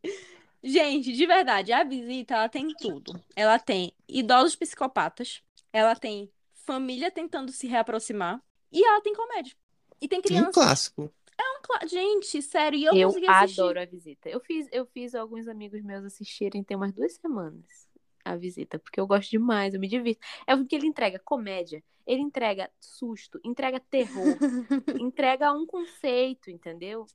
Gente, 0.62 1.13
de 1.13 1.26
verdade, 1.26 1.72
a 1.72 1.84
visita, 1.84 2.36
ela 2.36 2.50
tem 2.50 2.68
tudo. 2.74 3.24
Ela 3.36 3.60
tem 3.60 3.94
idosos 4.08 4.56
psicopatas, 4.56 5.42
ela 5.72 5.96
tem 5.96 6.30
família 6.54 7.12
tentando 7.12 7.52
se 7.52 7.68
reaproximar, 7.68 8.42
e 8.72 8.84
ela 8.84 9.02
tem 9.02 9.13
comédia. 9.13 9.56
E 10.04 10.08
tem 10.08 10.20
Um 10.20 10.22
criança. 10.22 10.52
clássico. 10.52 11.12
Cla- 11.66 11.88
Gente, 11.88 12.42
sério, 12.42 12.78
e 12.78 12.84
eu, 12.84 12.94
Eu 12.94 13.08
consegui 13.08 13.28
assistir. 13.28 13.62
adoro 13.62 13.80
a 13.80 13.86
visita. 13.86 14.28
Eu 14.30 14.42
fiz, 14.42 14.68
eu 14.70 14.86
fiz 14.86 15.16
alguns 15.16 15.48
amigos 15.48 15.82
meus 15.82 16.04
assistirem 16.04 16.62
tem 16.62 16.76
umas 16.76 16.92
duas 16.92 17.13
semanas 17.13 17.88
a 18.26 18.36
visita, 18.36 18.78
porque 18.78 19.00
eu 19.00 19.08
gosto 19.08 19.30
demais, 19.32 19.74
eu 19.74 19.80
me 19.80 19.88
divirto. 19.88 20.20
É 20.46 20.56
porque 20.58 20.76
ele 20.76 20.88
entrega 20.88 21.18
comédia, 21.20 21.82
ele 22.06 22.22
entrega 22.22 22.70
susto, 22.82 23.39
entrega 23.46 23.80
terror, 23.80 24.38
entrega 25.02 25.54
um 25.54 25.66
conceito, 25.66 26.52
entendeu? 26.52 27.06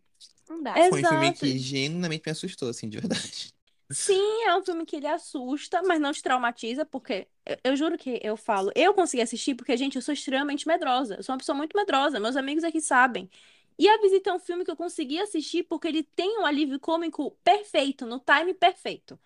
Não 0.48 0.62
dá. 0.62 0.78
É 0.78 0.88
Foi 0.88 1.02
um 1.02 1.06
filme 1.08 1.26
Exato. 1.26 1.40
que 1.40 1.58
genuinamente 1.58 2.22
me 2.24 2.32
assustou, 2.32 2.70
assim, 2.70 2.88
de 2.88 2.98
verdade. 2.98 3.52
Sim, 3.90 4.42
é 4.44 4.54
um 4.56 4.62
filme 4.62 4.84
que 4.84 4.96
ele 4.96 5.06
assusta, 5.06 5.82
mas 5.82 5.98
não 6.00 6.12
te 6.12 6.22
traumatiza, 6.22 6.84
porque 6.84 7.26
eu, 7.46 7.56
eu 7.64 7.76
juro 7.76 7.96
que 7.96 8.20
eu 8.22 8.36
falo, 8.36 8.70
eu 8.74 8.92
consegui 8.92 9.22
assistir 9.22 9.54
porque, 9.54 9.76
gente, 9.78 9.96
eu 9.96 10.02
sou 10.02 10.12
extremamente 10.12 10.68
medrosa. 10.68 11.16
Eu 11.16 11.22
sou 11.22 11.32
uma 11.34 11.38
pessoa 11.38 11.56
muito 11.56 11.76
medrosa, 11.76 12.20
meus 12.20 12.36
amigos 12.36 12.64
aqui 12.64 12.80
sabem. 12.82 13.30
E 13.78 13.88
A 13.88 13.96
Visita 14.00 14.30
é 14.30 14.34
um 14.34 14.38
filme 14.40 14.64
que 14.64 14.70
eu 14.70 14.76
consegui 14.76 15.18
assistir 15.18 15.62
porque 15.64 15.88
ele 15.88 16.02
tem 16.02 16.38
um 16.38 16.44
alívio 16.44 16.78
cômico 16.78 17.30
perfeito, 17.42 18.04
no 18.06 18.20
time 18.20 18.52
perfeito. 18.52 19.18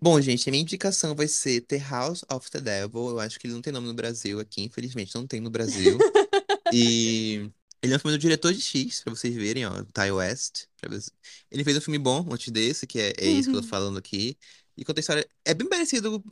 Bom, 0.00 0.20
gente, 0.20 0.48
a 0.48 0.52
minha 0.52 0.62
indicação 0.62 1.14
vai 1.14 1.26
ser 1.26 1.60
The 1.62 1.78
House 1.78 2.24
of 2.30 2.48
the 2.50 2.60
Devil. 2.60 3.10
Eu 3.10 3.20
acho 3.20 3.38
que 3.38 3.46
ele 3.46 3.54
não 3.54 3.62
tem 3.62 3.72
nome 3.72 3.88
no 3.88 3.94
Brasil 3.94 4.38
aqui, 4.38 4.62
infelizmente 4.62 5.14
não 5.14 5.26
tem 5.26 5.40
no 5.40 5.50
Brasil. 5.50 6.04
E 6.70 7.50
ele 7.82 7.92
é 7.92 7.96
um 7.96 7.98
filme 7.98 8.16
do 8.16 8.20
diretor 8.20 8.52
de 8.52 8.60
X, 8.60 9.00
pra 9.02 9.14
vocês 9.14 9.34
verem, 9.34 9.66
ó, 9.66 9.82
Ty 9.92 10.10
West. 10.12 10.64
vocês- 10.86 11.10
Ele 11.50 11.64
fez 11.64 11.76
um 11.76 11.80
filme 11.80 11.98
bom 11.98 12.26
antes 12.32 12.50
desse, 12.52 12.86
que 12.86 12.98
é, 13.00 13.12
é 13.18 13.26
isso 13.26 13.50
que 13.50 13.56
eu 13.56 13.60
tô 13.60 13.64
Uhum. 13.66 13.70
falando 13.70 13.98
aqui. 13.98 14.36
E 14.76 14.84
conta 14.84 15.00
a 15.00 15.02
história. 15.02 15.28
É 15.44 15.54
bem 15.54 15.68
parecido 15.68 16.22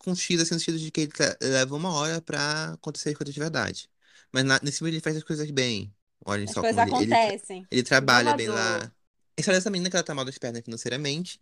com 0.00 0.14
X, 0.14 0.40
assim, 0.40 0.54
no 0.54 0.60
sentido 0.60 0.78
de 0.78 0.90
que 0.90 1.00
ele 1.02 1.12
leva 1.42 1.74
uma 1.74 1.92
hora 1.92 2.20
pra 2.20 2.72
acontecer 2.74 3.10
as 3.10 3.16
coisas 3.16 3.34
de 3.34 3.40
verdade. 3.40 3.88
Mas 4.32 4.44
na- 4.44 4.60
nesse 4.62 4.78
filme 4.78 4.92
ele 4.92 5.00
faz 5.00 5.16
as 5.16 5.24
coisas 5.24 5.50
bem. 5.50 5.92
Olhem 6.24 6.44
As 6.44 6.52
só 6.52 6.60
coisas 6.60 6.84
como 6.88 7.02
ele, 7.02 7.12
ele, 7.12 7.14
acontecem. 7.14 7.66
ele 7.70 7.82
trabalha 7.82 8.34
bem 8.36 8.48
lá. 8.48 8.84
A 9.36 9.40
história 9.40 9.58
dessa 9.60 9.70
menina 9.70 9.90
que 9.90 9.96
ela 9.96 10.02
tá 10.04 10.14
mal 10.14 10.24
das 10.24 10.38
pernas 10.38 10.62
financeiramente. 10.64 11.38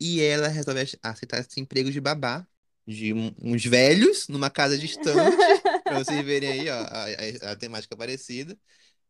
E 0.00 0.20
ela 0.20 0.48
resolve 0.48 0.80
aceitar 1.02 1.38
esse 1.40 1.60
emprego 1.60 1.90
de 1.90 2.00
babá. 2.00 2.46
De 2.86 3.12
um- 3.14 3.32
uns 3.40 3.64
velhos 3.64 4.26
numa 4.28 4.50
casa 4.50 4.76
distante. 4.76 5.36
pra 5.84 5.98
vocês 6.02 6.24
verem 6.24 6.50
aí, 6.50 6.68
ó, 6.68 6.74
a, 6.74 7.04
a- 7.48 7.52
a 7.52 7.56
temática 7.56 7.96
parecida. 7.96 8.58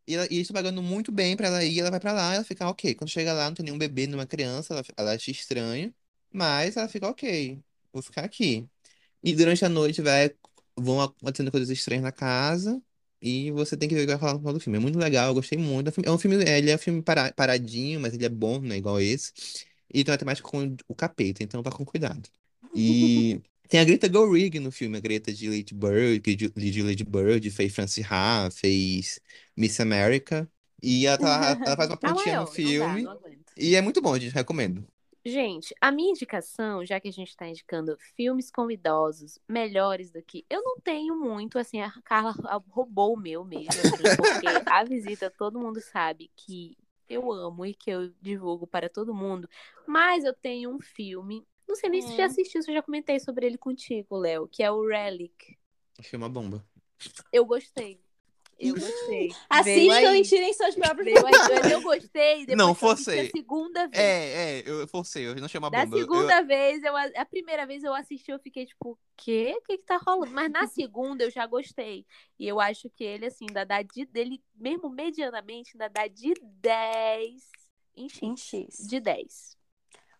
E, 0.06 0.14
ela, 0.14 0.26
e 0.30 0.44
pagando 0.52 0.82
muito 0.82 1.12
bem 1.12 1.36
pra 1.36 1.46
ela 1.48 1.64
ir. 1.64 1.80
Ela 1.80 1.90
vai 1.90 2.00
pra 2.00 2.12
lá, 2.12 2.34
ela 2.34 2.44
fica 2.44 2.68
ok. 2.68 2.94
Quando 2.94 3.10
chega 3.10 3.32
lá, 3.32 3.46
não 3.46 3.54
tem 3.54 3.64
nenhum 3.64 3.78
bebê, 3.78 4.06
nenhuma 4.06 4.26
criança. 4.26 4.74
Ela, 4.74 4.82
ela 4.96 5.12
acha 5.14 5.30
estranho. 5.30 5.94
Mas 6.32 6.76
ela 6.76 6.88
fica 6.88 7.08
ok. 7.08 7.60
Vou 7.92 8.02
ficar 8.02 8.24
aqui. 8.24 8.68
E 9.22 9.34
durante 9.34 9.64
a 9.64 9.68
noite 9.68 10.02
vai, 10.02 10.30
vão 10.76 11.00
acontecendo 11.02 11.50
coisas 11.50 11.70
estranhas 11.70 12.04
na 12.04 12.12
casa. 12.12 12.82
E 13.20 13.50
você 13.52 13.76
tem 13.76 13.88
que 13.88 13.94
ver 13.94 14.02
o 14.02 14.04
que 14.06 14.12
vai 14.12 14.18
falar 14.20 14.34
no 14.34 14.40
final 14.40 14.52
do 14.54 14.60
filme. 14.60 14.78
É 14.78 14.80
muito 14.80 14.98
legal, 14.98 15.28
eu 15.28 15.34
gostei 15.34 15.58
muito. 15.58 15.90
É 16.04 16.10
um 16.10 16.18
filme, 16.18 16.42
é 16.44 16.58
ele 16.58 16.70
é 16.70 16.74
um 16.74 16.78
filme 16.78 17.02
para- 17.02 17.32
paradinho, 17.32 18.00
mas 18.00 18.14
ele 18.14 18.24
é 18.26 18.28
bom, 18.28 18.60
não 18.60 18.74
é 18.74 18.78
igual 18.78 19.00
esse. 19.00 19.32
E 19.92 20.02
tem 20.04 20.12
uma 20.12 20.18
temática 20.18 20.48
com 20.48 20.76
o 20.88 20.94
capeta, 20.94 21.42
então 21.42 21.62
vá 21.62 21.70
com 21.70 21.84
cuidado. 21.84 22.28
E 22.74 23.40
tem 23.72 23.80
a 23.80 23.84
Greta 23.86 24.06
Gerwig 24.06 24.60
no 24.60 24.70
filme, 24.70 24.98
a 24.98 25.00
Greta 25.00 25.32
de 25.32 25.48
Lady 25.48 25.72
Bird, 25.72 26.20
que 26.20 26.36
de, 26.36 26.50
de 26.50 26.82
Lady 26.82 27.04
Bird, 27.04 27.50
fez 27.50 27.74
Francie 27.74 28.04
Ha, 28.04 28.50
fez 28.50 29.18
Miss 29.56 29.80
America. 29.80 30.46
E 30.82 31.06
ela, 31.06 31.16
tá, 31.16 31.56
ela 31.64 31.76
faz 31.76 31.88
uma 31.88 31.94
A 31.94 31.96
pontinha 31.96 32.34
maior, 32.34 32.40
no 32.42 32.46
filme. 32.48 33.02
Não 33.02 33.14
dá, 33.14 33.28
não. 33.30 33.36
E 33.56 33.74
é 33.74 33.80
muito 33.80 34.02
bom, 34.02 34.18
gente, 34.18 34.34
recomendo. 34.34 34.86
Gente, 35.24 35.74
a 35.80 35.90
minha 35.90 36.10
indicação, 36.10 36.84
já 36.84 37.00
que 37.00 37.08
a 37.08 37.12
gente 37.12 37.30
está 37.30 37.48
indicando 37.48 37.96
filmes 38.14 38.50
com 38.50 38.70
idosos 38.70 39.38
melhores 39.48 40.10
do 40.10 40.22
que. 40.22 40.44
Eu 40.50 40.62
não 40.62 40.78
tenho 40.78 41.18
muito, 41.18 41.58
assim, 41.58 41.80
a 41.80 41.90
Carla 42.04 42.34
roubou 42.68 43.14
o 43.14 43.18
meu 43.18 43.42
mesmo, 43.42 43.70
assim, 43.70 43.70
porque 44.20 44.48
a 44.66 44.84
visita 44.84 45.30
todo 45.30 45.58
mundo 45.58 45.80
sabe 45.80 46.30
que 46.36 46.76
eu 47.08 47.32
amo 47.32 47.64
e 47.64 47.74
que 47.74 47.90
eu 47.90 48.12
divulgo 48.20 48.66
para 48.66 48.88
todo 48.88 49.14
mundo. 49.14 49.48
Mas 49.86 50.24
eu 50.24 50.34
tenho 50.34 50.74
um 50.74 50.80
filme. 50.80 51.42
Não 51.68 51.76
sei 51.76 51.88
nem 51.90 52.02
se 52.02 52.08
você 52.08 52.16
já 52.16 52.22
Hum. 52.24 52.26
assistiu, 52.26 52.62
se 52.62 52.70
eu 52.70 52.74
já 52.74 52.82
comentei 52.82 53.18
sobre 53.20 53.46
ele 53.46 53.58
contigo, 53.58 54.16
Léo, 54.16 54.48
que 54.48 54.62
é 54.62 54.70
o 54.70 54.86
Relic. 54.86 55.56
Achei 55.98 56.16
uma 56.16 56.28
bomba. 56.28 56.64
Eu 57.32 57.44
gostei. 57.44 58.00
Eu 58.58 58.74
gostei. 58.74 59.30
Assistam 59.50 60.10
aí. 60.10 60.20
e 60.20 60.22
tirem 60.24 60.52
suas 60.54 60.74
próprias 60.76 61.16
eu 61.72 61.82
gostei. 61.82 62.46
Não, 62.54 62.66
eu 62.66 62.70
assisti 62.70 62.80
forcei. 62.80 63.20
a 63.26 63.30
segunda 63.30 63.88
vez. 63.88 64.00
É, 64.00 64.58
é, 64.60 64.62
eu 64.70 64.86
forcei, 64.86 65.26
eu 65.26 65.34
não 65.34 65.48
chamo 65.48 65.66
a 65.66 65.70
Da 65.70 65.84
bomba. 65.84 65.96
Eu- 65.96 66.00
eu- 66.02 66.06
segunda 66.12 66.42
vez, 66.42 66.82
eu, 66.84 66.94
a 66.96 67.24
primeira 67.24 67.66
vez 67.66 67.82
eu 67.82 67.92
assisti, 67.92 68.30
eu 68.30 68.38
fiquei 68.38 68.64
tipo, 68.66 68.90
o 68.92 68.98
quê? 69.16 69.54
O 69.58 69.62
que 69.62 69.78
que 69.78 69.84
tá 69.84 69.96
rolando? 69.96 70.32
Mas 70.32 70.48
na 70.50 70.66
segunda 70.68 71.24
eu 71.24 71.30
já 71.30 71.44
gostei. 71.46 72.06
E 72.38 72.46
eu 72.46 72.60
acho 72.60 72.88
que 72.90 73.02
ele, 73.02 73.26
assim, 73.26 73.46
ainda 73.48 73.64
dá 73.64 73.82
de. 73.82 74.04
Dele, 74.06 74.40
mesmo 74.54 74.88
medianamente, 74.90 75.72
ainda 75.74 75.88
dá 75.88 76.06
de 76.06 76.32
10 76.42 77.42
em 77.96 78.06
Em 78.22 78.36
X. 78.36 78.76
X. 78.78 78.86
De 78.88 79.00
10. 79.00 79.56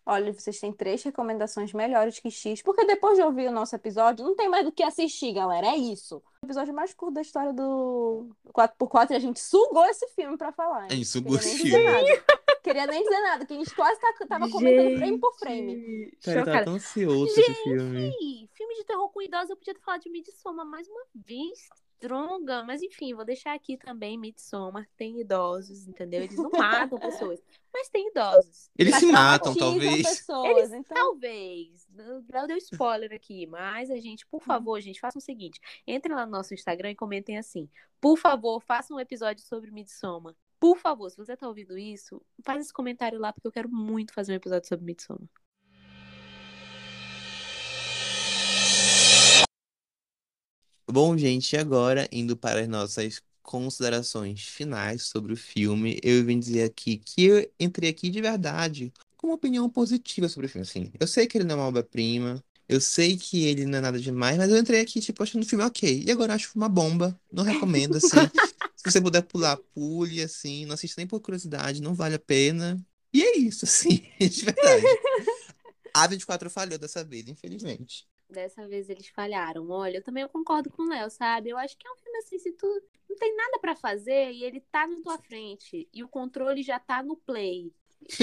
Olha, 0.05 0.33
vocês 0.33 0.59
têm 0.59 0.73
três 0.73 1.01
recomendações 1.01 1.71
melhores 1.71 2.19
que 2.19 2.29
X, 2.29 2.61
porque 2.61 2.85
depois 2.85 3.17
de 3.17 3.23
ouvir 3.23 3.47
o 3.47 3.51
nosso 3.53 3.73
episódio, 3.73 4.25
não 4.25 4.35
tem 4.35 4.49
mais 4.49 4.65
do 4.65 4.71
que 4.71 4.83
assistir, 4.83 5.31
galera. 5.33 5.67
É 5.67 5.77
isso. 5.77 6.21
O 6.41 6.45
episódio 6.45 6.73
mais 6.73 6.93
curto 6.93 7.13
da 7.13 7.21
história 7.21 7.53
do 7.53 8.27
4x4 8.53 9.11
e 9.11 9.15
a 9.15 9.19
gente 9.19 9.39
sugou 9.39 9.85
esse 9.85 10.05
filme 10.09 10.37
pra 10.37 10.51
falar. 10.51 10.81
A 10.81 10.83
hein? 10.83 10.89
gente 10.97 11.05
sugou 11.05 11.37
Queria 11.37 11.45
nem 11.47 11.55
esse 11.55 11.63
dizer 11.63 11.77
filme. 11.77 12.09
nada. 12.09 12.23
Queria 12.63 12.87
nem 12.87 13.03
dizer 13.03 13.21
nada, 13.21 13.45
que 13.45 13.53
a 13.53 13.57
gente 13.57 13.75
quase 13.75 13.99
tá, 13.99 14.13
tava 14.27 14.49
comentando 14.49 14.97
frame 14.97 15.19
por 15.19 15.33
frame. 15.37 15.75
Gente, 15.75 16.17
Cara, 16.23 16.39
eu 16.39 16.45
tava 16.45 16.63
tão 16.65 16.73
ansioso 16.75 17.39
esse 17.39 17.53
filme. 17.63 18.49
Filme 18.53 18.75
de 18.75 18.83
terror 18.85 19.09
com 19.09 19.21
idosos, 19.21 19.49
eu 19.49 19.57
podia 19.57 19.73
ter 19.73 19.81
falado 19.81 20.01
de 20.01 20.09
Midsommar 20.09 20.65
mais 20.65 20.87
uma 20.87 21.01
vez. 21.13 21.69
Dronga, 22.03 22.65
mas 22.65 22.81
enfim, 22.81 23.13
vou 23.13 23.23
deixar 23.23 23.53
aqui 23.53 23.77
também 23.77 24.17
Midsommar. 24.17 24.85
Tem 24.97 25.21
idosos, 25.21 25.87
entendeu? 25.87 26.21
Eles 26.21 26.35
não 26.35 26.51
matam 26.51 26.99
pessoas, 26.99 27.41
mas 27.73 27.87
tem 27.87 28.09
idosos. 28.09 28.69
Eles 28.77 28.91
Mas 28.91 28.99
se 28.99 29.05
matam, 29.09 29.55
talvez. 29.55 30.05
pessoas, 30.05 30.49
Eles 30.49 30.73
então... 30.73 30.97
talvez. 30.97 31.87
Léo 32.29 32.45
deu 32.45 32.57
spoiler 32.57 33.13
aqui, 33.13 33.47
mas 33.47 33.89
a 33.89 33.97
gente, 33.97 34.25
por 34.27 34.41
favor, 34.41 34.81
gente, 34.81 34.99
façam 34.99 35.19
o 35.19 35.23
seguinte: 35.23 35.61
entrem 35.87 36.13
lá 36.13 36.25
no 36.25 36.31
nosso 36.33 36.53
Instagram 36.53 36.91
e 36.91 36.95
comentem 36.95 37.37
assim. 37.37 37.69
Por 38.01 38.17
favor, 38.17 38.59
façam 38.61 38.97
um 38.97 38.99
episódio 38.99 39.41
sobre 39.45 39.71
Midsommar. 39.71 40.35
Por 40.59 40.77
favor, 40.77 41.09
se 41.09 41.15
você 41.15 41.37
tá 41.37 41.47
ouvindo 41.47 41.77
isso, 41.77 42.21
faz 42.43 42.65
esse 42.65 42.73
comentário 42.73 43.17
lá, 43.17 43.31
porque 43.31 43.47
eu 43.47 43.51
quero 43.51 43.69
muito 43.69 44.13
fazer 44.13 44.33
um 44.33 44.35
episódio 44.35 44.67
sobre 44.67 44.85
Midsommar. 44.85 45.29
Bom, 50.93 51.17
gente, 51.17 51.57
agora 51.57 52.07
indo 52.11 52.37
para 52.37 52.61
as 52.61 52.67
nossas 52.67 53.19
considerações 53.41 54.43
finais 54.43 55.01
sobre 55.01 55.33
o 55.33 55.35
filme, 55.35 55.99
eu 56.03 56.23
vim 56.23 56.37
dizer 56.37 56.65
aqui 56.65 56.97
que 56.97 57.23
eu 57.23 57.51
entrei 57.59 57.89
aqui 57.89 58.11
de 58.11 58.21
verdade 58.21 58.93
com 59.17 59.25
uma 59.25 59.33
opinião 59.33 59.67
positiva 59.67 60.29
sobre 60.29 60.45
o 60.45 60.49
filme. 60.49 60.67
Assim, 60.67 60.91
eu 60.99 61.07
sei 61.07 61.25
que 61.25 61.35
ele 61.35 61.45
não 61.45 61.55
é 61.55 61.57
uma 61.57 61.67
obra-prima, 61.67 62.43
eu 62.69 62.79
sei 62.79 63.17
que 63.17 63.43
ele 63.43 63.65
não 63.65 63.79
é 63.79 63.81
nada 63.81 63.99
demais, 63.99 64.37
mas 64.37 64.51
eu 64.51 64.57
entrei 64.59 64.81
aqui, 64.81 65.01
tipo, 65.01 65.23
achando 65.23 65.41
o 65.41 65.47
filme 65.47 65.63
ok. 65.63 66.03
E 66.05 66.11
agora 66.11 66.33
eu 66.33 66.35
acho 66.35 66.51
uma 66.53 66.69
bomba, 66.69 67.19
não 67.31 67.43
recomendo, 67.43 67.97
assim. 67.97 68.09
Se 68.77 68.91
você 68.91 69.01
puder 69.01 69.23
pular, 69.23 69.57
pule, 69.73 70.21
assim, 70.21 70.67
não 70.67 70.75
assista 70.75 71.01
nem 71.01 71.07
por 71.07 71.19
curiosidade, 71.21 71.81
não 71.81 71.95
vale 71.95 72.13
a 72.13 72.19
pena. 72.19 72.79
E 73.11 73.23
é 73.23 73.37
isso, 73.39 73.65
assim, 73.65 74.03
de 74.21 74.45
verdade. 74.45 74.85
A 75.91 76.05
24 76.05 76.51
falhou 76.51 76.77
dessa 76.77 77.03
vez, 77.03 77.27
infelizmente. 77.27 78.05
Dessa 78.33 78.67
vez 78.67 78.89
eles 78.89 79.07
falharam. 79.07 79.69
Olha, 79.69 79.97
eu 79.97 80.03
também 80.03 80.27
concordo 80.27 80.69
com 80.71 80.83
o 80.83 80.89
Léo, 80.89 81.09
sabe? 81.09 81.49
Eu 81.49 81.57
acho 81.57 81.77
que 81.77 81.87
é 81.87 81.91
um 81.91 81.95
filme 81.95 82.17
assim, 82.17 82.39
se 82.39 82.51
tu 82.51 82.67
não 83.09 83.15
tem 83.15 83.35
nada 83.35 83.59
pra 83.59 83.75
fazer 83.75 84.31
e 84.31 84.43
ele 84.43 84.59
tá 84.59 84.87
na 84.87 84.99
tua 85.01 85.17
frente 85.19 85.87
e 85.93 86.03
o 86.03 86.07
controle 86.07 86.63
já 86.63 86.79
tá 86.79 87.03
no 87.03 87.15
play. 87.15 87.71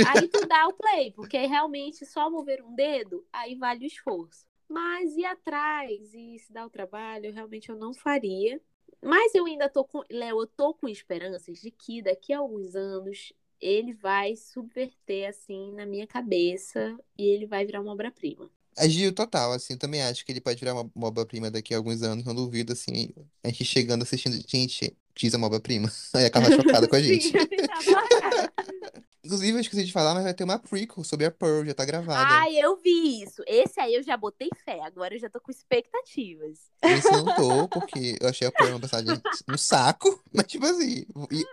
Aí 0.06 0.28
tu 0.28 0.46
dá 0.46 0.66
o 0.66 0.72
play, 0.72 1.12
porque 1.12 1.38
realmente 1.46 2.04
só 2.04 2.28
mover 2.28 2.62
um 2.62 2.74
dedo, 2.74 3.24
aí 3.32 3.54
vale 3.54 3.84
o 3.84 3.86
esforço. 3.86 4.44
Mas 4.68 5.16
ir 5.16 5.24
atrás 5.24 6.12
e 6.12 6.38
se 6.38 6.52
dar 6.52 6.66
o 6.66 6.70
trabalho, 6.70 7.32
realmente 7.32 7.70
eu 7.70 7.76
não 7.76 7.92
faria. 7.94 8.60
Mas 9.02 9.34
eu 9.34 9.46
ainda 9.46 9.68
tô 9.68 9.84
com. 9.84 10.02
Léo, 10.10 10.42
eu 10.42 10.46
tô 10.46 10.74
com 10.74 10.88
esperanças 10.88 11.60
de 11.60 11.70
que 11.70 12.02
daqui 12.02 12.32
a 12.32 12.38
alguns 12.38 12.74
anos 12.76 13.32
ele 13.60 13.92
vai 13.92 14.36
subverter 14.36 15.28
assim 15.28 15.72
na 15.72 15.84
minha 15.84 16.06
cabeça 16.06 16.98
e 17.16 17.26
ele 17.26 17.46
vai 17.46 17.64
virar 17.64 17.80
uma 17.80 17.92
obra-prima. 17.92 18.50
Agiu 18.80 19.12
total, 19.14 19.52
assim, 19.52 19.74
eu 19.74 19.78
também 19.78 20.02
acho 20.02 20.24
que 20.24 20.32
ele 20.32 20.40
pode 20.40 20.58
virar 20.58 20.72
uma, 20.74 20.90
obra-prima 21.06 21.50
daqui 21.50 21.74
a 21.74 21.76
alguns 21.76 22.02
anos, 22.02 22.24
não 22.24 22.34
duvido, 22.34 22.72
assim, 22.72 23.10
a 23.44 23.48
gente 23.48 23.64
chegando 23.64 24.02
assistindo, 24.02 24.42
gente, 24.48 24.96
diz 25.14 25.34
uma 25.34 25.46
obra-prima. 25.46 25.90
Aí 26.14 26.24
a 26.24 26.30
Carla 26.30 26.50
chocada 26.50 26.88
com 26.88 26.96
a 26.96 27.00
gente. 27.02 27.28
Sim, 27.28 27.32
tava- 27.66 28.52
Inclusive, 29.22 29.52
eu 29.58 29.60
esqueci 29.60 29.84
de 29.84 29.92
falar, 29.92 30.14
mas 30.14 30.24
vai 30.24 30.32
ter 30.32 30.44
uma 30.44 30.58
prequel 30.58 31.04
sobre 31.04 31.26
a 31.26 31.30
Pearl, 31.30 31.64
já 31.66 31.74
tá 31.74 31.84
gravada. 31.84 32.26
Ai, 32.36 32.56
eu 32.56 32.76
vi 32.76 33.22
isso. 33.22 33.42
Esse 33.46 33.78
aí 33.78 33.94
eu 33.94 34.02
já 34.02 34.16
botei 34.16 34.48
fé. 34.64 34.80
Agora 34.82 35.14
eu 35.14 35.20
já 35.20 35.28
tô 35.28 35.38
com 35.40 35.50
expectativas. 35.50 36.58
Esse 36.82 37.10
não 37.10 37.26
tô, 37.36 37.68
porque 37.68 38.16
eu 38.18 38.28
achei 38.28 38.48
a 38.48 38.50
Pearl 38.50 38.70
uma 38.72 38.80
personagem 38.80 39.22
no 39.46 39.58
saco, 39.58 40.22
mas 40.32 40.46
tipo 40.46 40.64
assim, 40.64 41.04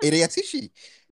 irei 0.01 0.23
assistir. 0.23 0.71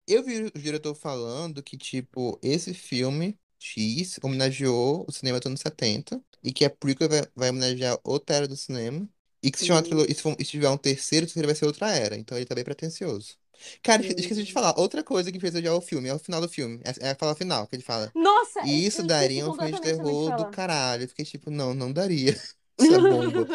Eu 0.07 0.23
vi 0.23 0.43
o 0.43 0.51
diretor 0.59 0.93
falando 0.93 1.63
que, 1.63 1.75
tipo, 1.77 2.37
esse 2.43 2.73
filme 2.73 3.37
X 3.63 4.19
homenageou 4.21 5.05
o 5.07 5.11
cinema 5.11 5.39
dos 5.39 5.47
anos 5.47 5.61
70 5.61 6.21
e 6.43 6.51
que 6.51 6.65
a 6.65 6.69
prequel 6.69 7.09
vai, 7.09 7.21
vai 7.35 7.49
homenagear 7.49 7.97
outra 8.03 8.35
era 8.37 8.47
do 8.47 8.55
cinema. 8.57 9.07
E 9.41 9.51
que 9.51 9.59
se, 9.59 9.65
e 10.09 10.45
se, 10.45 10.51
tiver 10.51 10.69
um 10.69 10.77
terceiro, 10.77 11.25
o 11.25 11.27
terceiro 11.27 11.47
vai 11.47 11.55
ser 11.55 11.65
outra 11.65 11.91
era. 11.91 12.15
Então 12.15 12.37
ele 12.37 12.45
tá 12.45 12.55
bem 12.55 12.63
pretencioso. 12.63 13.35
Cara, 13.81 14.01
esque- 14.01 14.19
esqueci 14.21 14.43
de 14.43 14.53
falar. 14.53 14.73
Outra 14.77 15.03
coisa 15.03 15.31
que 15.31 15.39
fez 15.39 15.53
odiar 15.55 15.75
o 15.75 15.81
filme 15.81 16.07
é 16.09 16.13
o 16.13 16.19
final 16.19 16.41
do 16.41 16.49
filme. 16.49 16.81
É, 16.83 17.07
é 17.07 17.11
a 17.11 17.15
fala 17.15 17.35
final 17.35 17.67
que 17.67 17.75
ele 17.75 17.83
fala. 17.83 18.11
Nossa, 18.15 18.61
E 18.65 18.85
isso 18.85 19.03
daria 19.03 19.47
um 19.47 19.53
filme 19.53 19.71
de 19.73 19.81
terror 19.81 20.35
do 20.35 20.49
caralho. 20.49 21.03
Eu 21.03 21.07
fiquei 21.07 21.25
tipo, 21.25 21.49
não, 21.51 21.73
não 21.73 21.91
daria. 21.91 22.31
Isso 22.79 22.93
é 22.95 22.97
bomba. 22.99 23.47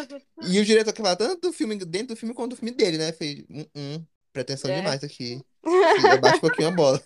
E 0.42 0.60
o 0.60 0.64
diretor 0.64 0.92
que 0.92 1.02
fala 1.02 1.16
tanto 1.16 1.40
do 1.40 1.52
filme 1.52 1.76
dentro 1.76 2.08
do 2.14 2.16
filme 2.16 2.32
quanto 2.32 2.50
do 2.50 2.56
filme 2.56 2.70
dele, 2.70 2.98
né? 2.98 3.12
Fez, 3.12 3.44
hum, 3.50 3.64
hum, 3.74 4.06
pretensão 4.32 4.70
É. 4.70 4.76
demais 4.76 5.02
aqui. 5.02 5.44
Abaixa 6.12 6.36
um 6.36 6.40
pouquinho 6.40 6.68
a 6.68 6.70
bola. 6.70 7.02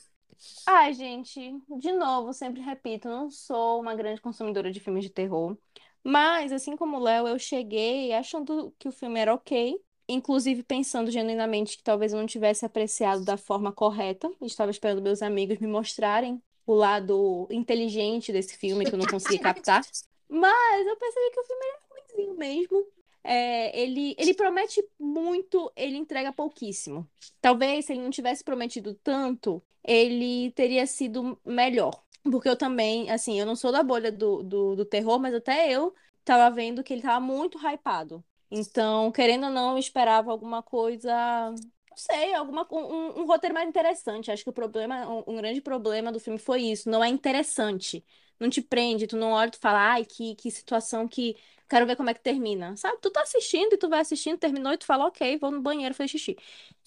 Ai, 0.66 0.95
gente, 0.95 1.40
de 1.78 1.93
novo, 1.93 2.32
sempre 2.32 2.61
repito, 2.61 3.09
não 3.09 3.30
sou 3.30 3.80
uma 3.80 3.95
grande 3.95 4.20
consumidora 4.20 4.70
de 4.70 4.80
filmes 4.80 5.05
de 5.05 5.11
terror. 5.11 5.57
Mas, 6.05 6.53
assim 6.53 6.76
como 6.76 6.97
o 6.97 7.01
Léo, 7.01 7.28
eu 7.28 7.38
cheguei 7.38 8.12
achando 8.12 8.74
que 8.78 8.88
o 8.88 8.93
filme 8.93 9.20
era 9.20 9.34
ok. 9.34 9.78
Inclusive 10.09 10.62
pensando 10.62 11.11
genuinamente 11.11 11.76
que 11.76 11.82
talvez 11.82 12.12
eu 12.12 12.18
não 12.18 12.26
tivesse 12.26 12.64
apreciado 12.66 13.24
da 13.24 13.36
forma 13.36 13.72
correta. 13.72 14.30
Estava 14.43 14.70
esperando 14.70 15.01
meus 15.01 15.22
amigos 15.22 15.59
me 15.59 15.66
mostrarem 15.66 16.43
o 16.66 16.74
lado 16.74 17.47
inteligente 17.51 18.32
desse 18.32 18.57
filme 18.57 18.84
que 18.84 18.95
eu 18.95 18.99
não 18.99 19.07
consegui 19.07 19.38
captar. 19.38 19.82
Mas 20.28 20.86
eu 20.86 20.97
percebi 20.97 21.30
que 21.30 21.40
o 21.40 21.45
filme 21.45 21.64
era 21.66 21.80
ruimzinho 21.90 22.36
mesmo. 22.36 22.86
É, 23.25 23.79
ele, 23.81 24.14
ele 24.18 24.35
promete 24.35 24.83
muito, 24.99 25.73
ele 25.77 25.97
entrega 25.97 26.33
pouquíssimo. 26.33 27.09
Talvez 27.41 27.87
se 27.87 27.93
ele 27.93 28.03
não 28.03 28.11
tivesse 28.11 28.43
prometido 28.45 28.95
tanto, 28.95 29.62
ele 29.85 30.51
teria 30.53 30.87
sido 30.87 31.39
melhor. 31.45 32.03
Porque 32.25 32.49
eu 32.49 32.57
também, 32.57 33.11
assim, 33.11 33.39
eu 33.39 33.47
não 33.47 33.57
sou 33.57 33.73
da 33.73 33.83
bolha 33.83 34.11
do, 34.12 34.43
do, 34.43 34.77
do 34.77 34.85
terror, 34.85 35.18
mas 35.18 35.35
até 35.35 35.70
eu 35.73 35.95
tava 36.25 36.55
vendo 36.55 36.83
que 36.85 36.93
ele 36.93 37.03
tava 37.03 37.20
muito 37.25 37.59
hypado. 37.59 38.25
Então, 38.51 39.11
querendo 39.12 39.47
ou 39.47 39.51
não, 39.53 39.73
eu 39.73 39.79
esperava 39.79 40.31
alguma 40.31 40.62
coisa, 40.62 41.11
não 41.51 41.97
sei, 41.97 42.35
alguma, 42.35 42.66
um, 42.70 43.20
um 43.23 43.27
roteiro 43.27 43.55
mais 43.55 43.68
interessante. 43.68 44.31
Acho 44.31 44.45
que 44.45 44.51
o 44.51 44.53
problema, 44.53 45.09
um, 45.09 45.25
um 45.27 45.37
grande 45.37 45.61
problema 45.61 46.12
do 46.12 46.20
filme 46.20 46.39
foi 46.39 46.62
isso, 46.62 46.89
não 46.91 47.03
é 47.03 47.09
interessante. 47.09 48.05
Não 48.43 48.51
te 48.51 48.61
prende, 48.61 49.07
tu 49.07 49.16
não 49.16 49.30
olha 49.30 49.47
e 49.47 49.53
tu 49.53 49.59
fala, 49.61 49.93
ai, 49.93 50.05
que, 50.05 50.34
que 50.34 50.51
situação 50.51 51.07
que. 51.07 51.36
Quero 51.68 51.86
ver 51.86 51.97
como 51.97 52.11
é 52.11 52.14
que 52.14 52.20
termina. 52.20 52.76
Sabe? 52.76 52.99
Tu 53.01 53.09
tá 53.11 53.22
assistindo 53.22 53.74
e 53.74 53.78
tu 53.78 53.88
vai 53.88 54.01
assistindo, 54.01 54.36
terminou 54.36 54.72
e 54.72 54.76
tu 54.76 54.84
fala, 54.84 55.07
ok, 55.07 55.38
vou 55.38 55.51
no 55.51 55.62
banheiro 55.62 55.95
fazer 55.95 56.09
xixi. 56.09 56.36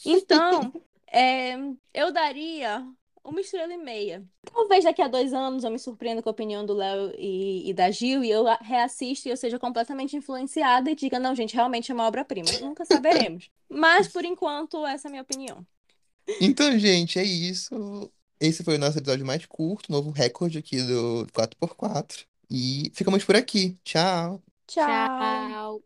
Então, 0.05 0.71
é, 1.07 1.55
eu 1.93 2.11
daria 2.11 2.85
uma 3.23 3.41
estrela 3.41 3.73
e 3.73 3.77
meia. 3.77 4.23
Talvez 4.53 4.83
daqui 4.83 5.01
a 5.01 5.07
dois 5.07 5.33
anos 5.33 5.63
eu 5.63 5.71
me 5.71 5.79
surpreenda 5.79 6.21
com 6.21 6.29
a 6.29 6.31
opinião 6.31 6.65
do 6.65 6.73
Léo 6.73 7.13
e, 7.17 7.69
e 7.69 7.73
da 7.73 7.89
Gil 7.89 8.23
e 8.23 8.29
eu 8.29 8.43
reassista 8.61 9.27
e 9.27 9.31
eu 9.31 9.37
seja 9.37 9.57
completamente 9.57 10.15
influenciada 10.15 10.91
e 10.91 10.95
diga, 10.95 11.17
não, 11.19 11.33
gente, 11.33 11.55
realmente 11.55 11.89
é 11.89 11.95
uma 11.95 12.05
obra-prima. 12.05 12.49
Nunca 12.61 12.85
saberemos. 12.85 13.49
Mas, 13.67 14.07
por 14.07 14.23
enquanto, 14.23 14.85
essa 14.85 15.07
é 15.07 15.09
a 15.09 15.11
minha 15.11 15.23
opinião. 15.23 15.65
Então, 16.39 16.77
gente, 16.77 17.17
é 17.17 17.23
isso. 17.23 18.11
Esse 18.39 18.63
foi 18.63 18.75
o 18.75 18.79
nosso 18.79 18.97
episódio 18.97 19.25
mais 19.25 19.45
curto, 19.45 19.91
novo 19.91 20.11
recorde 20.11 20.57
aqui 20.57 20.81
do 20.81 21.25
4x4. 21.33 22.25
E 22.49 22.91
ficamos 22.93 23.23
por 23.23 23.35
aqui. 23.35 23.77
Tchau. 23.83 24.41
Tchau. 24.67 24.85
Tchau. 24.85 25.83